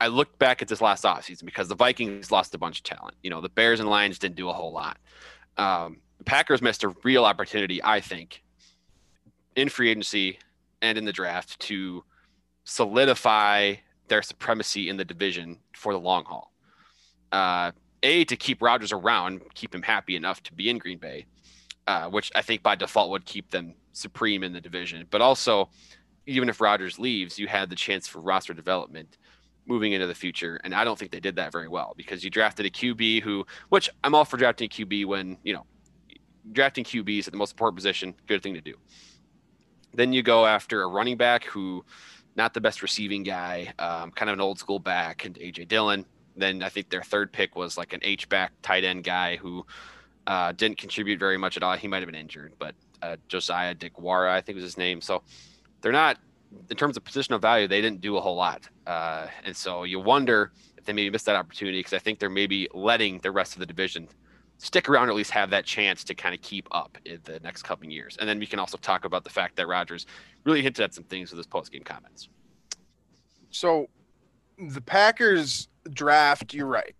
I 0.00 0.08
looked 0.08 0.38
back 0.38 0.60
at 0.60 0.68
this 0.68 0.80
last 0.80 1.04
offseason 1.04 1.44
because 1.44 1.68
the 1.68 1.74
Vikings 1.74 2.30
lost 2.30 2.54
a 2.54 2.58
bunch 2.58 2.78
of 2.78 2.84
talent. 2.84 3.14
You 3.22 3.30
know, 3.30 3.40
the 3.40 3.48
Bears 3.48 3.80
and 3.80 3.88
Lions 3.88 4.18
didn't 4.18 4.36
do 4.36 4.48
a 4.48 4.52
whole 4.52 4.72
lot. 4.72 4.98
Um, 5.56 5.98
Packers 6.24 6.60
missed 6.60 6.84
a 6.84 6.94
real 7.02 7.24
opportunity, 7.24 7.82
I 7.82 8.00
think, 8.00 8.42
in 9.54 9.68
free 9.68 9.90
agency 9.90 10.38
and 10.82 10.98
in 10.98 11.04
the 11.04 11.12
draft 11.12 11.58
to 11.60 12.04
solidify 12.64 13.76
their 14.08 14.22
supremacy 14.22 14.88
in 14.88 14.96
the 14.96 15.04
division 15.04 15.58
for 15.74 15.92
the 15.92 15.98
long 15.98 16.24
haul. 16.24 16.52
Uh, 17.32 17.72
a 18.02 18.24
to 18.24 18.36
keep 18.36 18.60
Rodgers 18.60 18.92
around, 18.92 19.40
keep 19.54 19.74
him 19.74 19.82
happy 19.82 20.16
enough 20.16 20.42
to 20.44 20.52
be 20.52 20.68
in 20.68 20.78
Green 20.78 20.98
Bay, 20.98 21.26
uh, 21.86 22.08
which 22.08 22.30
I 22.34 22.42
think 22.42 22.62
by 22.62 22.74
default 22.74 23.10
would 23.10 23.24
keep 23.24 23.50
them 23.50 23.74
supreme 23.92 24.42
in 24.42 24.52
the 24.52 24.60
division. 24.60 25.06
But 25.10 25.22
also, 25.22 25.70
even 26.26 26.48
if 26.48 26.60
Rodgers 26.60 26.98
leaves, 26.98 27.38
you 27.38 27.46
had 27.46 27.70
the 27.70 27.76
chance 27.76 28.06
for 28.06 28.20
roster 28.20 28.52
development 28.52 29.16
moving 29.66 29.92
into 29.92 30.06
the 30.06 30.14
future. 30.14 30.60
And 30.64 30.74
I 30.74 30.84
don't 30.84 30.98
think 30.98 31.10
they 31.10 31.20
did 31.20 31.36
that 31.36 31.52
very 31.52 31.68
well 31.68 31.94
because 31.96 32.24
you 32.24 32.30
drafted 32.30 32.66
a 32.66 32.70
QB 32.70 33.22
who, 33.22 33.46
which 33.68 33.90
I'm 34.04 34.14
all 34.14 34.24
for 34.24 34.36
drafting 34.36 34.66
a 34.66 34.68
QB 34.68 35.06
when, 35.06 35.38
you 35.42 35.52
know, 35.52 35.66
drafting 36.52 36.84
QBs 36.84 37.26
at 37.26 37.32
the 37.32 37.38
most 37.38 37.52
important 37.52 37.76
position, 37.76 38.14
good 38.26 38.42
thing 38.42 38.54
to 38.54 38.60
do. 38.60 38.74
Then 39.94 40.12
you 40.12 40.22
go 40.22 40.46
after 40.46 40.82
a 40.82 40.86
running 40.86 41.16
back 41.16 41.44
who, 41.44 41.84
not 42.36 42.54
the 42.54 42.60
best 42.60 42.82
receiving 42.82 43.22
guy, 43.22 43.72
um, 43.78 44.10
kind 44.10 44.28
of 44.28 44.34
an 44.34 44.40
old 44.40 44.58
school 44.58 44.78
back, 44.78 45.24
and 45.24 45.34
AJ 45.36 45.68
Dillon. 45.68 46.04
Then 46.36 46.62
I 46.62 46.68
think 46.68 46.90
their 46.90 47.02
third 47.02 47.32
pick 47.32 47.56
was 47.56 47.78
like 47.78 47.94
an 47.94 48.00
H 48.02 48.28
back 48.28 48.52
tight 48.62 48.84
end 48.84 49.04
guy 49.04 49.36
who 49.36 49.64
uh, 50.26 50.52
didn't 50.52 50.76
contribute 50.76 51.18
very 51.18 51.38
much 51.38 51.56
at 51.56 51.62
all. 51.62 51.76
He 51.76 51.88
might 51.88 52.00
have 52.00 52.06
been 52.06 52.20
injured, 52.20 52.52
but 52.58 52.74
uh, 53.02 53.16
Josiah 53.28 53.74
Deguara, 53.74 54.30
I 54.30 54.40
think 54.42 54.56
was 54.56 54.64
his 54.64 54.78
name. 54.78 55.00
So 55.00 55.22
they're 55.80 55.92
not, 55.92 56.18
in 56.70 56.76
terms 56.76 56.96
of 56.96 57.04
positional 57.04 57.40
value, 57.40 57.68
they 57.68 57.80
didn't 57.80 58.00
do 58.00 58.16
a 58.16 58.20
whole 58.20 58.36
lot. 58.36 58.68
Uh, 58.86 59.26
and 59.44 59.56
so 59.56 59.84
you 59.84 60.00
wonder 60.00 60.52
if 60.76 60.84
they 60.84 60.92
maybe 60.92 61.10
missed 61.10 61.26
that 61.26 61.36
opportunity 61.36 61.78
because 61.78 61.92
I 61.92 61.98
think 61.98 62.18
they're 62.18 62.30
maybe 62.30 62.68
letting 62.74 63.18
the 63.20 63.30
rest 63.30 63.54
of 63.54 63.60
the 63.60 63.66
division 63.66 64.08
stick 64.58 64.88
around 64.88 65.08
or 65.08 65.10
at 65.10 65.16
least 65.16 65.30
have 65.30 65.50
that 65.50 65.64
chance 65.64 66.02
to 66.04 66.14
kind 66.14 66.34
of 66.34 66.40
keep 66.40 66.66
up 66.70 66.96
in 67.04 67.20
the 67.24 67.38
next 67.40 67.62
couple 67.62 67.88
years. 67.88 68.16
And 68.18 68.28
then 68.28 68.38
we 68.38 68.46
can 68.46 68.58
also 68.58 68.78
talk 68.78 69.04
about 69.04 69.24
the 69.24 69.30
fact 69.30 69.56
that 69.56 69.66
Rodgers 69.66 70.06
really 70.44 70.62
hinted 70.62 70.82
at 70.82 70.94
some 70.94 71.04
things 71.04 71.30
with 71.30 71.38
his 71.38 71.46
post 71.46 71.72
game 71.72 71.82
comments. 71.82 72.28
So 73.50 73.88
the 74.58 74.80
Packers 74.80 75.68
draft, 75.92 76.54
you're 76.54 76.66
right. 76.66 76.94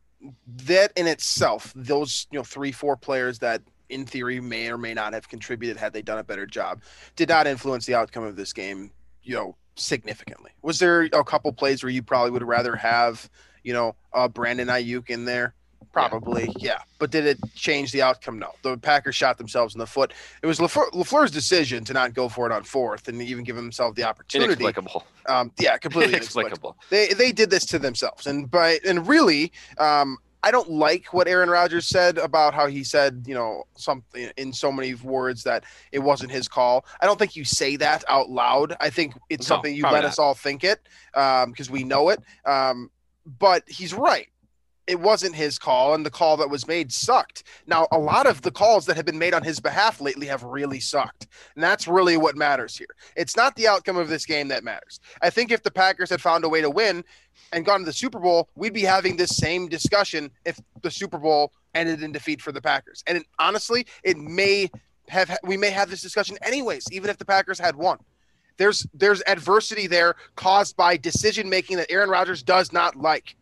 That 0.64 0.92
in 0.96 1.06
itself, 1.06 1.72
those 1.76 2.26
you 2.30 2.38
know 2.38 2.44
three, 2.44 2.72
four 2.72 2.96
players 2.96 3.38
that 3.40 3.62
in 3.88 4.04
theory 4.04 4.40
may 4.40 4.70
or 4.70 4.78
may 4.78 4.94
not 4.94 5.12
have 5.12 5.28
contributed 5.28 5.76
had 5.76 5.92
they 5.92 6.02
done 6.02 6.18
a 6.18 6.24
better 6.24 6.46
job, 6.46 6.82
did 7.14 7.28
not 7.28 7.46
influence 7.46 7.86
the 7.86 7.94
outcome 7.94 8.24
of 8.24 8.36
this 8.36 8.52
game, 8.52 8.90
you 9.26 9.34
know, 9.34 9.56
significantly. 9.74 10.52
Was 10.62 10.78
there 10.78 11.02
a 11.02 11.24
couple 11.24 11.52
plays 11.52 11.82
where 11.82 11.90
you 11.90 12.02
probably 12.02 12.30
would 12.30 12.42
rather 12.42 12.76
have, 12.76 13.28
you 13.62 13.72
know, 13.72 13.96
uh, 14.14 14.28
Brandon 14.28 14.68
Aiyuk 14.68 15.10
in 15.10 15.24
there? 15.24 15.54
Probably, 15.92 16.44
yeah. 16.58 16.72
yeah. 16.72 16.78
But 16.98 17.10
did 17.10 17.26
it 17.26 17.38
change 17.54 17.90
the 17.90 18.02
outcome? 18.02 18.38
No. 18.38 18.52
The 18.62 18.76
Packers 18.76 19.14
shot 19.14 19.38
themselves 19.38 19.74
in 19.74 19.78
the 19.78 19.86
foot. 19.86 20.12
It 20.42 20.46
was 20.46 20.58
LaFleur, 20.58 20.90
LaFleur's 20.92 21.30
decision 21.30 21.84
to 21.84 21.92
not 21.92 22.12
go 22.14 22.28
for 22.28 22.46
it 22.46 22.52
on 22.52 22.64
fourth 22.64 23.08
and 23.08 23.20
even 23.22 23.44
give 23.44 23.56
himself 23.56 23.94
the 23.94 24.04
opportunity. 24.04 24.52
Inexplicable. 24.52 25.06
Um, 25.26 25.52
yeah, 25.58 25.78
completely 25.78 26.14
inexplicable. 26.16 26.76
They 26.90 27.08
they 27.14 27.32
did 27.32 27.50
this 27.50 27.64
to 27.66 27.78
themselves, 27.78 28.26
and 28.26 28.50
by 28.50 28.78
and 28.86 29.08
really, 29.08 29.52
um, 29.78 30.18
I 30.46 30.52
don't 30.52 30.70
like 30.70 31.12
what 31.12 31.26
Aaron 31.26 31.50
Rodgers 31.50 31.88
said 31.88 32.18
about 32.18 32.54
how 32.54 32.68
he 32.68 32.84
said, 32.84 33.24
you 33.26 33.34
know, 33.34 33.64
something 33.76 34.30
in 34.36 34.52
so 34.52 34.70
many 34.70 34.94
words 34.94 35.42
that 35.42 35.64
it 35.90 35.98
wasn't 35.98 36.30
his 36.30 36.46
call. 36.46 36.86
I 37.00 37.06
don't 37.06 37.18
think 37.18 37.34
you 37.34 37.44
say 37.44 37.74
that 37.74 38.04
out 38.08 38.30
loud. 38.30 38.76
I 38.80 38.88
think 38.88 39.14
it's 39.28 39.50
no, 39.50 39.56
something 39.56 39.74
you 39.74 39.82
let 39.82 40.02
not. 40.02 40.04
us 40.04 40.20
all 40.20 40.34
think 40.34 40.62
it 40.62 40.78
because 41.12 41.68
um, 41.68 41.72
we 41.72 41.82
know 41.82 42.10
it. 42.10 42.20
Um, 42.44 42.92
but 43.40 43.64
he's 43.66 43.92
right 43.92 44.28
it 44.86 45.00
wasn't 45.00 45.34
his 45.34 45.58
call, 45.58 45.94
and 45.94 46.06
the 46.06 46.10
call 46.10 46.36
that 46.36 46.50
was 46.50 46.66
made 46.66 46.92
sucked. 46.92 47.44
Now, 47.66 47.88
a 47.90 47.98
lot 47.98 48.26
of 48.26 48.42
the 48.42 48.50
calls 48.50 48.86
that 48.86 48.96
have 48.96 49.06
been 49.06 49.18
made 49.18 49.34
on 49.34 49.42
his 49.42 49.60
behalf 49.60 50.00
lately 50.00 50.26
have 50.26 50.42
really 50.42 50.80
sucked. 50.80 51.26
And 51.54 51.64
that's 51.64 51.88
really 51.88 52.16
what 52.16 52.36
matters 52.36 52.76
here. 52.76 52.94
It's 53.16 53.36
not 53.36 53.56
the 53.56 53.66
outcome 53.68 53.96
of 53.96 54.08
this 54.08 54.26
game 54.26 54.48
that 54.48 54.64
matters. 54.64 55.00
I 55.22 55.30
think 55.30 55.50
if 55.50 55.62
the 55.62 55.70
Packers 55.70 56.10
had 56.10 56.20
found 56.20 56.44
a 56.44 56.48
way 56.48 56.60
to 56.60 56.70
win 56.70 57.04
and 57.52 57.64
gone 57.64 57.80
to 57.80 57.86
the 57.86 57.92
Super 57.92 58.20
Bowl, 58.20 58.48
we'd 58.54 58.72
be 58.72 58.82
having 58.82 59.16
this 59.16 59.36
same 59.36 59.68
discussion 59.68 60.30
if 60.44 60.60
the 60.82 60.90
Super 60.90 61.18
Bowl 61.18 61.52
ended 61.74 62.02
in 62.02 62.12
defeat 62.12 62.40
for 62.40 62.52
the 62.52 62.62
Packers. 62.62 63.02
And 63.06 63.18
it, 63.18 63.26
honestly, 63.38 63.86
it 64.02 64.16
may 64.16 64.70
have 65.08 65.36
we 65.44 65.56
may 65.56 65.70
have 65.70 65.90
this 65.90 66.02
discussion 66.02 66.36
anyways, 66.42 66.86
even 66.90 67.10
if 67.10 67.18
the 67.18 67.24
Packers 67.24 67.58
had 67.58 67.76
won. 67.76 67.98
There's 68.56 68.86
there's 68.94 69.22
adversity 69.26 69.86
there 69.86 70.14
caused 70.34 70.76
by 70.76 70.96
decision 70.96 71.48
making 71.48 71.76
that 71.76 71.90
Aaron 71.90 72.08
Rodgers 72.08 72.42
does 72.42 72.72
not 72.72 72.96
like. 72.96 73.36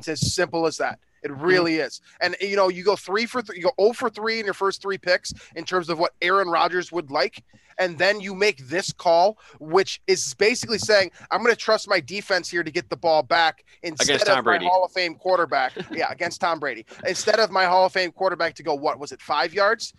It's 0.00 0.08
as 0.08 0.34
simple 0.34 0.66
as 0.66 0.78
that. 0.78 0.98
It 1.22 1.30
mm-hmm. 1.30 1.42
really 1.42 1.76
is. 1.76 2.00
And 2.20 2.34
you 2.40 2.56
know, 2.56 2.68
you 2.68 2.82
go 2.82 2.96
three 2.96 3.26
for 3.26 3.42
three, 3.42 3.58
you 3.58 3.64
go 3.64 3.72
0 3.80 3.92
for 3.92 4.10
three 4.10 4.38
in 4.38 4.44
your 4.44 4.54
first 4.54 4.80
three 4.80 4.98
picks 4.98 5.32
in 5.54 5.64
terms 5.64 5.88
of 5.88 5.98
what 5.98 6.12
Aaron 6.22 6.48
Rodgers 6.48 6.90
would 6.90 7.10
like. 7.10 7.44
And 7.78 7.98
then 7.98 8.20
you 8.20 8.34
make 8.34 8.58
this 8.68 8.92
call, 8.92 9.38
which 9.58 10.02
is 10.06 10.34
basically 10.34 10.78
saying, 10.78 11.10
I'm 11.30 11.40
going 11.40 11.52
to 11.52 11.56
trust 11.56 11.88
my 11.88 11.98
defense 11.98 12.48
here 12.50 12.62
to 12.62 12.70
get 12.70 12.90
the 12.90 12.96
ball 12.96 13.22
back 13.22 13.64
instead 13.82 14.28
of 14.28 14.44
my 14.44 14.58
Hall 14.58 14.84
of 14.84 14.92
Fame 14.92 15.14
quarterback. 15.14 15.72
yeah, 15.90 16.10
against 16.10 16.42
Tom 16.42 16.60
Brady. 16.60 16.84
Instead 17.06 17.40
of 17.40 17.50
my 17.50 17.64
Hall 17.64 17.86
of 17.86 17.92
Fame 17.92 18.12
quarterback 18.12 18.54
to 18.56 18.62
go, 18.62 18.74
what 18.74 18.98
was 18.98 19.12
it, 19.12 19.22
five 19.22 19.54
yards? 19.54 19.94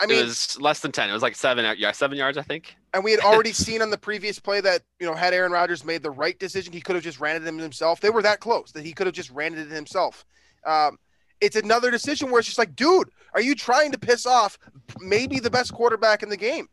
I 0.00 0.06
mean, 0.06 0.18
it 0.18 0.24
was 0.24 0.58
less 0.60 0.80
than 0.80 0.92
10. 0.92 1.10
It 1.10 1.12
was 1.12 1.22
like 1.22 1.36
seven, 1.36 1.76
yeah, 1.78 1.92
seven 1.92 2.16
yards, 2.16 2.38
I 2.38 2.42
think. 2.42 2.76
And 2.94 3.04
we 3.04 3.10
had 3.10 3.20
already 3.20 3.52
seen 3.52 3.82
on 3.82 3.90
the 3.90 3.98
previous 3.98 4.38
play 4.38 4.60
that, 4.62 4.82
you 4.98 5.06
know, 5.06 5.14
had 5.14 5.34
Aaron 5.34 5.52
Rodgers 5.52 5.84
made 5.84 6.02
the 6.02 6.10
right 6.10 6.38
decision, 6.38 6.72
he 6.72 6.80
could 6.80 6.94
have 6.94 7.04
just 7.04 7.20
ran 7.20 7.36
it 7.36 7.42
himself. 7.44 8.00
They 8.00 8.10
were 8.10 8.22
that 8.22 8.40
close 8.40 8.72
that 8.72 8.84
he 8.84 8.92
could 8.92 9.06
have 9.06 9.14
just 9.14 9.30
ran 9.30 9.54
it 9.54 9.68
himself. 9.68 10.24
Um, 10.64 10.98
it's 11.40 11.56
another 11.56 11.90
decision 11.90 12.30
where 12.30 12.38
it's 12.38 12.48
just 12.48 12.58
like, 12.58 12.74
dude, 12.76 13.10
are 13.34 13.40
you 13.40 13.54
trying 13.54 13.92
to 13.92 13.98
piss 13.98 14.26
off 14.26 14.58
maybe 15.00 15.38
the 15.38 15.50
best 15.50 15.72
quarterback 15.72 16.22
in 16.22 16.28
the 16.28 16.36
game? 16.36 16.68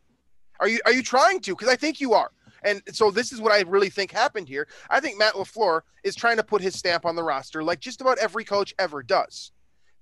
Are 0.60 0.68
you 0.68 0.80
are 0.84 0.92
you 0.92 1.02
trying 1.02 1.40
to? 1.40 1.54
Because 1.54 1.68
I 1.68 1.76
think 1.76 2.00
you 2.00 2.14
are. 2.14 2.30
And 2.64 2.82
so 2.92 3.10
this 3.10 3.32
is 3.32 3.40
what 3.40 3.52
I 3.52 3.60
really 3.60 3.88
think 3.88 4.10
happened 4.10 4.48
here. 4.48 4.66
I 4.90 5.00
think 5.00 5.18
Matt 5.18 5.34
LaFleur 5.34 5.82
is 6.02 6.16
trying 6.16 6.38
to 6.38 6.42
put 6.42 6.60
his 6.60 6.76
stamp 6.76 7.06
on 7.06 7.14
the 7.14 7.22
roster 7.22 7.62
like 7.62 7.80
just 7.80 8.00
about 8.00 8.18
every 8.18 8.44
coach 8.44 8.74
ever 8.78 9.02
does. 9.02 9.52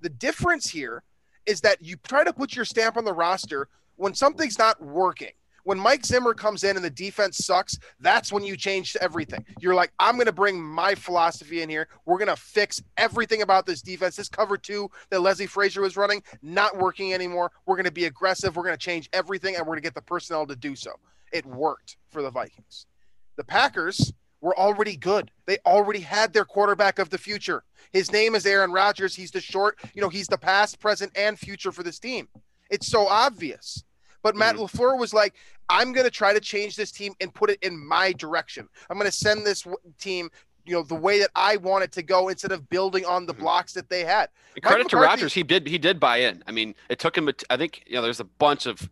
The 0.00 0.08
difference 0.08 0.68
here 0.68 1.02
is 1.46 1.60
that 1.62 1.82
you 1.82 1.96
try 1.96 2.24
to 2.24 2.32
put 2.32 2.54
your 2.54 2.64
stamp 2.64 2.96
on 2.96 3.04
the 3.04 3.14
roster 3.14 3.68
when 3.96 4.14
something's 4.14 4.58
not 4.58 4.80
working 4.82 5.30
when 5.66 5.80
Mike 5.80 6.06
Zimmer 6.06 6.32
comes 6.32 6.62
in 6.62 6.76
and 6.76 6.84
the 6.84 6.90
defense 6.90 7.38
sucks, 7.38 7.76
that's 7.98 8.32
when 8.32 8.44
you 8.44 8.56
change 8.56 8.96
everything. 9.00 9.44
You're 9.60 9.74
like, 9.74 9.92
I'm 9.98 10.14
going 10.14 10.26
to 10.26 10.32
bring 10.32 10.62
my 10.62 10.94
philosophy 10.94 11.60
in 11.60 11.68
here. 11.68 11.88
We're 12.04 12.18
going 12.18 12.28
to 12.28 12.36
fix 12.36 12.80
everything 12.96 13.42
about 13.42 13.66
this 13.66 13.82
defense. 13.82 14.14
This 14.14 14.28
cover 14.28 14.56
two 14.56 14.88
that 15.10 15.22
Leslie 15.22 15.48
Frazier 15.48 15.80
was 15.80 15.96
running, 15.96 16.22
not 16.40 16.76
working 16.78 17.12
anymore. 17.12 17.50
We're 17.66 17.74
going 17.74 17.86
to 17.86 17.90
be 17.90 18.04
aggressive. 18.04 18.54
We're 18.54 18.62
going 18.62 18.76
to 18.76 18.80
change 18.80 19.10
everything, 19.12 19.56
and 19.56 19.66
we're 19.66 19.72
going 19.72 19.82
to 19.82 19.86
get 19.86 19.94
the 19.94 20.02
personnel 20.02 20.46
to 20.46 20.54
do 20.54 20.76
so. 20.76 20.92
It 21.32 21.44
worked 21.44 21.96
for 22.10 22.22
the 22.22 22.30
Vikings. 22.30 22.86
The 23.36 23.44
Packers 23.44 24.12
were 24.46 24.56
already 24.56 24.96
good. 24.96 25.32
They 25.46 25.58
already 25.66 25.98
had 25.98 26.32
their 26.32 26.44
quarterback 26.44 27.00
of 27.00 27.10
the 27.10 27.18
future. 27.18 27.64
His 27.92 28.12
name 28.12 28.36
is 28.36 28.46
Aaron 28.46 28.70
Rodgers. 28.70 29.12
He's 29.12 29.32
the 29.32 29.40
short, 29.40 29.76
you 29.92 30.00
know, 30.00 30.08
he's 30.08 30.28
the 30.28 30.38
past, 30.38 30.78
present, 30.78 31.10
and 31.18 31.36
future 31.36 31.72
for 31.72 31.82
this 31.82 31.98
team. 31.98 32.28
It's 32.70 32.86
so 32.86 33.08
obvious. 33.08 33.82
But 34.22 34.36
Matt 34.36 34.54
mm-hmm. 34.54 34.64
LaFleur 34.64 35.00
was 35.00 35.12
like, 35.12 35.34
I'm 35.68 35.92
going 35.92 36.04
to 36.04 36.12
try 36.12 36.32
to 36.32 36.38
change 36.38 36.76
this 36.76 36.92
team 36.92 37.12
and 37.20 37.34
put 37.34 37.50
it 37.50 37.58
in 37.60 37.76
my 37.76 38.12
direction. 38.12 38.68
I'm 38.88 38.98
going 38.98 39.10
to 39.10 39.16
send 39.16 39.44
this 39.44 39.66
team 39.98 40.30
you 40.64 40.74
know 40.74 40.82
the 40.82 40.94
way 40.94 41.18
that 41.20 41.30
I 41.34 41.56
want 41.56 41.82
it 41.84 41.92
to 41.92 42.02
go 42.02 42.28
instead 42.28 42.52
of 42.52 42.68
building 42.68 43.04
on 43.04 43.26
the 43.26 43.32
mm-hmm. 43.32 43.42
blocks 43.42 43.72
that 43.72 43.88
they 43.88 44.04
had. 44.04 44.28
Credit 44.62 44.88
to 44.90 44.96
Rodgers, 44.96 45.32
he 45.32 45.42
did 45.42 45.66
he 45.66 45.78
did 45.78 46.00
buy 46.00 46.18
in. 46.18 46.42
I 46.46 46.52
mean, 46.52 46.74
it 46.88 46.98
took 46.98 47.16
him. 47.16 47.28
I 47.50 47.56
think 47.56 47.84
you 47.86 47.94
know 47.94 48.02
there's 48.02 48.18
a 48.18 48.24
bunch 48.24 48.66
of 48.66 48.88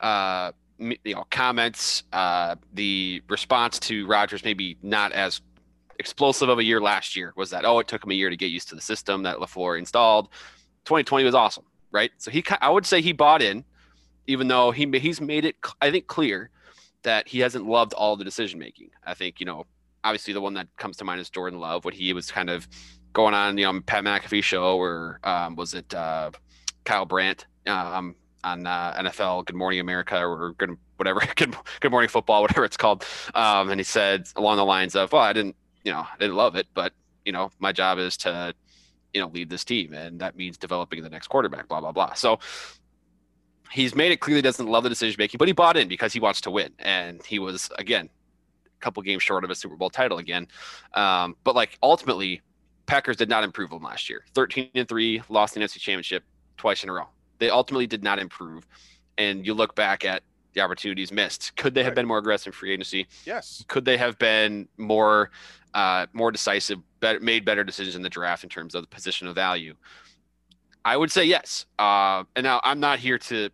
uh, 0.00 0.50
you 0.78 0.96
know 1.14 1.24
comments. 1.30 2.02
Uh, 2.12 2.56
the 2.74 3.22
response 3.28 3.78
to 3.80 4.06
Rodgers 4.06 4.44
maybe 4.44 4.76
not 4.82 5.12
as 5.12 5.40
explosive 5.98 6.48
of 6.48 6.58
a 6.58 6.64
year 6.64 6.80
last 6.80 7.16
year 7.16 7.32
was 7.36 7.50
that 7.50 7.64
oh 7.64 7.78
it 7.78 7.88
took 7.88 8.04
him 8.04 8.10
a 8.10 8.14
year 8.14 8.30
to 8.30 8.36
get 8.36 8.46
used 8.46 8.68
to 8.68 8.74
the 8.74 8.80
system 8.80 9.22
that 9.22 9.38
LaFleur 9.38 9.78
installed. 9.78 10.28
2020 10.84 11.24
was 11.24 11.34
awesome, 11.34 11.64
right? 11.90 12.10
So 12.18 12.30
he 12.30 12.44
I 12.60 12.70
would 12.70 12.86
say 12.86 13.00
he 13.00 13.12
bought 13.12 13.42
in 13.42 13.64
even 14.26 14.48
though 14.48 14.70
he 14.70 14.86
he's 14.98 15.20
made 15.20 15.44
it 15.44 15.56
I 15.80 15.90
think 15.90 16.06
clear 16.06 16.50
that 17.02 17.28
he 17.28 17.40
hasn't 17.40 17.66
loved 17.66 17.92
all 17.94 18.16
the 18.16 18.24
decision 18.24 18.58
making. 18.58 18.90
I 19.04 19.14
think 19.14 19.40
you 19.40 19.46
know 19.46 19.66
obviously 20.04 20.32
the 20.32 20.40
one 20.40 20.54
that 20.54 20.68
comes 20.76 20.96
to 20.98 21.04
mind 21.04 21.20
is 21.20 21.30
Jordan 21.30 21.58
Love, 21.58 21.84
what 21.84 21.94
he 21.94 22.12
was 22.12 22.30
kind 22.30 22.48
of 22.48 22.68
going 23.12 23.34
on, 23.34 23.58
you 23.58 23.64
know, 23.64 23.80
Pat 23.80 24.04
McAfee 24.04 24.44
show 24.44 24.76
or 24.76 25.18
um, 25.24 25.56
was 25.56 25.74
it 25.74 25.92
uh, 25.94 26.30
Kyle 26.84 27.06
Brandt 27.06 27.46
um, 27.66 28.14
on 28.46 28.66
uh, 28.66 28.94
NFL 28.98 29.44
Good 29.44 29.56
Morning 29.56 29.80
America 29.80 30.24
or 30.24 30.52
good 30.52 30.76
whatever 30.96 31.20
Good 31.36 31.54
Good 31.80 31.90
Morning 31.90 32.08
Football, 32.08 32.42
whatever 32.42 32.64
it's 32.64 32.76
called, 32.76 33.04
um, 33.34 33.70
and 33.70 33.80
he 33.80 33.84
said 33.84 34.28
along 34.36 34.56
the 34.56 34.64
lines 34.64 34.94
of, 34.94 35.12
"Well, 35.12 35.22
I 35.22 35.32
didn't, 35.32 35.56
you 35.84 35.92
know, 35.92 36.00
I 36.00 36.16
didn't 36.18 36.36
love 36.36 36.56
it, 36.56 36.66
but 36.72 36.92
you 37.24 37.32
know, 37.32 37.50
my 37.58 37.72
job 37.72 37.98
is 37.98 38.16
to." 38.18 38.54
You 39.14 39.22
know, 39.22 39.28
lead 39.28 39.48
this 39.48 39.64
team, 39.64 39.94
and 39.94 40.20
that 40.20 40.36
means 40.36 40.58
developing 40.58 41.02
the 41.02 41.08
next 41.08 41.28
quarterback. 41.28 41.68
Blah 41.68 41.80
blah 41.80 41.92
blah. 41.92 42.12
So, 42.12 42.38
he's 43.72 43.94
made 43.94 44.12
it 44.12 44.20
clearly 44.20 44.42
doesn't 44.42 44.66
love 44.66 44.82
the 44.82 44.90
decision 44.90 45.16
making, 45.18 45.38
but 45.38 45.48
he 45.48 45.52
bought 45.54 45.78
in 45.78 45.88
because 45.88 46.12
he 46.12 46.20
wants 46.20 46.42
to 46.42 46.50
win, 46.50 46.70
and 46.80 47.24
he 47.24 47.38
was 47.38 47.70
again 47.78 48.10
a 48.66 48.80
couple 48.80 49.02
games 49.02 49.22
short 49.22 49.42
of 49.42 49.48
a 49.48 49.54
Super 49.54 49.74
Bowl 49.74 49.88
title 49.88 50.18
again. 50.18 50.48
Um, 50.92 51.34
but 51.44 51.54
like 51.54 51.78
ultimately, 51.82 52.42
Packers 52.84 53.16
did 53.16 53.30
not 53.30 53.42
improve 53.42 53.70
them 53.70 53.82
last 53.82 54.10
year. 54.10 54.22
Thirteen 54.34 54.68
and 54.74 54.86
three, 54.86 55.22
lost 55.30 55.54
the 55.54 55.60
NFC 55.60 55.78
Championship 55.78 56.22
twice 56.58 56.82
in 56.82 56.90
a 56.90 56.92
row. 56.92 57.08
They 57.38 57.50
ultimately 57.50 57.86
did 57.86 58.02
not 58.02 58.18
improve, 58.18 58.66
and 59.18 59.46
you 59.46 59.54
look 59.54 59.74
back 59.74 60.04
at 60.04 60.22
the 60.54 60.62
opportunities 60.62 61.12
missed. 61.12 61.54
Could 61.56 61.74
they 61.74 61.84
have 61.84 61.94
been 61.94 62.06
more 62.06 62.18
aggressive 62.18 62.48
in 62.48 62.52
free 62.52 62.72
agency? 62.72 63.06
Yes. 63.24 63.64
Could 63.68 63.84
they 63.84 63.96
have 63.98 64.18
been 64.18 64.68
more 64.78 65.30
uh, 65.74 66.06
more 66.14 66.32
decisive, 66.32 66.78
better, 67.00 67.20
made 67.20 67.44
better 67.44 67.62
decisions 67.62 67.94
in 67.94 68.02
the 68.02 68.08
draft 68.08 68.42
in 68.42 68.48
terms 68.48 68.74
of 68.74 68.82
the 68.82 68.88
position 68.88 69.28
of 69.28 69.34
value? 69.34 69.74
I 70.84 70.96
would 70.96 71.12
say 71.12 71.24
yes. 71.24 71.66
Uh, 71.78 72.24
and 72.34 72.44
now 72.44 72.60
I'm 72.64 72.80
not 72.80 72.98
here 72.98 73.18
to 73.18 73.50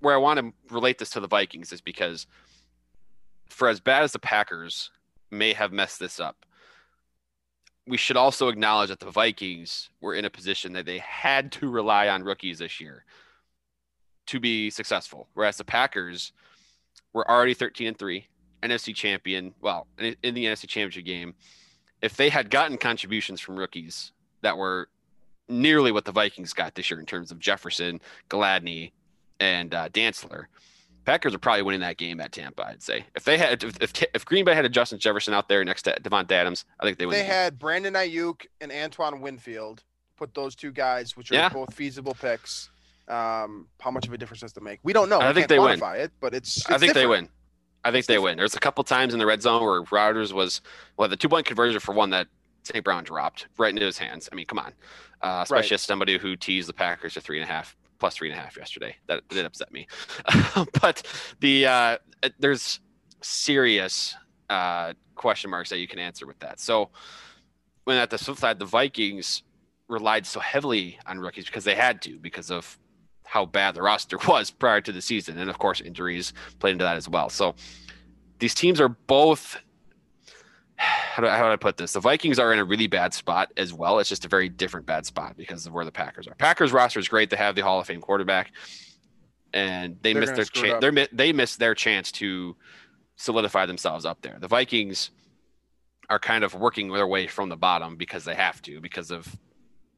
where 0.00 0.14
I 0.14 0.18
want 0.18 0.40
to 0.40 0.74
relate 0.74 0.98
this 0.98 1.10
to 1.10 1.20
the 1.20 1.28
Vikings 1.28 1.72
is 1.72 1.80
because 1.80 2.26
for 3.50 3.68
as 3.68 3.80
bad 3.80 4.02
as 4.02 4.12
the 4.12 4.18
Packers 4.18 4.90
may 5.30 5.52
have 5.52 5.72
messed 5.72 5.98
this 5.98 6.20
up, 6.20 6.46
we 7.88 7.96
should 7.96 8.16
also 8.16 8.48
acknowledge 8.48 8.90
that 8.90 9.00
the 9.00 9.10
Vikings 9.10 9.88
were 10.00 10.14
in 10.14 10.24
a 10.24 10.30
position 10.30 10.72
that 10.74 10.86
they 10.86 10.98
had 10.98 11.50
to 11.52 11.70
rely 11.70 12.08
on 12.08 12.22
rookies 12.22 12.58
this 12.58 12.80
year 12.80 13.04
to 14.26 14.38
be 14.38 14.68
successful, 14.68 15.26
whereas 15.32 15.56
the 15.56 15.64
Packers 15.64 16.32
were 17.14 17.28
already 17.28 17.54
13 17.54 17.88
and 17.88 17.98
3, 17.98 18.26
NFC 18.62 18.94
champion, 18.94 19.54
well, 19.62 19.86
in, 19.98 20.16
the 20.34 20.44
NFC 20.44 20.68
championship 20.68 21.04
game. 21.04 21.34
If 22.02 22.16
they 22.16 22.28
had 22.28 22.50
gotten 22.50 22.76
contributions 22.76 23.40
from 23.40 23.56
rookies 23.56 24.12
that 24.42 24.56
were 24.56 24.88
nearly 25.48 25.90
what 25.90 26.04
the 26.04 26.12
Vikings 26.12 26.52
got 26.52 26.74
this 26.74 26.90
year 26.90 27.00
in 27.00 27.06
terms 27.06 27.30
of 27.30 27.38
Jefferson, 27.38 28.00
Gladney, 28.28 28.92
and 29.40 29.72
uh, 29.72 29.88
Dantzler, 29.88 30.44
Packers 31.08 31.34
are 31.34 31.38
probably 31.38 31.62
winning 31.62 31.80
that 31.80 31.96
game 31.96 32.20
at 32.20 32.32
Tampa. 32.32 32.66
I'd 32.66 32.82
say 32.82 33.06
if 33.16 33.24
they 33.24 33.38
had 33.38 33.64
if, 33.64 33.80
if, 33.80 33.92
if 34.14 34.24
Green 34.26 34.44
Bay 34.44 34.54
had 34.54 34.66
a 34.66 34.68
Justin 34.68 34.98
Jefferson 34.98 35.32
out 35.32 35.48
there 35.48 35.64
next 35.64 35.82
to 35.82 35.92
Davante 36.02 36.32
Adams, 36.32 36.66
I 36.78 36.84
think 36.84 36.98
they 36.98 37.06
would. 37.06 37.14
They 37.14 37.24
had 37.24 37.58
Brandon 37.58 37.94
Aiyuk 37.94 38.44
and 38.60 38.70
Antoine 38.70 39.22
Winfield. 39.22 39.84
Put 40.18 40.34
those 40.34 40.54
two 40.54 40.70
guys, 40.70 41.16
which 41.16 41.30
are 41.32 41.36
Yeah. 41.36 41.48
both 41.48 41.72
feasible 41.72 42.12
picks. 42.14 42.68
Um, 43.08 43.68
how 43.80 43.90
much 43.90 44.06
of 44.06 44.12
a 44.12 44.18
difference 44.18 44.42
does 44.42 44.52
it 44.54 44.62
make? 44.62 44.80
We 44.82 44.92
don't 44.92 45.08
know. 45.08 45.18
I 45.18 45.28
We 45.28 45.34
think 45.34 45.48
they 45.48 45.58
win. 45.58 45.80
It, 45.82 46.12
but 46.20 46.34
it's, 46.34 46.68
I 46.68 46.74
it's 46.74 46.82
think 46.82 46.92
they 46.92 47.06
win. 47.06 47.30
I 47.84 47.90
think 47.90 48.04
they 48.04 48.18
win. 48.18 48.36
There's 48.36 48.54
a 48.54 48.60
couple 48.60 48.84
times 48.84 49.14
in 49.14 49.18
the 49.18 49.24
red 49.24 49.40
zone 49.40 49.64
where 49.64 49.82
Rodgers 49.90 50.34
was 50.34 50.60
well, 50.98 51.08
the 51.08 51.16
two 51.16 51.30
point 51.30 51.46
conversion 51.46 51.80
for 51.80 51.94
one 51.94 52.10
that 52.10 52.26
St. 52.64 52.84
Brown 52.84 53.04
dropped 53.04 53.46
right 53.56 53.70
into 53.70 53.86
his 53.86 53.96
hands. 53.96 54.28
I 54.30 54.34
mean, 54.34 54.44
come 54.44 54.58
on, 54.58 54.74
uh, 55.22 55.40
especially 55.42 55.62
Right. 55.68 55.72
as 55.72 55.82
somebody 55.82 56.18
who 56.18 56.36
teased 56.36 56.68
the 56.68 56.74
Packers 56.74 57.14
to 57.14 57.22
three 57.22 57.40
and 57.40 57.48
a 57.48 57.52
half 57.52 57.74
plus 57.98 58.14
three 58.14 58.30
and 58.30 58.38
a 58.38 58.42
half 58.42 58.56
yesterday. 58.56 58.96
That 59.06 59.26
did 59.28 59.44
upset 59.44 59.72
me. 59.72 59.86
but 60.80 61.02
the 61.40 61.66
uh, 61.66 61.98
there's 62.38 62.80
serious 63.20 64.14
uh, 64.48 64.94
question 65.14 65.50
marks 65.50 65.70
that 65.70 65.78
you 65.78 65.88
can 65.88 65.98
answer 65.98 66.26
with 66.26 66.38
that. 66.40 66.60
So 66.60 66.90
when 67.84 67.96
at 67.96 68.10
the 68.10 68.18
flip 68.18 68.38
side, 68.38 68.58
the 68.58 68.64
Vikings 68.64 69.42
relied 69.88 70.26
so 70.26 70.40
heavily 70.40 70.98
on 71.06 71.18
rookies 71.18 71.46
because 71.46 71.64
they 71.64 71.74
had 71.74 72.02
to 72.02 72.18
because 72.18 72.50
of 72.50 72.78
how 73.24 73.44
bad 73.44 73.74
the 73.74 73.82
roster 73.82 74.18
was 74.28 74.50
prior 74.50 74.80
to 74.80 74.92
the 74.92 75.02
season, 75.02 75.38
and 75.38 75.50
of 75.50 75.58
course 75.58 75.80
injuries 75.80 76.32
played 76.58 76.72
into 76.72 76.84
that 76.84 76.96
as 76.96 77.08
well. 77.08 77.28
So 77.28 77.54
these 78.38 78.54
teams 78.54 78.80
are 78.80 78.88
both. 78.88 79.58
How 80.78 81.22
do, 81.22 81.28
I, 81.28 81.36
how 81.36 81.46
do 81.46 81.52
I 81.52 81.56
put 81.56 81.76
this? 81.76 81.92
The 81.92 82.00
Vikings 82.00 82.38
are 82.38 82.52
in 82.52 82.60
a 82.60 82.64
really 82.64 82.86
bad 82.86 83.12
spot 83.12 83.52
as 83.56 83.72
well. 83.72 83.98
It's 83.98 84.08
just 84.08 84.24
a 84.24 84.28
very 84.28 84.48
different 84.48 84.86
bad 84.86 85.04
spot 85.04 85.36
because 85.36 85.66
of 85.66 85.72
where 85.72 85.84
the 85.84 85.90
Packers 85.90 86.28
are. 86.28 86.34
Packers 86.34 86.72
roster 86.72 87.00
is 87.00 87.08
great. 87.08 87.30
They 87.30 87.36
have 87.36 87.56
the 87.56 87.62
Hall 87.62 87.80
of 87.80 87.86
Fame 87.88 88.00
quarterback, 88.00 88.52
and 89.52 89.96
they 90.02 90.12
They're 90.12 90.20
missed 90.20 90.36
their 90.36 90.44
chance. 90.44 90.80
They 90.80 90.90
mi- 90.92 91.08
they 91.12 91.32
missed 91.32 91.58
their 91.58 91.74
chance 91.74 92.12
to 92.12 92.56
solidify 93.16 93.66
themselves 93.66 94.04
up 94.04 94.22
there. 94.22 94.38
The 94.38 94.46
Vikings 94.46 95.10
are 96.08 96.20
kind 96.20 96.44
of 96.44 96.54
working 96.54 96.92
their 96.92 97.08
way 97.08 97.26
from 97.26 97.48
the 97.48 97.56
bottom 97.56 97.96
because 97.96 98.24
they 98.24 98.36
have 98.36 98.62
to 98.62 98.80
because 98.80 99.10
of 99.10 99.26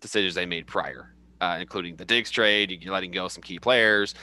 decisions 0.00 0.34
they 0.34 0.46
made 0.46 0.66
prior, 0.66 1.14
uh, 1.42 1.58
including 1.60 1.96
the 1.96 2.06
Diggs 2.06 2.30
trade, 2.30 2.82
letting 2.88 3.10
go 3.10 3.28
some 3.28 3.42
key 3.42 3.58
players, 3.58 4.14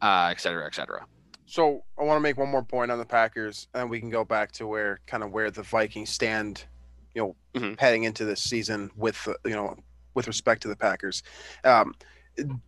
uh, 0.00 0.28
et 0.30 0.40
cetera, 0.40 0.66
et 0.66 0.74
cetera. 0.74 1.04
So 1.48 1.82
I 1.98 2.04
want 2.04 2.16
to 2.18 2.20
make 2.20 2.36
one 2.36 2.50
more 2.50 2.62
point 2.62 2.90
on 2.90 2.98
the 2.98 3.06
Packers, 3.06 3.68
and 3.72 3.88
we 3.88 4.00
can 4.00 4.10
go 4.10 4.22
back 4.22 4.52
to 4.52 4.66
where 4.66 5.00
kind 5.06 5.22
of 5.22 5.32
where 5.32 5.50
the 5.50 5.62
Vikings 5.62 6.10
stand, 6.10 6.64
you 7.14 7.22
know, 7.22 7.36
Mhm. 7.58 7.80
heading 7.80 8.04
into 8.04 8.26
this 8.26 8.42
season 8.42 8.90
with 8.96 9.26
uh, 9.26 9.32
you 9.46 9.54
know 9.54 9.76
with 10.12 10.26
respect 10.26 10.60
to 10.62 10.68
the 10.68 10.76
Packers. 10.76 11.22
Um, 11.64 11.94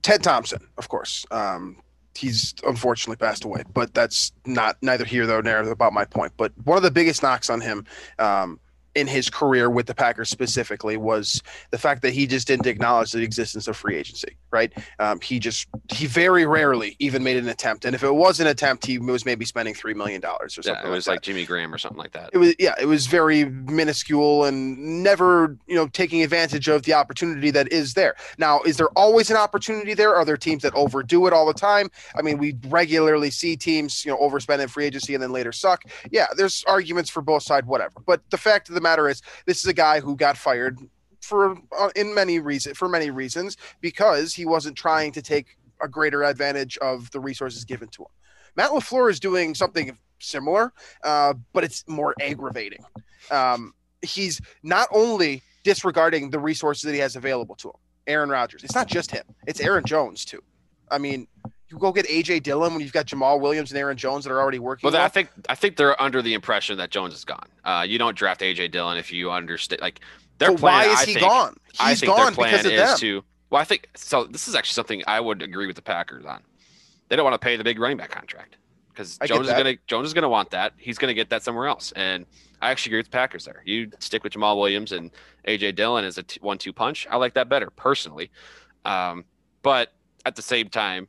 Ted 0.02 0.22
Thompson, 0.22 0.66
of 0.78 0.88
course, 0.88 1.26
um, 1.30 1.82
he's 2.14 2.54
unfortunately 2.66 3.16
passed 3.16 3.44
away, 3.44 3.64
but 3.74 3.92
that's 3.92 4.32
not 4.46 4.78
neither 4.80 5.04
here 5.04 5.26
nor 5.26 5.42
there 5.42 5.60
about 5.70 5.92
my 5.92 6.06
point. 6.06 6.32
But 6.38 6.52
one 6.64 6.78
of 6.78 6.82
the 6.82 6.90
biggest 6.90 7.22
knocks 7.22 7.50
on 7.50 7.60
him. 7.60 7.84
Um, 8.18 8.58
in 8.96 9.06
his 9.06 9.30
career 9.30 9.70
with 9.70 9.86
the 9.86 9.94
Packers 9.94 10.28
specifically 10.28 10.96
was 10.96 11.40
the 11.70 11.78
fact 11.78 12.02
that 12.02 12.12
he 12.12 12.26
just 12.26 12.48
didn't 12.48 12.66
acknowledge 12.66 13.12
the 13.12 13.22
existence 13.22 13.68
of 13.68 13.76
free 13.76 13.94
agency, 13.94 14.36
right? 14.50 14.72
Um, 14.98 15.20
he 15.20 15.38
just 15.38 15.68
he 15.92 16.06
very 16.06 16.46
rarely 16.46 16.96
even 16.98 17.22
made 17.22 17.36
an 17.36 17.48
attempt, 17.48 17.84
and 17.84 17.94
if 17.94 18.02
it 18.02 18.14
was 18.14 18.40
an 18.40 18.46
attempt, 18.46 18.86
he 18.86 18.98
was 18.98 19.24
maybe 19.24 19.44
spending 19.44 19.74
three 19.74 19.94
million 19.94 20.20
dollars 20.20 20.58
or 20.58 20.62
something. 20.62 20.82
Yeah, 20.82 20.88
it 20.88 20.92
was 20.92 21.06
like, 21.06 21.16
like 21.16 21.22
Jimmy 21.22 21.44
Graham 21.44 21.72
or 21.72 21.78
something 21.78 21.98
like 21.98 22.12
that. 22.12 22.30
that. 22.32 22.34
it 22.34 22.38
was 22.38 22.54
yeah, 22.58 22.74
it 22.80 22.86
was 22.86 23.06
very 23.06 23.44
minuscule 23.44 24.44
and 24.44 25.02
never 25.02 25.56
you 25.66 25.74
know 25.74 25.88
taking 25.88 26.22
advantage 26.22 26.68
of 26.68 26.82
the 26.82 26.94
opportunity 26.94 27.50
that 27.50 27.70
is 27.72 27.94
there. 27.94 28.14
Now, 28.38 28.60
is 28.62 28.76
there 28.76 28.90
always 28.90 29.30
an 29.30 29.36
opportunity 29.36 29.94
there? 29.94 30.14
Are 30.14 30.24
there 30.24 30.36
teams 30.36 30.62
that 30.62 30.74
overdo 30.74 31.26
it 31.26 31.32
all 31.32 31.46
the 31.46 31.54
time? 31.54 31.90
I 32.14 32.22
mean, 32.22 32.38
we 32.38 32.56
regularly 32.68 33.30
see 33.30 33.56
teams 33.56 34.04
you 34.04 34.10
know 34.10 34.18
overspend 34.18 34.60
in 34.60 34.68
free 34.68 34.86
agency 34.86 35.14
and 35.14 35.22
then 35.22 35.32
later 35.32 35.52
suck. 35.52 35.84
Yeah, 36.10 36.26
there's 36.36 36.64
arguments 36.66 37.10
for 37.10 37.22
both 37.22 37.42
sides, 37.42 37.66
whatever. 37.66 38.00
But 38.06 38.22
the 38.30 38.38
fact 38.38 38.68
of 38.68 38.74
the 38.74 38.80
matter 38.80 39.08
is, 39.08 39.22
this 39.46 39.58
is 39.58 39.66
a 39.66 39.74
guy 39.74 40.00
who 40.00 40.16
got 40.16 40.36
fired 40.36 40.78
for 41.20 41.56
uh, 41.78 41.90
in 41.96 42.14
many 42.14 42.38
reason 42.38 42.74
for 42.74 42.88
many 42.88 43.10
reasons 43.10 43.56
because 43.80 44.34
he 44.34 44.46
wasn't 44.46 44.76
trying 44.76 45.12
to 45.12 45.22
take 45.22 45.56
a 45.82 45.88
greater 45.88 46.24
advantage 46.24 46.78
of 46.78 47.10
the 47.10 47.20
resources 47.20 47.64
given 47.64 47.88
to 47.88 48.02
him. 48.02 48.08
Matt 48.56 48.70
Lafleur 48.70 49.10
is 49.10 49.20
doing 49.20 49.54
something 49.54 49.96
similar, 50.18 50.72
uh, 51.04 51.34
but 51.52 51.64
it's 51.64 51.84
more 51.88 52.14
aggravating. 52.20 52.84
Um, 53.30 53.72
he's 54.02 54.40
not 54.62 54.88
only 54.92 55.42
disregarding 55.62 56.30
the 56.30 56.38
resources 56.38 56.82
that 56.82 56.92
he 56.92 56.98
has 56.98 57.16
available 57.16 57.54
to 57.56 57.68
him. 57.68 57.76
Aaron 58.06 58.30
Rodgers. 58.30 58.64
It's 58.64 58.74
not 58.74 58.88
just 58.88 59.10
him. 59.10 59.24
It's 59.46 59.60
Aaron 59.60 59.84
Jones 59.84 60.24
too. 60.24 60.42
I 60.90 60.98
mean, 60.98 61.28
you 61.68 61.78
go 61.78 61.92
get 61.92 62.06
AJ 62.06 62.42
Dillon 62.42 62.72
when 62.72 62.82
you've 62.82 62.92
got 62.92 63.06
Jamaal 63.06 63.40
Williams 63.40 63.70
and 63.70 63.78
Aaron 63.78 63.96
Jones 63.96 64.24
that 64.24 64.32
are 64.32 64.40
already 64.40 64.58
working. 64.58 64.90
Well, 64.90 65.00
I 65.00 65.08
think 65.08 65.28
I 65.48 65.54
think 65.54 65.76
they're 65.76 66.00
under 66.02 66.20
the 66.20 66.34
impression 66.34 66.76
that 66.78 66.90
Jones 66.90 67.14
is 67.14 67.24
gone. 67.24 67.46
Uh, 67.64 67.84
you 67.86 67.98
don't 67.98 68.16
draft 68.16 68.40
AJ 68.40 68.72
Dillon 68.72 68.98
if 68.98 69.12
you 69.12 69.30
understand. 69.30 69.80
Like 69.80 70.00
their 70.40 70.50
But 70.50 70.58
plan. 70.60 70.72
why 70.74 70.84
is 70.92 70.98
I 70.98 71.04
he 71.04 71.14
think, 71.14 71.26
gone? 71.26 71.56
I 71.78 71.90
He's 71.90 72.00
think 72.00 72.10
gone 72.12 72.24
their 72.26 72.32
plan 72.32 72.50
because 72.52 72.66
of 72.66 72.72
is 72.72 72.80
them. 72.80 72.98
to. 72.98 73.24
Well, 73.50 73.60
I 73.60 73.64
think 73.64 73.88
so. 73.94 74.24
This 74.24 74.48
is 74.48 74.54
actually 74.56 74.74
something 74.74 75.02
I 75.06 75.20
would 75.20 75.42
agree 75.42 75.66
with 75.68 75.76
the 75.76 75.82
Packers 75.82 76.24
on. 76.24 76.42
They 77.08 77.16
don't 77.16 77.24
want 77.24 77.34
to 77.40 77.44
pay 77.44 77.56
the 77.56 77.64
big 77.64 77.78
running 77.78 77.96
back 77.96 78.10
contract 78.10 78.56
because 78.88 79.18
Jones 79.24 79.46
is 79.48 79.52
gonna 79.54 79.74
Jones 79.86 80.06
is 80.08 80.14
gonna 80.14 80.28
want 80.28 80.50
that. 80.50 80.72
He's 80.76 80.98
gonna 80.98 81.14
get 81.14 81.30
that 81.30 81.42
somewhere 81.42 81.66
else. 81.66 81.92
And 81.96 82.26
I 82.62 82.70
actually 82.70 82.90
agree 82.90 82.98
with 83.00 83.06
the 83.06 83.10
Packers 83.16 83.44
there. 83.44 83.62
You 83.64 83.90
stick 84.00 84.22
with 84.24 84.32
Jamaal 84.34 84.56
Williams 84.58 84.92
and 84.92 85.10
AJ 85.48 85.74
Dillon 85.76 86.04
as 86.04 86.18
a 86.18 86.22
t- 86.22 86.38
one-two 86.42 86.72
punch. 86.72 87.06
I 87.10 87.16
like 87.16 87.34
that 87.34 87.48
better 87.48 87.70
personally. 87.70 88.30
Um, 88.84 89.24
but 89.62 89.92
at 90.26 90.36
the 90.36 90.42
same 90.42 90.68
time, 90.68 91.08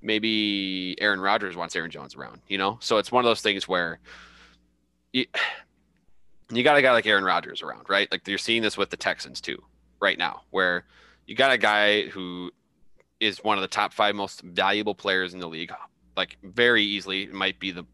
maybe 0.00 0.96
Aaron 1.00 1.20
Rodgers 1.20 1.56
wants 1.56 1.74
Aaron 1.76 1.90
Jones 1.90 2.14
around. 2.16 2.40
You 2.48 2.58
know, 2.58 2.78
so 2.80 2.98
it's 2.98 3.10
one 3.12 3.24
of 3.24 3.28
those 3.28 3.40
things 3.42 3.66
where 3.68 3.98
you, 5.12 5.26
you 6.50 6.62
got 6.62 6.76
a 6.76 6.82
guy 6.82 6.92
like 6.92 7.06
Aaron 7.06 7.24
Rodgers 7.24 7.62
around, 7.62 7.88
right? 7.88 8.10
Like 8.10 8.26
you're 8.26 8.38
seeing 8.38 8.62
this 8.62 8.76
with 8.76 8.90
the 8.90 8.96
Texans 8.96 9.40
too, 9.40 9.62
right 10.00 10.18
now, 10.18 10.42
where 10.50 10.84
you 11.26 11.34
got 11.34 11.52
a 11.52 11.58
guy 11.58 12.08
who 12.08 12.50
is 13.20 13.42
one 13.42 13.56
of 13.56 13.62
the 13.62 13.68
top 13.68 13.92
five 13.92 14.14
most 14.14 14.42
valuable 14.42 14.94
players 14.94 15.34
in 15.34 15.40
the 15.40 15.48
league, 15.48 15.72
like 16.16 16.36
very 16.42 16.82
easily 16.82 17.26
might 17.26 17.58
be 17.58 17.70
the 17.70 17.84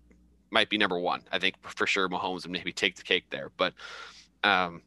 might 0.50 0.68
be 0.68 0.78
number 0.78 0.98
one. 0.98 1.22
I 1.30 1.38
think 1.38 1.54
for 1.62 1.86
sure 1.86 2.08
Mahomes 2.08 2.42
would 2.42 2.50
maybe 2.50 2.72
take 2.72 2.96
the 2.96 3.02
cake 3.02 3.24
there, 3.30 3.52
but 3.56 3.72
um, 4.42 4.82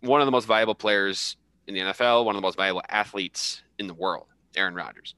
one 0.00 0.20
of 0.20 0.26
the 0.26 0.32
most 0.32 0.46
valuable 0.46 0.74
players 0.74 1.36
in 1.66 1.74
the 1.74 1.80
NFL, 1.80 2.24
one 2.24 2.36
of 2.36 2.40
the 2.40 2.46
most 2.46 2.56
valuable 2.56 2.82
athletes 2.88 3.62
in 3.78 3.86
the 3.86 3.94
world, 3.94 4.26
Aaron 4.56 4.74
Rodgers. 4.74 5.14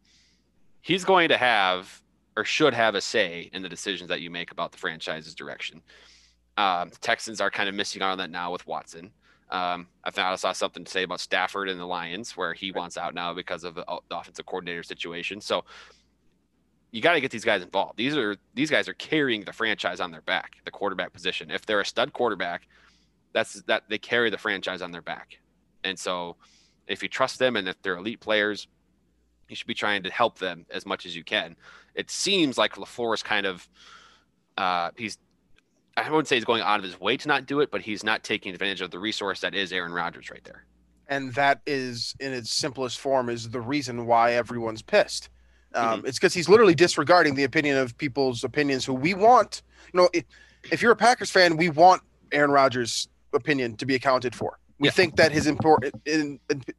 He's 0.80 1.04
going 1.04 1.28
to 1.28 1.36
have 1.36 2.02
or 2.36 2.44
should 2.44 2.74
have 2.74 2.94
a 2.94 3.00
say 3.00 3.50
in 3.52 3.62
the 3.62 3.68
decisions 3.68 4.08
that 4.08 4.20
you 4.20 4.30
make 4.30 4.50
about 4.50 4.72
the 4.72 4.78
franchise's 4.78 5.34
direction. 5.34 5.82
Um, 6.56 6.90
the 6.90 6.98
Texans 6.98 7.40
are 7.40 7.50
kind 7.50 7.68
of 7.68 7.74
missing 7.74 8.02
out 8.02 8.12
on 8.12 8.18
that 8.18 8.30
now 8.30 8.52
with 8.52 8.66
Watson. 8.66 9.10
Um, 9.50 9.88
I 10.02 10.10
thought 10.10 10.32
I 10.32 10.36
saw 10.36 10.52
something 10.52 10.84
to 10.84 10.90
say 10.90 11.02
about 11.02 11.20
Stafford 11.20 11.68
and 11.68 11.78
the 11.78 11.84
Lions, 11.84 12.36
where 12.36 12.54
he 12.54 12.72
wants 12.72 12.96
out 12.96 13.14
now 13.14 13.34
because 13.34 13.64
of 13.64 13.74
the, 13.74 13.84
the 14.08 14.18
offensive 14.18 14.46
coordinator 14.46 14.82
situation. 14.82 15.40
So 15.40 15.64
you 16.92 17.00
got 17.00 17.14
to 17.14 17.20
get 17.20 17.30
these 17.30 17.44
guys 17.44 17.62
involved. 17.62 17.98
These 17.98 18.16
are 18.16 18.36
these 18.54 18.70
guys 18.70 18.88
are 18.88 18.94
carrying 18.94 19.44
the 19.44 19.52
franchise 19.52 20.00
on 20.00 20.10
their 20.12 20.22
back, 20.22 20.56
the 20.64 20.70
quarterback 20.70 21.12
position. 21.12 21.50
If 21.50 21.66
they're 21.66 21.80
a 21.80 21.84
stud 21.84 22.12
quarterback, 22.12 22.68
that's 23.32 23.60
that 23.62 23.82
they 23.88 23.98
carry 23.98 24.30
the 24.30 24.38
franchise 24.38 24.80
on 24.80 24.92
their 24.92 25.02
back. 25.02 25.38
And 25.82 25.98
so 25.98 26.36
if 26.86 27.02
you 27.02 27.08
trust 27.08 27.38
them 27.38 27.56
and 27.56 27.68
if 27.68 27.80
they're 27.82 27.96
elite 27.96 28.20
players, 28.20 28.68
you 29.48 29.56
should 29.56 29.66
be 29.66 29.74
trying 29.74 30.04
to 30.04 30.10
help 30.10 30.38
them 30.38 30.66
as 30.70 30.86
much 30.86 31.04
as 31.04 31.16
you 31.16 31.24
can. 31.24 31.56
It 31.94 32.10
seems 32.10 32.56
like 32.56 32.74
LaFleur 32.74 33.14
is 33.14 33.22
kind 33.22 33.44
of 33.44 33.68
uh, 34.56 34.90
he's 34.96 35.18
I 35.96 36.10
wouldn't 36.10 36.26
say 36.28 36.36
he's 36.36 36.44
going 36.44 36.62
out 36.62 36.78
of 36.78 36.84
his 36.84 36.98
way 37.00 37.16
to 37.16 37.28
not 37.28 37.46
do 37.46 37.60
it, 37.60 37.70
but 37.70 37.80
he's 37.80 38.02
not 38.02 38.24
taking 38.24 38.52
advantage 38.52 38.80
of 38.80 38.90
the 38.90 38.98
resource 38.98 39.40
that 39.40 39.54
is 39.54 39.72
Aaron 39.72 39.92
Rodgers 39.92 40.30
right 40.30 40.42
there. 40.44 40.64
and 41.08 41.32
that 41.34 41.60
is 41.66 42.14
in 42.20 42.32
its 42.32 42.50
simplest 42.50 42.98
form 42.98 43.28
is 43.28 43.50
the 43.50 43.60
reason 43.60 44.06
why 44.06 44.32
everyone's 44.32 44.82
pissed 44.82 45.28
um, 45.74 46.02
it's 46.06 46.18
because 46.18 46.32
he's 46.32 46.48
literally 46.48 46.74
disregarding 46.74 47.34
the 47.34 47.42
opinion 47.44 47.76
of 47.76 47.96
people's 47.98 48.42
opinions 48.44 48.84
who 48.86 48.94
we 48.94 49.12
want 49.12 49.60
you 49.92 50.00
know 50.00 50.08
if, 50.14 50.24
if 50.72 50.80
you're 50.80 50.92
a 50.92 50.96
packers 50.96 51.30
fan 51.30 51.56
we 51.58 51.68
want 51.68 52.00
aaron 52.32 52.50
rodgers 52.50 53.08
opinion 53.34 53.76
to 53.76 53.84
be 53.84 53.94
accounted 53.94 54.34
for 54.34 54.58
we 54.78 54.88
Yeah. 54.88 54.92
think 54.92 55.16
that 55.16 55.30
his 55.30 55.46
important 55.46 55.94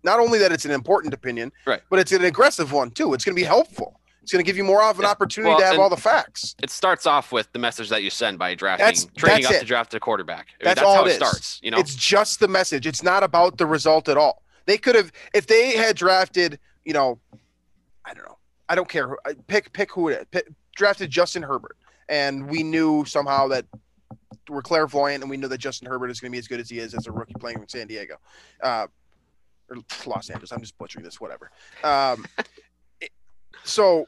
not 0.03 0.19
only 0.19 0.39
that 0.39 0.51
it's 0.51 0.65
an 0.65 0.71
important 0.71 1.13
opinion 1.13 1.51
Right. 1.67 1.81
but 1.91 1.99
it's 1.99 2.11
an 2.11 2.23
aggressive 2.25 2.71
one 2.71 2.89
too 2.89 3.13
it's 3.13 3.23
going 3.23 3.35
to 3.35 3.39
be 3.41 3.45
helpful 3.45 3.99
It's 4.25 4.31
going 4.31 4.43
to 4.43 4.47
give 4.49 4.57
you 4.57 4.63
more 4.63 4.81
of 4.81 4.97
an 4.97 5.03
Yeah. 5.03 5.11
opportunity 5.11 5.51
Well, 5.51 5.59
to 5.59 5.65
have 5.67 5.77
all 5.77 5.87
the 5.91 5.95
facts. 5.97 6.55
It 6.63 6.71
starts 6.71 7.05
off 7.05 7.31
with 7.31 7.51
the 7.53 7.59
message 7.59 7.89
that 7.89 8.01
you 8.01 8.09
send 8.09 8.39
by 8.39 8.55
drafting, 8.55 8.83
That's- 8.87 9.07
trading 9.15 9.43
that's 9.43 9.45
up 9.45 9.57
it. 9.57 9.59
to 9.59 9.65
draft 9.67 9.93
a 9.93 9.99
quarterback. 9.99 10.47
I 10.47 10.51
mean, 10.51 10.57
That's 10.63 10.79
that's 10.79 10.87
all 10.87 10.95
how 10.95 11.05
it 11.05 11.13
starts. 11.13 11.59
You 11.61 11.69
know, 11.69 11.77
It's 11.77 11.93
just 11.93 12.39
the 12.39 12.47
message. 12.47 12.87
It's 12.87 13.03
not 13.03 13.21
about 13.21 13.59
the 13.59 13.67
result 13.67 14.09
at 14.09 14.17
all. 14.17 14.41
They 14.65 14.79
could 14.79 14.95
have, 14.95 15.11
if 15.35 15.45
they 15.45 15.77
had 15.77 15.95
drafted, 15.95 16.57
you 16.85 16.93
know, 16.93 17.19
I 18.03 18.15
don't 18.15 18.25
know. 18.25 18.39
I 18.67 18.73
don't 18.73 18.89
care. 18.89 19.07
who- 19.09 19.17
Pick 19.45 19.71
pick 19.73 19.91
who 19.91 20.09
it 20.09 20.21
is. 20.21 20.25
Pick, 20.31 20.47
drafted 20.75 21.11
Justin 21.11 21.43
Herbert, 21.43 21.77
and 22.09 22.49
we 22.49 22.63
knew 22.63 23.05
somehow 23.05 23.47
that 23.49 23.65
we're 24.49 24.63
clairvoyant, 24.63 25.21
and 25.21 25.29
we 25.29 25.37
know 25.37 25.47
that 25.49 25.59
Justin 25.59 25.87
Herbert 25.87 26.09
is 26.09 26.19
going 26.19 26.31
to 26.31 26.35
be 26.35 26.39
as 26.39 26.47
good 26.47 26.59
as 26.59 26.67
he 26.67 26.79
is 26.79 26.95
as 26.95 27.05
a 27.05 27.11
rookie 27.11 27.35
playing 27.39 27.59
in 27.59 27.67
San 27.69 27.85
Diego, 27.85 28.15
uh, 28.63 28.87
or 29.69 29.77
Los 30.07 30.31
Angeles. 30.31 30.51
I'm 30.51 30.61
just 30.61 30.75
butchering 30.79 31.05
this. 31.05 31.21
Whatever. 31.21 31.51
Um, 31.83 32.25
it- 33.01 33.11
so 33.63 34.07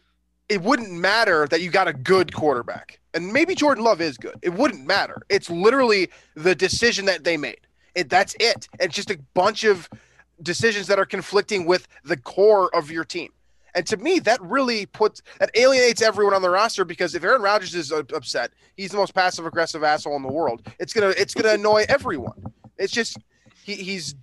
it 0.50 0.62
wouldn't 0.62 0.92
matter 0.92 1.48
that 1.48 1.62
you 1.62 1.70
got 1.70 1.88
a 1.88 1.94
good 1.94 2.34
quarterback, 2.34 3.00
and 3.14 3.32
maybe 3.34 3.56
Jordan 3.56 3.84
Love 3.84 4.02
is 4.02 4.18
good. 4.18 4.36
It 4.42 4.54
wouldn't 4.54 4.86
matter. 4.86 5.22
It's 5.30 5.50
literally 5.50 6.10
the 6.36 6.56
decision 6.56 7.06
that 7.06 7.24
they 7.24 7.38
made. 7.38 7.60
It, 7.96 8.10
that's 8.10 8.36
it. 8.40 8.68
It's 8.80 8.96
just 8.96 9.12
a 9.12 9.20
bunch 9.34 9.64
of 9.64 9.90
decisions 10.42 10.88
that 10.88 11.00
are 11.00 11.06
conflicting 11.06 11.66
with 11.66 11.88
the 12.04 12.16
core 12.16 12.74
of 12.76 12.92
your 12.92 13.04
team. 13.04 13.32
And 13.76 13.86
to 13.88 13.98
me, 13.98 14.20
that 14.20 14.42
really 14.42 14.86
puts 14.88 15.22
that 15.40 15.52
alienates 15.56 16.02
everyone 16.02 16.34
on 16.34 16.42
the 16.42 16.50
roster 16.50 16.86
because 16.86 17.14
if 17.14 17.24
Aaron 17.24 17.42
Rodgers 17.42 17.76
is 17.76 17.92
upset, 17.92 18.52
he's 18.76 18.92
the 18.92 18.98
most 18.98 19.14
passive 19.14 19.46
aggressive 19.46 19.84
asshole 19.84 20.16
in 20.16 20.24
the 20.24 20.32
world. 20.32 20.62
It's 20.80 20.94
gonna 20.94 21.14
it's 21.18 21.34
gonna 21.34 21.54
annoy 21.54 21.86
everyone. 21.88 22.54
It's 22.78 22.94
just 22.94 23.18
he, 23.64 23.76
he's 23.76 24.16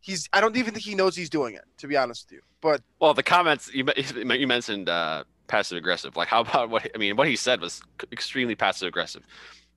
he's 0.00 0.28
I 0.32 0.40
don't 0.40 0.56
even 0.56 0.72
think 0.72 0.84
he 0.84 0.94
knows 0.94 1.16
he's 1.16 1.30
doing 1.30 1.54
it 1.54 1.64
to 1.78 1.88
be 1.88 1.96
honest 1.96 2.26
with 2.26 2.34
you. 2.34 2.42
But 2.60 2.82
well, 3.00 3.12
the 3.12 3.24
comments 3.24 3.72
you, 3.74 3.86
you 4.14 4.46
mentioned 4.46 4.88
uh, 4.88 5.24
passive 5.46 5.78
aggressive. 5.78 6.16
Like, 6.16 6.28
how 6.28 6.40
about 6.40 6.70
what 6.70 6.90
I 6.94 6.98
mean? 6.98 7.16
What 7.16 7.28
he 7.28 7.36
said 7.36 7.60
was 7.60 7.82
extremely 8.12 8.54
passive 8.54 8.88
aggressive. 8.88 9.26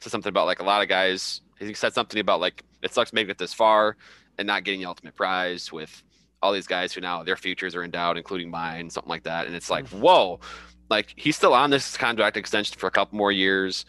Said 0.02 0.12
something 0.12 0.30
about 0.30 0.46
like 0.46 0.60
a 0.60 0.64
lot 0.64 0.82
of 0.82 0.88
guys. 0.88 1.42
He 1.60 1.74
said 1.74 1.94
something 1.94 2.20
about 2.20 2.40
like 2.40 2.64
it 2.82 2.94
sucks 2.94 3.14
making 3.14 3.32
it 3.32 3.38
this 3.38 3.54
far 3.54 3.98
and 4.38 4.48
not 4.48 4.64
getting 4.64 4.80
the 4.80 4.86
ultimate 4.86 5.16
prize 5.16 5.72
with 5.72 6.04
all 6.42 6.54
these 6.54 6.68
guys 6.68 6.94
who 6.94 7.02
now 7.02 7.24
their 7.24 7.36
futures 7.36 7.76
are 7.76 7.84
in 7.84 7.92
doubt, 7.92 8.18
including 8.18 8.50
mine, 8.50 8.90
something 8.90 9.10
like 9.10 9.24
that. 9.24 9.46
And 9.46 9.56
it's 9.56 9.70
like, 9.70 9.88
whoa, 9.90 10.40
like 10.90 11.14
he's 11.16 11.36
still 11.36 11.54
on 11.54 11.70
this 11.70 11.98
contract 11.98 12.38
extension 12.38 12.78
for 12.78 12.88
a 12.88 12.92
couple 12.92 13.18
more 13.18 13.32
years. 13.32 13.86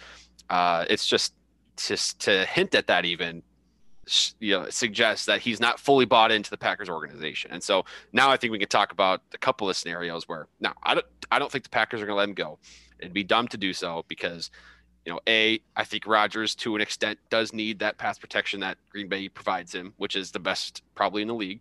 Uh, 0.49 0.85
it's 0.91 1.07
just 1.07 1.35
just 1.77 2.21
to 2.21 2.45
hint 2.47 2.75
at 2.75 2.89
that 2.89 3.05
even 3.05 3.43
you 4.41 4.59
know 4.59 4.69
suggests 4.71 5.27
that 5.27 5.41
he's 5.41 5.61
not 5.61 5.79
fully 5.79 6.05
bought 6.05 6.33
into 6.33 6.51
the 6.51 6.57
Packers 6.57 6.89
organization. 6.89 7.51
And 7.53 7.63
so 7.63 7.85
now 8.13 8.31
I 8.31 8.37
think 8.37 8.53
we 8.53 8.59
can 8.59 8.69
talk 8.69 8.93
about 8.93 9.23
a 9.35 9.39
couple 9.39 9.69
of 9.69 9.77
scenarios 9.77 10.29
where 10.29 10.47
now 10.61 10.75
I 10.83 10.95
don't 10.95 11.07
I 11.31 11.39
don't 11.39 11.51
think 11.51 11.65
the 11.65 11.71
Packers 11.71 12.01
are 12.01 12.07
going 12.07 12.15
to 12.15 12.19
let 12.19 12.29
him 12.29 12.35
go. 12.35 12.59
It'd 12.99 13.13
be 13.13 13.25
dumb 13.25 13.49
to 13.49 13.57
do 13.57 13.73
so 13.73 14.05
because 14.09 14.51
you 15.05 15.13
know, 15.13 15.21
a 15.29 15.61
I 15.77 15.85
think 15.85 16.07
Rodgers 16.07 16.55
to 16.57 16.75
an 16.75 16.83
extent 16.83 17.19
does 17.31 17.53
need 17.53 17.79
that 17.79 17.99
pass 17.99 18.19
protection 18.19 18.61
that 18.61 18.79
Green 18.91 19.09
Bay 19.09 19.29
provides 19.29 19.75
him, 19.75 19.95
which 19.97 20.17
is 20.17 20.31
the 20.31 20.39
best 20.39 20.83
probably 20.95 21.23
in 21.23 21.29
the 21.29 21.35
league. 21.35 21.61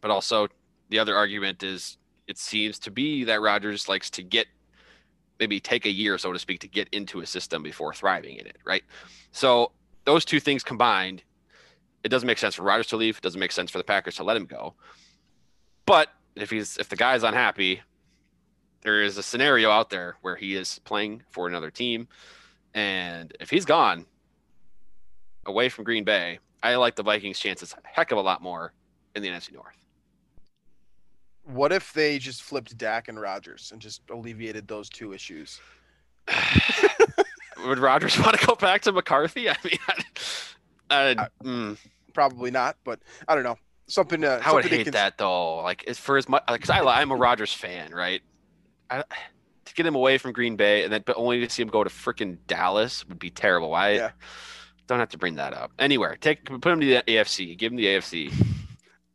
But 0.00 0.10
also 0.10 0.48
the 0.88 0.98
other 0.98 1.16
argument 1.16 1.62
is 1.62 1.96
it 2.26 2.38
seems 2.38 2.78
to 2.80 2.90
be 2.90 3.24
that 3.24 3.40
Rodgers 3.40 3.88
likes 3.88 4.10
to 4.10 4.22
get 4.22 4.46
maybe 5.38 5.60
take 5.60 5.86
a 5.86 5.90
year, 5.90 6.18
so 6.18 6.32
to 6.32 6.38
speak, 6.38 6.60
to 6.60 6.68
get 6.68 6.88
into 6.90 7.20
a 7.20 7.26
system 7.26 7.62
before 7.62 7.94
thriving 7.94 8.36
in 8.36 8.46
it, 8.46 8.56
right? 8.64 8.82
So 9.30 9.72
those 10.08 10.24
two 10.24 10.40
things 10.40 10.64
combined, 10.64 11.22
it 12.02 12.08
doesn't 12.08 12.26
make 12.26 12.38
sense 12.38 12.54
for 12.54 12.62
Rodgers 12.62 12.86
to 12.86 12.96
leave. 12.96 13.18
It 13.18 13.22
doesn't 13.22 13.38
make 13.38 13.52
sense 13.52 13.70
for 13.70 13.76
the 13.76 13.84
Packers 13.84 14.16
to 14.16 14.24
let 14.24 14.38
him 14.38 14.46
go. 14.46 14.72
But 15.84 16.08
if 16.34 16.48
he's 16.48 16.78
if 16.78 16.88
the 16.88 16.96
guy's 16.96 17.22
unhappy, 17.22 17.82
there 18.80 19.02
is 19.02 19.18
a 19.18 19.22
scenario 19.22 19.70
out 19.70 19.90
there 19.90 20.16
where 20.22 20.34
he 20.34 20.54
is 20.54 20.78
playing 20.78 21.24
for 21.28 21.46
another 21.46 21.70
team, 21.70 22.08
and 22.72 23.36
if 23.38 23.50
he's 23.50 23.66
gone 23.66 24.06
away 25.44 25.68
from 25.68 25.84
Green 25.84 26.04
Bay, 26.04 26.38
I 26.62 26.76
like 26.76 26.96
the 26.96 27.02
Vikings' 27.02 27.38
chances 27.38 27.74
a 27.74 27.86
heck 27.86 28.10
of 28.10 28.16
a 28.16 28.22
lot 28.22 28.40
more 28.40 28.72
in 29.14 29.22
the 29.22 29.28
NFC 29.28 29.52
North. 29.52 29.76
what 31.44 31.70
if 31.70 31.92
they 31.92 32.18
just 32.18 32.42
flipped 32.42 32.78
Dak 32.78 33.08
and 33.08 33.20
Rodgers 33.20 33.72
and 33.72 33.82
just 33.82 34.00
alleviated 34.08 34.68
those 34.68 34.88
two 34.88 35.12
issues? 35.12 35.60
Would 37.66 37.78
Rodgers 37.78 38.18
want 38.24 38.38
to 38.38 38.46
go 38.46 38.54
back 38.54 38.82
to 38.82 38.92
McCarthy? 38.92 39.48
I 39.48 39.56
mean, 39.64 39.78
I, 40.90 41.10
I, 41.18 41.28
mm, 41.44 41.78
Probably 42.14 42.50
not, 42.50 42.76
but 42.84 43.00
I 43.26 43.34
don't 43.34 43.44
know. 43.44 43.56
Something 43.86 44.20
to 44.20 44.40
I 44.44 44.52
would 44.52 44.64
hate 44.66 44.92
that 44.92 45.16
though. 45.18 45.56
Like, 45.62 45.84
it's 45.86 45.98
for 45.98 46.18
as 46.18 46.28
much 46.28 46.42
because 46.46 46.68
I 46.68 46.80
I'm 46.80 47.10
a 47.10 47.16
Rodgers 47.16 47.52
fan, 47.52 47.92
right? 47.92 48.20
I, 48.90 49.02
to 49.64 49.74
get 49.74 49.86
him 49.86 49.94
away 49.94 50.18
from 50.18 50.32
Green 50.32 50.56
Bay 50.56 50.84
and 50.84 50.92
then 50.92 51.02
but 51.06 51.16
only 51.16 51.40
to 51.40 51.48
see 51.50 51.62
him 51.62 51.68
go 51.68 51.84
to 51.84 51.90
freaking 51.90 52.38
Dallas 52.46 53.06
would 53.08 53.18
be 53.18 53.30
terrible. 53.30 53.74
I 53.74 53.90
Yeah. 53.92 54.10
don't 54.86 54.98
have 54.98 55.08
to 55.10 55.18
bring 55.18 55.36
that 55.36 55.54
up. 55.54 55.72
Anywhere, 55.78 56.16
take 56.20 56.44
put 56.44 56.66
him 56.66 56.80
to 56.80 56.86
the 56.86 57.02
AFC. 57.06 57.56
Give 57.56 57.72
him 57.72 57.76
the 57.76 57.86
AFC. 57.86 58.32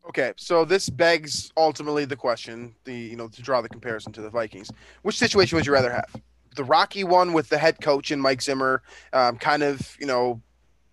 Okay, 0.09 0.33
so 0.37 0.65
this 0.65 0.89
begs 0.89 1.51
ultimately 1.55 2.05
the 2.05 2.15
question, 2.15 2.75
the 2.83 2.93
you 2.93 3.15
know, 3.15 3.27
to 3.27 3.41
draw 3.41 3.61
the 3.61 3.69
comparison 3.69 4.11
to 4.13 4.21
the 4.21 4.29
Vikings. 4.29 4.69
Which 5.03 5.17
situation 5.17 5.55
would 5.55 5.65
you 5.65 5.73
rather 5.73 5.91
have? 5.91 6.09
The 6.55 6.63
rocky 6.63 7.03
one 7.03 7.33
with 7.33 7.49
the 7.49 7.57
head 7.57 7.81
coach 7.81 8.11
and 8.11 8.21
Mike 8.21 8.41
Zimmer, 8.41 8.81
um, 9.11 9.37
kind 9.37 9.63
of, 9.63 9.95
you 9.99 10.05
know, 10.05 10.41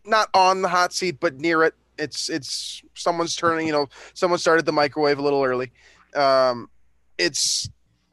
not 0.05 0.29
on 0.35 0.63
the 0.63 0.69
hot 0.69 0.93
seat, 0.93 1.19
but 1.21 1.39
near 1.39 1.63
it. 1.65 1.75
It's 1.99 2.31
it's 2.31 2.83
someone's 2.95 3.37
turning, 3.37 3.67
you 3.67 3.73
know, 3.73 3.89
someone 4.15 4.39
started 4.39 4.65
the 4.65 4.73
microwave 4.73 5.19
a 5.19 5.23
little 5.23 5.43
early. 5.45 5.71
Um, 6.15 6.71
it's 7.19 7.69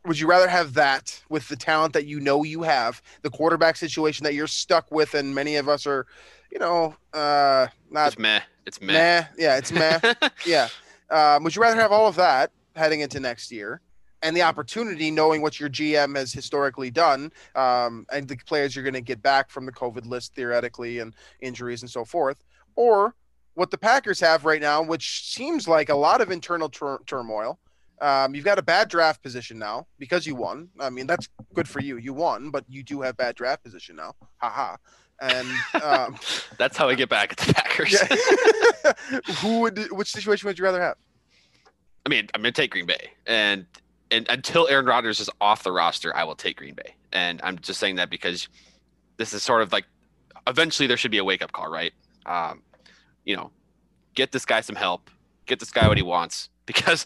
would 0.06 0.20
you 0.20 0.28
rather 0.28 0.48
have 0.48 0.74
that 0.76 1.22
with 1.30 1.48
the 1.50 1.56
talent 1.56 1.94
that 1.94 2.06
you 2.06 2.20
know 2.20 2.44
you 2.44 2.64
have, 2.64 3.02
the 3.22 3.30
quarterback 3.30 3.76
situation 3.76 4.24
that 4.24 4.34
you're 4.34 4.48
stuck 4.48 4.90
with, 4.92 5.14
and 5.14 5.36
many 5.36 5.56
of 5.58 5.68
us 5.68 5.86
are, 5.86 6.06
you 6.52 6.60
know, 6.60 6.96
uh, 7.14 7.68
not 7.90 8.08
It's 8.08 8.20
meh. 8.20 8.42
It's 8.66 8.82
meh. 8.82 8.94
meh. 8.94 9.26
Yeah, 9.38 9.58
it's 9.58 9.72
meh. 9.72 10.00
Yeah. 10.46 10.70
Um, 11.10 11.44
would 11.44 11.56
you 11.56 11.62
rather 11.62 11.80
have 11.80 11.92
all 11.92 12.08
of 12.08 12.16
that 12.16 12.52
heading 12.76 13.00
into 13.02 13.20
next 13.20 13.52
year 13.52 13.82
and 14.24 14.36
the 14.36 14.42
opportunity, 14.42 15.12
knowing 15.12 15.42
what 15.42 15.60
your 15.60 15.70
GM 15.70 16.16
has 16.16 16.34
historically 16.34 16.90
done 16.90 17.32
um, 17.56 18.06
and 18.12 18.28
the 18.28 18.38
players 18.46 18.76
you're 18.76 18.84
going 18.84 18.94
to 18.94 19.02
get 19.02 19.22
back 19.22 19.50
from 19.50 19.66
the 19.66 19.72
COVID 19.72 20.06
list 20.06 20.34
theoretically 20.36 21.00
and 21.00 21.14
injuries 21.42 21.82
and 21.82 21.92
so 21.92 22.04
forth, 22.04 22.44
or 22.76 23.16
what 23.54 23.72
the 23.72 23.78
Packers 23.78 24.20
have 24.20 24.46
right 24.46 24.62
now, 24.62 24.82
which 24.82 25.32
seems 25.32 25.68
like 25.68 25.90
a 25.90 25.96
lot 25.96 26.22
of 26.22 26.32
internal 26.32 26.70
tur- 26.70 27.00
turmoil. 27.06 27.60
Um, 28.00 28.36
you've 28.36 28.46
got 28.46 28.60
a 28.60 28.64
bad 28.64 28.90
draft 28.90 29.24
position 29.24 29.58
now 29.58 29.88
because 29.98 30.28
you 30.28 30.36
won. 30.36 30.70
I 30.80 30.92
mean, 30.92 31.08
that's 31.08 31.28
good 31.56 31.68
for 31.68 31.80
you. 31.80 31.98
You 31.98 32.14
won, 32.14 32.52
but 32.52 32.64
you 32.70 32.84
do 32.84 33.02
have 33.02 33.18
bad 33.18 33.36
draft 33.36 33.64
position 33.64 33.96
now. 33.96 34.14
Haha. 34.38 34.78
And 35.20 35.48
um, 35.82 36.16
That's 36.60 36.78
how 36.78 36.88
we 36.88 36.96
get 36.96 37.10
back 37.10 37.32
at 37.32 37.38
the 37.40 37.54
Packers. 37.56 37.94
yeah. 37.94 38.08
who 39.42 39.62
would 39.62 39.92
which 39.92 40.12
situation 40.12 40.48
would 40.48 40.58
you 40.58 40.66
rather 40.66 40.82
have? 40.82 40.98
I 42.06 42.10
mean, 42.10 42.28
I'm 42.34 42.42
gonna 42.42 42.52
take 42.52 42.72
Green 42.72 42.86
Bay, 42.86 43.12
and 43.26 43.66
and 44.12 44.26
until 44.30 44.68
Aaron 44.68 44.86
Rodgers 44.86 45.20
is 45.20 45.30
off 45.42 45.64
the 45.64 45.72
roster, 45.72 46.16
I 46.16 46.24
will 46.24 46.36
take 46.36 46.58
Green 46.58 46.76
Bay. 46.76 46.96
And 47.12 47.42
I'm 47.44 47.60
just 47.60 47.80
saying 47.80 47.96
that 47.96 48.10
because 48.10 48.48
this 49.18 49.34
is 49.34 49.44
sort 49.44 49.62
of 49.62 49.72
like 49.72 49.86
eventually 50.46 50.88
there 50.88 50.98
should 50.98 51.12
be 51.12 51.18
a 51.18 51.24
wake 51.24 51.42
up 51.42 51.52
call, 51.52 51.70
right? 51.70 51.94
Um, 52.26 52.62
you 53.26 53.36
know, 53.36 53.52
get 54.16 54.32
this 54.32 54.46
guy 54.46 54.62
some 54.62 54.76
help, 54.76 55.10
get 55.46 55.60
this 55.60 55.72
guy 55.72 55.88
what 55.88 55.98
he 55.98 56.04
wants 56.04 56.50
because 56.66 57.06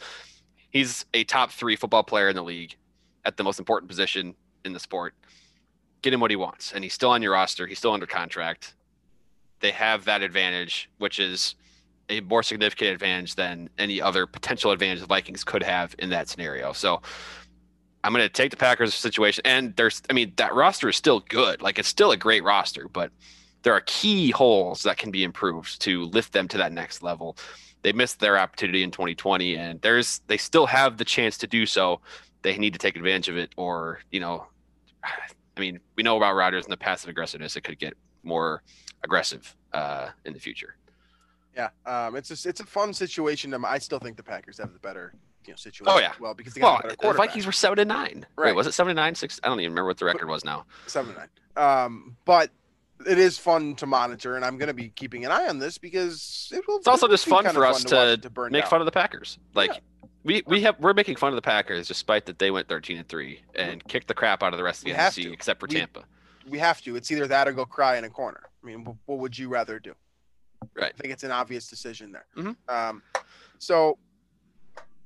he's 0.70 1.06
a 1.14 1.24
top 1.24 1.52
three 1.52 1.76
football 1.76 2.04
player 2.04 2.30
in 2.30 2.36
the 2.36 2.44
league 2.44 2.76
at 3.26 3.38
the 3.38 3.44
most 3.44 3.60
important 3.60 3.90
position 3.90 4.36
in 4.66 4.74
the 4.74 4.80
sport. 4.80 5.14
Get 6.02 6.14
him 6.14 6.20
what 6.20 6.32
he 6.32 6.36
wants, 6.36 6.72
and 6.72 6.84
he's 6.84 6.94
still 6.94 7.12
on 7.12 7.22
your 7.22 7.34
roster. 7.34 7.68
He's 7.68 7.78
still 7.78 7.94
under 7.94 8.08
contract. 8.08 8.74
They 9.60 9.70
have 9.70 10.06
that 10.06 10.24
advantage, 10.24 10.90
which 10.98 11.20
is 11.20 11.54
a 12.12 12.20
more 12.22 12.44
significant 12.44 12.92
advantage 12.92 13.36
than 13.36 13.70
any 13.78 14.02
other 14.02 14.28
potential 14.28 14.72
advantage 14.72 15.00
the 15.00 15.06
Vikings 15.06 15.44
could 15.44 15.64
have 15.64 15.96
in 15.98 16.10
that 16.10 16.28
scenario. 16.28 16.74
So 16.74 17.02
I'm 18.04 18.14
going 18.14 18.24
to 18.24 18.30
take 18.30 18.52
the 18.52 18.58
Packers 18.58 18.94
situation. 18.94 19.42
And 19.46 19.76
there's, 19.76 20.02
I 20.10 20.14
mean, 20.14 20.34
that 20.36 20.54
roster 20.54 20.90
is 20.90 20.98
still 20.98 21.22
good. 21.22 21.62
Like 21.62 21.80
it's 21.80 21.88
still 21.88 22.12
a 22.12 22.18
great 22.18 22.44
roster, 22.44 22.88
but 22.88 23.12
there 23.64 23.74
are 23.74 23.82
key 23.86 24.32
holes 24.32 24.84
that 24.84 24.98
can 24.98 25.12
be 25.12 25.24
improved 25.24 25.82
to 25.82 26.06
lift 26.06 26.34
them 26.34 26.48
to 26.50 26.58
that 26.58 26.74
next 26.74 27.04
level. 27.04 27.38
They 27.84 27.94
missed 27.94 28.20
their 28.20 28.38
opportunity 28.38 28.84
in 28.84 28.92
2020, 28.92 29.56
and 29.56 29.82
there's 29.82 30.22
they 30.28 30.38
still 30.38 30.68
have 30.68 30.98
the 30.98 31.06
chance 31.06 31.38
to 31.40 31.48
do 31.48 31.66
so. 31.66 32.02
They 32.44 32.58
need 32.58 32.74
to 32.74 32.80
take 32.80 32.96
advantage 32.96 33.30
of 33.30 33.38
it, 33.38 33.54
or 33.58 34.02
you 34.12 34.20
know, 34.20 34.46
I 35.04 35.60
mean, 35.60 35.80
we 35.96 36.04
know 36.04 36.18
about 36.18 36.36
Rodgers 36.36 36.66
and 36.66 36.72
the 36.72 36.78
passive 36.78 37.10
aggressiveness. 37.10 37.56
It 37.56 37.62
could 37.62 37.80
get 37.80 37.94
more 38.24 38.64
aggressive 39.04 39.56
uh, 39.74 40.10
in 40.26 40.34
the 40.34 40.40
future. 40.40 40.76
Yeah, 41.56 41.70
um, 41.86 42.16
it's 42.16 42.30
a, 42.46 42.50
it's 42.50 42.60
a 42.62 42.66
fun 42.66 42.94
situation. 42.94 43.54
I 43.66 43.78
still 43.80 44.00
think 44.00 44.18
the 44.18 44.24
Packers 44.24 44.58
have 44.60 44.72
the 44.74 44.80
better 44.80 45.14
you 45.46 45.52
know 45.54 45.58
situation. 45.58 45.86
Oh, 45.94 46.00
yeah. 46.00 46.14
well 46.20 46.34
because 46.34 46.54
they 46.54 46.62
Well, 46.62 46.78
the 46.82 46.96
better 46.96 47.12
the. 47.14 47.18
Vikings 47.18 47.46
were 47.46 47.52
seven 47.52 47.80
and 47.80 47.90
nine. 47.90 48.26
Right? 48.38 48.48
Right. 48.48 48.56
was 48.56 48.68
it 48.68 48.74
seven 48.74 48.92
and 48.92 48.98
nine? 48.98 49.16
Six? 49.16 49.40
I 49.44 49.48
don't 49.48 49.60
even 49.60 49.72
remember 49.72 49.88
what 49.88 49.98
the 49.98 50.06
record 50.06 50.28
was 50.30 50.46
now. 50.46 50.66
seven 50.88 51.14
to 51.14 51.20
nine. 51.20 51.28
Um, 51.86 52.16
but 52.26 52.52
it 53.08 53.18
is 53.18 53.38
fun 53.38 53.76
to 53.76 53.86
monitor, 53.88 54.36
and 54.36 54.46
I'm 54.46 54.58
going 54.58 54.68
to 54.68 54.74
be 54.74 54.90
keeping 54.90 55.26
an 55.26 55.32
eye 55.32 55.48
on 55.48 55.58
this 55.60 55.78
because 55.78 56.52
it 56.56 56.66
will. 56.68 56.78
It's 56.78 56.88
also 56.88 57.08
just 57.08 57.26
fun 57.26 57.44
for 57.54 57.66
us 57.66 57.84
watch 57.84 57.90
to 57.92 58.14
it 58.14 58.34
burn 58.34 58.52
Make 58.52 58.64
down. 58.64 58.70
fun 58.70 58.82
of 58.82 58.86
the 58.86 58.92
Packers. 58.92 59.38
Like 59.54 59.82
we 60.24 60.44
we 60.46 60.62
have 60.62 60.80
we're 60.80 60.94
making 60.94 61.16
fun 61.18 61.30
of 61.30 61.36
the 61.36 61.42
Packers 61.42 61.88
despite 61.88 62.28
that 62.28 62.40
they 62.40 62.52
went 62.52 62.68
13 62.70 62.98
and 63.00 63.08
three 63.10 63.42
and 63.56 63.84
kicked 63.88 64.08
the 64.08 64.14
crap 64.14 64.44
out 64.44 64.54
of 64.54 64.58
the 64.58 64.64
rest 64.64 64.82
of 64.82 64.86
the 64.86 64.92
We 64.92 64.98
NFC 64.98 65.34
except 65.34 65.60
for 65.60 65.68
We- 65.68 65.76
Tampa. 65.76 66.04
We 66.48 66.60
have 66.60 66.82
to. 66.84 66.96
It's 66.96 67.12
either 67.12 67.28
that 67.28 67.48
or 67.48 67.52
go 67.52 67.66
cry 67.66 67.98
in 67.98 68.04
a 68.04 68.10
corner. 68.10 68.42
I 68.64 68.68
mean, 68.68 68.86
what 69.06 69.20
would 69.20 69.38
you 69.38 69.50
rather 69.50 69.80
do? 69.80 69.94
Right. 70.76 70.94
I 70.98 71.02
think 71.02 71.14
it's 71.14 71.24
an 71.24 71.32
obvious 71.32 71.68
decision 71.68 72.12
there. 72.12 72.26
Mhm. 72.38 72.56
Um, 72.70 73.02
so, 73.58 73.98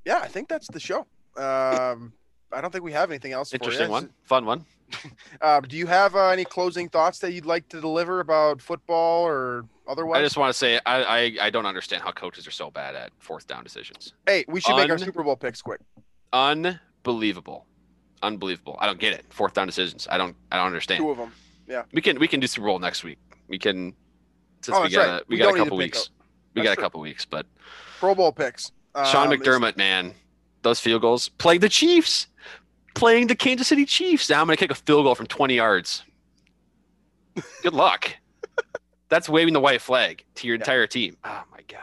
yeah, 0.04 0.18
I 0.18 0.28
think 0.28 0.48
that's 0.48 0.68
the 0.68 0.80
show. 0.80 1.06
Um, 1.36 2.12
I 2.52 2.60
don't 2.60 2.70
think 2.70 2.84
we 2.84 2.92
have 2.92 3.10
anything 3.10 3.32
else. 3.32 3.52
Interesting 3.52 3.90
one, 3.90 4.10
fun 4.22 4.44
one. 4.46 4.64
Uh, 5.40 5.60
do 5.60 5.76
you 5.76 5.86
have 5.86 6.14
uh, 6.14 6.28
any 6.28 6.44
closing 6.44 6.88
thoughts 6.88 7.18
that 7.18 7.32
you'd 7.32 7.44
like 7.44 7.68
to 7.68 7.80
deliver 7.80 8.20
about 8.20 8.62
football 8.62 9.24
or 9.26 9.64
otherwise? 9.88 10.18
I 10.20 10.22
just 10.22 10.36
want 10.36 10.50
to 10.50 10.58
say 10.58 10.78
I, 10.86 11.02
I 11.02 11.36
I 11.46 11.50
don't 11.50 11.66
understand 11.66 12.02
how 12.02 12.12
coaches 12.12 12.46
are 12.46 12.52
so 12.52 12.70
bad 12.70 12.94
at 12.94 13.10
fourth 13.18 13.48
down 13.48 13.64
decisions. 13.64 14.12
hey, 14.26 14.44
we 14.46 14.60
should 14.60 14.76
make 14.76 14.88
our 14.88 14.96
Super 14.96 15.24
Bowl 15.24 15.34
picks 15.36 15.60
quick. 15.60 15.80
Unbelievable, 16.32 17.66
unbelievable. 18.22 18.76
I 18.78 18.86
don't 18.86 18.98
get 19.00 19.12
it. 19.12 19.24
Fourth 19.30 19.54
down 19.54 19.66
decisions. 19.66 20.06
I 20.10 20.16
don't 20.18 20.36
I 20.52 20.56
don't 20.56 20.66
understand. 20.66 21.00
Two 21.00 21.10
of 21.10 21.18
them. 21.18 21.32
Yeah. 21.68 21.82
We 21.92 22.00
can 22.00 22.18
we 22.20 22.28
can 22.28 22.38
do 22.40 22.46
Super 22.46 22.66
Bowl 22.68 22.78
next 22.78 23.02
week. 23.02 23.18
We 23.48 23.58
can 23.58 23.92
since 24.62 24.76
Oh, 24.76 24.82
we 24.82 24.90
got 24.90 25.06
right. 25.06 25.20
a, 25.20 25.24
we, 25.28 25.36
We 25.36 25.42
got 25.42 25.54
a 25.54 25.58
couple 25.58 25.76
weeks. 25.76 26.02
up. 26.02 26.08
We 26.54 26.62
That's 26.62 26.74
got 26.74 26.78
a 26.78 26.82
couple 26.82 27.00
weeks, 27.00 27.24
but 27.24 27.46
Pro 27.98 28.14
Bowl 28.14 28.32
picks. 28.32 28.72
Sean 29.06 29.26
Um, 29.32 29.32
McDermott, 29.38 29.76
man, 29.76 30.14
those 30.62 30.80
field 30.80 31.02
goals 31.02 31.28
playing 31.28 31.60
the 31.60 31.68
Chiefs, 31.68 32.28
playing 32.94 33.26
the 33.26 33.34
Kansas 33.34 33.68
City 33.68 33.84
Chiefs. 33.84 34.30
Now 34.30 34.40
I'm 34.40 34.46
gonna 34.46 34.56
kick 34.56 34.70
a 34.70 34.74
field 34.74 35.04
goal 35.04 35.14
from 35.14 35.26
20 35.26 35.54
yards. 35.54 36.02
Good 37.62 37.74
luck. 37.74 38.10
That's 39.08 39.28
waving 39.28 39.52
the 39.54 39.60
white 39.60 39.82
flag 39.82 40.24
to 40.36 40.46
your 40.46 40.56
Yeah. 40.56 40.62
entire 40.62 40.86
team. 40.86 41.16
Oh 41.24 41.42
my 41.52 41.60
god. 41.68 41.80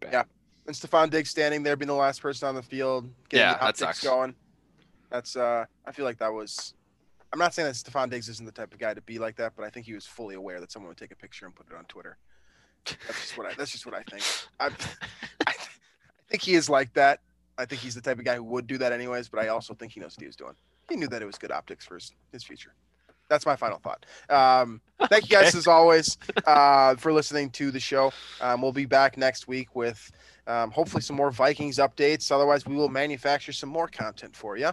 Bad. 0.00 0.12
Yeah. 0.12 0.22
And 0.66 0.74
Stefon 0.74 1.10
Diggs 1.10 1.28
standing 1.28 1.62
there, 1.62 1.76
being 1.76 1.88
the 1.88 1.94
last 1.94 2.22
person 2.22 2.48
on 2.48 2.54
the 2.54 2.62
field, 2.62 3.04
getting 3.28 3.46
Yeah, 3.46 3.58
the 3.58 3.64
that 3.66 3.76
sucks. 3.76 4.02
going. 4.02 4.34
That's 5.10 5.36
uh, 5.36 5.66
I 5.86 5.92
feel 5.92 6.06
like 6.06 6.18
that 6.18 6.32
was. 6.32 6.72
I'm 7.34 7.40
not 7.40 7.52
saying 7.52 7.66
that 7.66 7.74
Stefon 7.74 8.10
Diggs 8.10 8.28
isn't 8.28 8.46
the 8.46 8.52
type 8.52 8.72
of 8.72 8.78
guy 8.78 8.94
to 8.94 9.00
be 9.00 9.18
like 9.18 9.34
that, 9.38 9.54
but 9.56 9.64
I 9.64 9.68
think 9.68 9.86
he 9.86 9.92
was 9.92 10.06
fully 10.06 10.36
aware 10.36 10.60
that 10.60 10.70
someone 10.70 10.86
would 10.86 10.96
take 10.96 11.10
a 11.10 11.16
picture 11.16 11.46
and 11.46 11.52
put 11.52 11.66
it 11.68 11.76
on 11.76 11.84
Twitter. 11.86 12.16
That's 12.84 13.20
just 13.20 13.36
what 13.36 13.48
I. 13.48 13.54
That's 13.58 13.72
just 13.72 13.84
what 13.84 13.92
I 13.96 14.04
think. 14.04 14.22
I, 14.60 14.66
I, 14.66 14.70
I 15.48 15.52
think 16.28 16.42
he 16.44 16.54
is 16.54 16.70
like 16.70 16.94
that. 16.94 17.18
I 17.58 17.64
think 17.64 17.80
he's 17.80 17.96
the 17.96 18.00
type 18.00 18.20
of 18.20 18.24
guy 18.24 18.36
who 18.36 18.44
would 18.44 18.68
do 18.68 18.78
that 18.78 18.92
anyways. 18.92 19.28
But 19.28 19.40
I 19.40 19.48
also 19.48 19.74
think 19.74 19.90
he 19.90 19.98
knows 19.98 20.14
what 20.16 20.20
he 20.20 20.28
was 20.28 20.36
doing. 20.36 20.54
He 20.88 20.94
knew 20.94 21.08
that 21.08 21.22
it 21.22 21.24
was 21.24 21.36
good 21.36 21.50
optics 21.50 21.84
for 21.84 21.96
his, 21.96 22.12
his 22.30 22.44
future. 22.44 22.72
That's 23.28 23.46
my 23.46 23.56
final 23.56 23.78
thought. 23.78 24.06
Um, 24.30 24.80
thank 25.08 25.28
you 25.28 25.36
guys 25.36 25.56
as 25.56 25.66
always 25.66 26.16
uh, 26.46 26.94
for 26.94 27.12
listening 27.12 27.50
to 27.50 27.72
the 27.72 27.80
show. 27.80 28.12
Um, 28.40 28.62
we'll 28.62 28.70
be 28.70 28.86
back 28.86 29.16
next 29.16 29.48
week 29.48 29.74
with 29.74 30.12
um, 30.46 30.70
hopefully 30.70 31.02
some 31.02 31.16
more 31.16 31.30
Vikings 31.30 31.78
updates. 31.78 32.30
Otherwise, 32.30 32.66
we 32.66 32.74
will 32.76 32.88
manufacture 32.88 33.52
some 33.52 33.68
more 33.68 33.88
content 33.88 34.34
for 34.36 34.56
you 34.56 34.70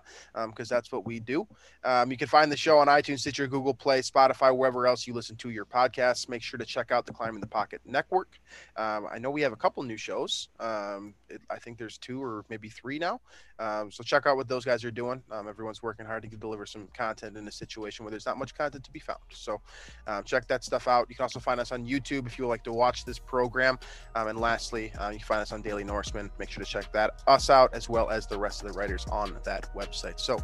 because 0.47 0.69
that's 0.69 0.91
what 0.91 1.05
we 1.05 1.19
do. 1.19 1.47
Um, 1.83 2.11
you 2.11 2.17
can 2.17 2.27
find 2.27 2.51
the 2.51 2.57
show 2.57 2.77
on 2.77 2.87
iTunes, 2.87 3.19
Stitcher, 3.19 3.47
Google 3.47 3.73
Play, 3.73 4.01
Spotify, 4.01 4.55
wherever 4.55 4.85
else 4.85 5.07
you 5.07 5.13
listen 5.13 5.35
to 5.37 5.49
your 5.49 5.65
podcasts. 5.65 6.29
Make 6.29 6.43
sure 6.43 6.59
to 6.59 6.65
check 6.65 6.91
out 6.91 7.05
the 7.05 7.13
Climbing 7.13 7.41
the 7.41 7.47
Pocket 7.47 7.81
Network. 7.85 8.39
Um, 8.75 9.07
I 9.11 9.17
know 9.17 9.31
we 9.31 9.41
have 9.41 9.53
a 9.53 9.57
couple 9.57 9.81
new 9.83 9.97
shows. 9.97 10.49
Um, 10.59 11.15
it, 11.29 11.41
I 11.49 11.57
think 11.57 11.77
there's 11.77 11.97
two 11.97 12.21
or 12.21 12.45
maybe 12.49 12.69
three 12.69 12.99
now. 12.99 13.21
Um, 13.59 13.91
so 13.91 14.03
check 14.03 14.25
out 14.25 14.37
what 14.37 14.47
those 14.47 14.65
guys 14.65 14.83
are 14.83 14.91
doing. 14.91 15.21
Um, 15.31 15.47
everyone's 15.47 15.83
working 15.83 16.05
hard 16.05 16.23
to 16.23 16.29
deliver 16.29 16.65
some 16.65 16.87
content 16.95 17.37
in 17.37 17.47
a 17.47 17.51
situation 17.51 18.03
where 18.03 18.09
there's 18.09 18.25
not 18.25 18.37
much 18.37 18.55
content 18.55 18.83
to 18.83 18.91
be 18.91 18.99
found. 18.99 19.19
So 19.29 19.61
um, 20.07 20.23
check 20.23 20.47
that 20.47 20.63
stuff 20.63 20.87
out. 20.87 21.07
You 21.09 21.15
can 21.15 21.23
also 21.23 21.39
find 21.39 21.59
us 21.59 21.71
on 21.71 21.85
YouTube 21.85 22.25
if 22.25 22.37
you 22.37 22.45
would 22.45 22.49
like 22.49 22.63
to 22.63 22.73
watch 22.73 23.05
this 23.05 23.19
program. 23.19 23.77
Um, 24.15 24.27
and 24.27 24.39
lastly, 24.39 24.91
uh, 24.99 25.09
you 25.09 25.19
can 25.19 25.25
find 25.27 25.41
us 25.41 25.51
on 25.61 25.69
Daily 25.69 25.83
Norseman. 25.83 26.31
Make 26.39 26.49
sure 26.49 26.63
to 26.63 26.69
check 26.69 26.91
that 26.93 27.21
us 27.27 27.49
out 27.49 27.73
as 27.73 27.87
well 27.87 28.09
as 28.09 28.27
the 28.27 28.37
rest 28.37 28.63
of 28.63 28.71
the 28.71 28.77
writers 28.77 29.05
on 29.11 29.37
that 29.43 29.73
website. 29.75 30.19
So 30.19 30.37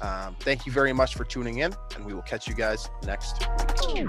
um, 0.00 0.36
thank 0.40 0.66
you 0.66 0.72
very 0.72 0.92
much 0.92 1.14
for 1.14 1.24
tuning 1.24 1.58
in, 1.58 1.74
and 1.94 2.04
we 2.04 2.14
will 2.14 2.22
catch 2.22 2.48
you 2.48 2.54
guys 2.54 2.88
next 3.04 3.46
week. 3.92 4.06